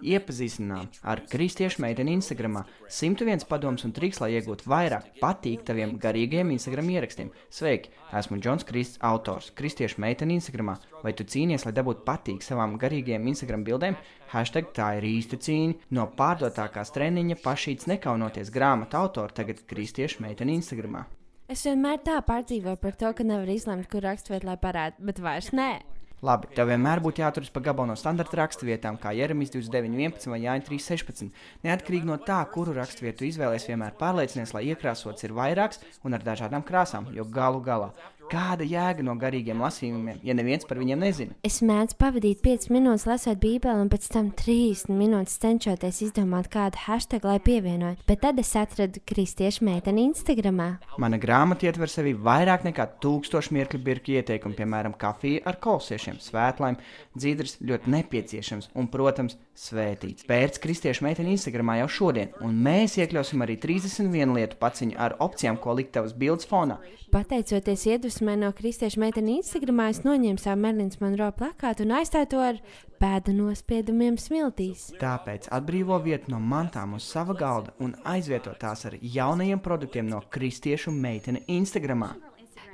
Iepazīstinām 0.04 0.88
ar 1.08 1.22
kristiešu 1.32 1.82
meiteni 1.84 2.14
Instagram. 2.18 2.62
101 2.90 3.46
padoms 3.50 3.86
un 3.88 3.94
triks, 3.96 4.22
lai 4.24 4.34
iegūtu 4.38 4.70
vairāk 4.70 5.10
patīk 5.22 5.66
taviem 5.68 5.96
garīgiem 6.02 6.54
Instagram 6.56 6.92
ierakstiem. 6.94 7.32
Sveiki, 7.50 7.92
esmu 8.20 8.40
Džons 8.42 8.68
Kristis, 8.68 9.02
autors. 9.02 9.52
Kristiešu 9.58 10.02
meiteni 10.04 10.38
Instagram. 10.38 10.76
Vai 11.04 11.14
tu 11.18 11.26
cīnies, 11.28 11.66
lai 11.68 11.76
dabūtu 11.78 12.06
patīk 12.08 12.46
savām 12.46 12.78
garīgajiem 12.82 13.28
Instagram 13.34 13.66
bildēm? 13.68 14.00
Hashtag 14.34 14.74
tā 14.76 14.94
ir 15.00 15.08
īsta 15.08 15.40
cīņa. 15.40 15.92
No 15.96 16.08
pārdotākās 16.18 16.94
treniņa 16.96 17.40
pašīts 17.44 17.90
nekaunoties 17.92 18.52
grāmatu 18.54 19.00
autora 19.00 19.34
tagad 19.34 19.64
kristiešu 19.70 20.26
meiteni 20.26 20.58
Instagram. 20.60 21.06
Es 21.48 21.62
vienmēr 21.64 22.02
tā 22.04 22.18
pārdzīvoju 22.28 22.80
par 22.82 22.98
to, 23.00 23.14
ka 23.16 23.24
nevar 23.24 23.48
izlemt, 23.48 23.88
kur 23.92 24.04
rakstviet, 24.04 24.44
lai 24.44 24.58
parādītu, 24.60 25.06
bet 25.08 25.22
vairs 25.24 25.54
nē. 25.56 25.70
Labi, 26.26 26.48
tev 26.58 26.72
vienmēr 26.72 26.98
būtu 27.06 27.22
jāturas 27.22 27.52
pa 27.54 27.62
gabalu 27.62 27.92
no 27.92 27.96
standarta 28.00 28.40
raksturvietām, 28.40 28.96
kā 28.98 29.12
Jeremijas 29.14 29.52
29.11 29.54 30.32
vai 30.32 30.40
Jāņa 30.42 30.66
3.16. 30.66 31.30
Neatkarīgi 31.62 32.10
no 32.10 32.18
tā, 32.18 32.40
kuru 32.50 32.74
raksturvietu 32.74 33.28
izvēlēsies, 33.28 33.70
vienmēr 33.70 33.94
pārliecinies, 34.00 34.56
lai 34.58 34.64
iekrāsots 34.72 35.28
ir 35.28 35.38
vairāks 35.38 35.84
un 36.02 36.18
ar 36.18 36.26
dažādām 36.26 36.66
krāsām, 36.66 37.12
jo 37.14 37.28
galu 37.38 37.62
galā 37.62 37.92
Kāda 38.28 38.66
jēga 38.68 39.06
no 39.08 39.14
garīgiem 39.16 39.62
lasījumiem, 39.64 40.18
ja 40.28 40.34
neviens 40.36 40.68
par 40.68 40.82
viņiem 40.82 41.00
nezina? 41.00 41.36
Es 41.48 41.62
mēdzu 41.64 41.96
pavadīt 42.02 42.42
5 42.44 42.68
minūtes 42.76 43.06
lasot 43.08 43.40
Bībeli, 43.40 43.86
un 43.86 43.92
pēc 43.92 44.10
tam 44.12 44.34
30 44.36 44.92
minūtes 44.92 45.38
cenšoties 45.40 46.02
izdomāt 46.10 46.50
kādu 46.52 46.82
hashtag, 46.84 47.24
lai 47.24 47.38
pievienotu. 47.44 48.04
Bet 48.10 48.26
tad 48.26 48.42
es 48.44 48.52
atradu 48.60 49.00
kristiešu 49.08 49.64
meiteni 49.70 50.10
Instagram. 50.10 50.60
Mana 51.00 51.20
grāmata 51.22 51.70
ietver 51.70 51.92
sevi 51.92 52.12
vairāk 52.28 52.68
nekā 52.68 52.90
tūkstošu 53.04 53.56
mirkļu 53.56 53.80
birku 53.86 54.18
ieteikumu, 54.18 54.58
piemēram, 54.60 54.98
kafija 55.00 55.46
ar 55.48 55.62
kolsiešiem, 55.64 56.20
svētlaim, 56.24 56.76
dzīdrs, 57.20 57.58
ļoti 57.68 57.94
nepieciešams 57.94 58.72
un, 58.78 58.90
protams, 58.94 59.38
svētīts. 59.58 60.28
Pēc 60.30 60.60
kristiešu 60.64 61.06
meiteni 61.06 61.36
Instagram 61.36 61.74
jau 61.82 61.90
šodien, 61.98 62.34
un 62.46 62.58
mēs 62.66 62.98
iekļausim 63.02 63.44
arī 63.46 63.58
31 63.62 64.36
lietu 64.38 64.60
paciņu 64.62 64.98
ar 65.02 65.18
opcijām, 65.24 65.58
ko 65.62 65.76
likt 65.78 65.96
tavas 65.98 66.16
bildes 66.18 66.50
fonā. 66.50 66.78
Pateicoties 67.12 67.86
iedvesmai 67.88 68.36
no 68.42 68.52
kristiešu 68.56 69.02
meiteni 69.02 69.40
Instagram, 69.40 69.86
es 69.88 70.04
noņēmu 70.06 70.44
savu 70.44 70.62
Merlīnas 70.66 71.02
Monroe 71.02 71.32
plakātu 71.38 71.88
un 71.88 71.96
aizstāju 72.02 72.32
to 72.34 72.44
ar 72.44 72.62
pēdu 73.02 73.34
nospiedumiem 73.38 74.18
smiltīs. 74.22 74.90
Tāpēc 75.02 75.50
atbrīvo 75.54 76.00
vietu 76.04 76.34
no 76.34 76.42
mantām 76.44 76.98
uz 76.98 77.08
sava 77.08 77.36
galda 77.38 77.76
un 77.84 77.96
aizvieto 78.06 78.54
tās 78.60 78.86
ar 78.90 78.98
jaunajiem 79.02 79.62
produktiem 79.64 80.10
no 80.10 80.22
kristiešu 80.34 80.94
meitene 80.94 81.46
Instagram. 81.48 82.10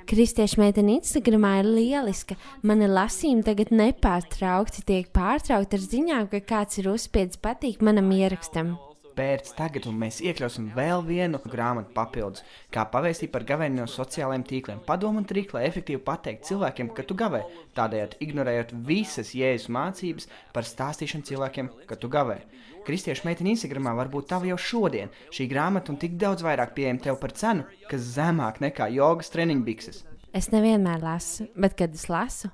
Kristiešu 0.04 0.60
meitene 0.60 0.98
Instagram 0.98 1.46
ir 1.58 1.68
lieliska. 1.68 2.36
Mani 2.62 2.88
lasījumi 2.90 3.44
tagad 3.46 3.72
nepārtraukti 3.74 4.84
tiek 4.86 5.12
pārtraukti 5.16 5.78
ar 5.78 5.86
ziņām, 5.90 6.32
ka 6.32 6.44
kāds 6.54 6.82
ir 6.82 6.92
uzspiedis 6.92 7.40
patīk 7.40 7.84
manam 7.84 8.12
ierakstam 8.12 8.76
pērts 9.16 9.54
tagad, 9.58 9.86
un 9.90 9.98
mēs 10.00 10.20
iekļausim 10.24 10.70
vēl 10.76 11.04
vienu 11.06 11.40
grāmatu 11.50 11.94
papildus, 11.96 12.44
kā 12.74 12.86
pavēstīt 12.90 13.32
par 13.34 13.46
gavēni 13.48 13.80
no 13.80 13.86
sociālajiem 13.90 14.46
tīkliem. 14.48 14.82
Padomu 14.86 15.22
un 15.22 15.28
trīk, 15.28 15.54
lai 15.56 15.66
efektīvi 15.68 16.02
pateikt 16.04 16.48
cilvēkiem, 16.50 16.92
ka 16.96 17.06
tu 17.08 17.16
gavē, 17.18 17.44
tādējādi 17.78 18.20
ignorējot 18.26 18.74
visas 18.88 19.34
jēzus 19.36 19.70
mācības 19.74 20.28
par 20.54 20.68
stāstīšanu 20.68 21.28
cilvēkiem, 21.30 21.66
ka 21.88 21.98
tu 22.00 22.10
gavē. 22.12 22.40
Kristiešu 22.84 23.24
meitene 23.24 23.54
Instagramā 23.54 23.94
var 23.96 24.10
būt 24.12 24.28
tava 24.28 24.48
jau 24.50 24.58
šodien. 24.60 25.12
Šī 25.32 25.46
grāmata 25.48 25.92
un 25.92 26.00
tik 26.00 26.18
daudz 26.20 26.44
vairāk 26.44 26.74
pieejama 26.76 27.00
tev 27.06 27.16
par 27.22 27.32
cenu, 27.32 27.64
kas 27.88 28.10
zemāk 28.18 28.60
nekā 28.60 28.90
jogas 28.92 29.32
treniņu 29.32 29.64
bikses. 29.64 30.02
Es 30.36 30.50
nevienmēr 30.52 31.00
lasu, 31.00 31.48
bet 31.56 31.78
kad 31.78 31.96
es 31.96 32.10
lasu, 32.12 32.52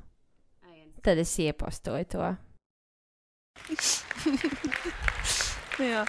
tad 1.03 1.19
es 1.19 1.35
iepostoju 1.43 2.07
to. 2.15 2.31
Jā. 5.91 6.05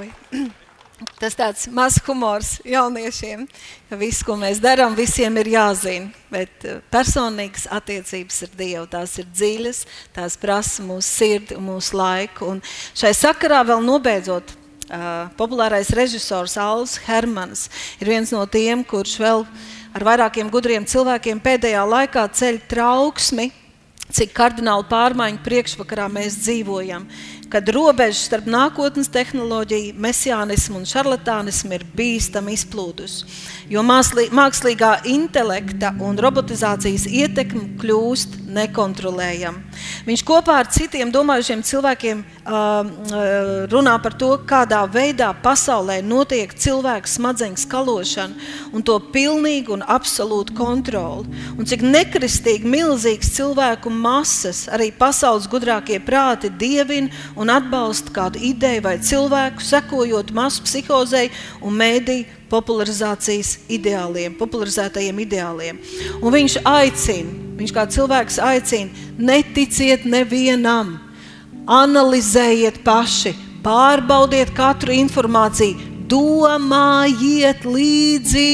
Oi. 0.00 0.08
Tas 1.18 1.34
tāds 1.34 1.66
mazs 1.74 1.98
humors 2.06 2.52
jauniešiem, 2.64 3.42
ka 3.90 3.96
viss, 3.98 4.22
ko 4.22 4.36
mēs 4.38 4.60
darām, 4.62 4.94
visiem 4.94 5.34
ir 5.42 5.50
jāzina. 5.50 6.12
Bet 6.30 6.64
eh, 6.64 6.78
personīgas 6.92 7.66
attiecības 7.74 8.38
ar 8.46 8.52
Dievu, 8.56 8.84
tās 8.92 9.16
ir 9.18 9.26
dziļas, 9.28 9.82
tās 10.14 10.38
prasa 10.40 10.84
mūsu 10.86 11.08
sirdi 11.08 11.58
un 11.58 11.66
mūsu 11.72 11.98
laiku. 11.98 12.52
Un 12.54 12.62
šai 12.94 13.10
sakarā 13.18 13.60
vēl 13.66 13.82
nobeidzot, 13.84 14.54
uh, 14.54 15.08
populārais 15.36 15.90
režisors 15.96 16.54
Alans 16.60 16.96
Hermans 17.08 17.66
ir 17.98 18.12
viens 18.14 18.32
no 18.32 18.46
tiem, 18.46 18.86
kurš 18.86 19.18
vēl 19.20 19.44
ar 19.92 20.06
vairākiem 20.06 20.54
gudriem 20.54 20.86
cilvēkiem 20.88 21.42
pēdējā 21.42 21.82
laikā 21.88 22.28
ceļ 22.38 22.62
trauksmi, 22.70 23.50
cik 24.12 24.32
kardināli 24.36 24.86
pārmaiņu 24.90 25.42
priekšvakarā 25.44 26.06
mēs 26.12 26.38
dzīvojam 26.44 27.08
kad 27.52 27.68
robeža 27.68 28.16
starp 28.16 28.46
nākotnes 28.48 29.10
tehnoloģiju, 29.12 29.92
mesiānismu 30.00 30.80
un 30.80 30.86
šarlatānismu 30.88 31.76
ir 31.76 31.84
bīstami 31.96 32.54
izplūdusi. 32.56 33.26
Jo 33.72 33.82
mākslīgā 33.84 34.92
intelekta 35.12 35.92
un 36.00 36.16
robotizācijas 36.20 37.04
ietekme 37.08 37.76
kļūst 37.80 38.38
nekontrolējama. 38.52 39.60
Viņš 40.06 40.22
kopā 40.26 40.58
ar 40.62 40.70
citiem 40.72 41.12
domājušiem 41.12 41.62
cilvēkiem 41.66 42.22
uh, 42.22 43.66
runā 43.72 43.94
par 44.02 44.16
to, 44.18 44.30
kādā 44.48 44.82
veidā 44.90 45.30
pasaulē 45.44 46.00
notiek 46.04 46.52
cilvēku 46.52 47.08
smadzeņu 47.08 47.60
skalošana 47.62 48.50
un 48.72 48.84
to 48.86 48.98
pilnīgu 49.12 49.76
un 49.76 49.84
absolūtu 49.84 50.56
kontroli. 50.56 51.28
Un 51.56 51.68
cik 51.68 51.84
nekristīgi 51.84 52.68
milzīgs 52.68 53.32
cilvēku 53.36 53.92
masas 53.92 54.64
arī 54.72 54.90
pasaules 54.96 55.48
gudrākie 55.52 56.00
prāti 56.02 56.50
dievina 56.50 57.12
un 57.42 57.50
atbalsta 57.50 58.12
kādu 58.14 58.40
ideju 58.42 58.84
vai 58.84 58.96
cilvēku, 59.02 59.64
sekojot 59.66 60.32
masu 60.36 60.62
psihozei 60.66 61.30
un 61.60 61.74
mēdīju 61.80 62.40
popularizācijas 62.52 63.56
ideāliem, 63.72 64.36
popularizētajiem 64.38 65.22
ideāliem. 65.24 65.80
Un 66.20 66.34
viņš 66.34 66.58
aicina, 66.68 67.38
viņš 67.58 67.72
kā 67.74 67.86
cilvēks 67.96 68.38
aicina, 68.44 69.06
neticiet 69.18 70.04
nevienam, 70.08 70.98
analizējiet 71.66 72.82
paši, 72.86 73.34
pārbaudiet 73.64 74.52
katru 74.56 74.94
informāciju, 74.96 75.92
domājiet 76.12 77.64
līdzi, 77.64 78.48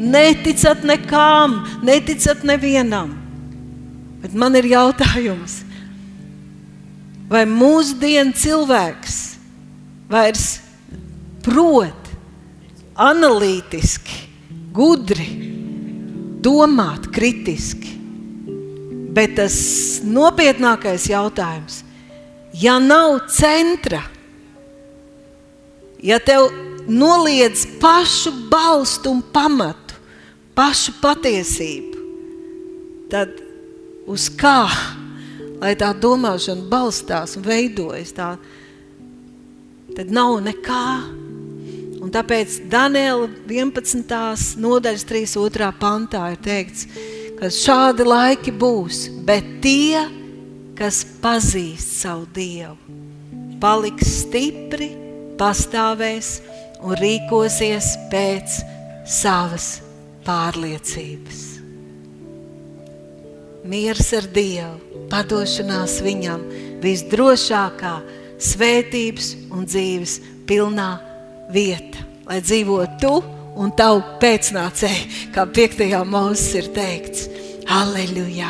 neticat 0.00 0.82
nekam, 0.86 1.60
neticat 1.86 2.42
nevienam. 2.46 3.12
Bet 4.24 4.34
man 4.34 4.56
ir 4.56 4.66
jautājums, 4.72 5.60
vai 7.30 7.44
mūsdienu 7.48 8.34
cilvēks 8.36 9.18
vairs 10.10 10.48
prot 11.44 12.10
analītiski, 12.94 14.20
gudri, 14.74 15.26
domāt 16.44 17.08
kritiski. 17.14 17.92
Bet 19.14 19.36
tas 19.38 19.56
nopietnākais 20.02 21.06
jautājums, 21.10 21.82
ja 22.58 22.80
nav 22.82 23.20
centra, 23.30 24.02
ja 26.02 26.18
tev 26.22 26.50
noliedz 26.90 27.64
pašu 27.80 28.34
balstu 28.50 29.14
un 29.14 29.22
pamatu, 29.34 29.94
pašu 30.58 30.96
patiesību, 31.02 32.02
tad 33.10 33.38
uz 34.10 34.28
kā? 34.34 34.66
Lai 35.64 35.72
tā 35.80 35.94
domāšana 35.96 36.66
balstās 36.68 37.38
un 37.38 37.46
veidojas, 37.46 38.12
tā, 38.16 38.34
tad 39.96 40.10
nav 40.12 40.36
nekā. 40.44 40.88
Un 42.04 42.12
tāpēc 42.12 42.58
Daniela 42.68 43.30
11. 43.48 44.58
nodaļas 44.60 45.06
3.2. 45.08 45.70
pantā 45.80 46.26
ir 46.34 46.42
teikts, 46.44 46.84
ka 47.38 47.48
šādi 47.48 48.04
laiki 48.04 48.52
būs, 48.52 49.06
bet 49.24 49.48
tie, 49.64 50.02
kas 50.76 51.00
pazīst 51.24 51.96
savu 52.02 52.28
Dievu, 52.36 52.76
paliks 53.62 54.12
stipri, 54.20 54.92
pastāvēs 55.40 56.36
un 56.84 56.92
rīkosies 57.00 57.94
pēc 58.12 58.60
savas 59.08 59.78
pārliecības 60.28 61.44
miers 63.64 64.12
ar 64.12 64.26
Dievu, 64.28 64.83
padošanās 65.12 65.98
Viņam, 66.04 66.42
visdrošākā 66.82 67.94
svētības 68.40 69.30
un 69.54 69.68
dzīves 69.68 70.18
pilnā 70.48 70.90
vieta, 71.54 72.04
lai 72.28 72.40
dzīvo 72.44 72.82
tu 73.00 73.14
un 73.60 73.72
tavu 73.78 74.02
pēcnācēji, 74.22 75.30
kā 75.34 75.46
5. 75.46 75.86
mūzes 76.10 76.50
ir 76.60 76.70
teikts. 76.74 77.28
Halleluja! 77.70 78.34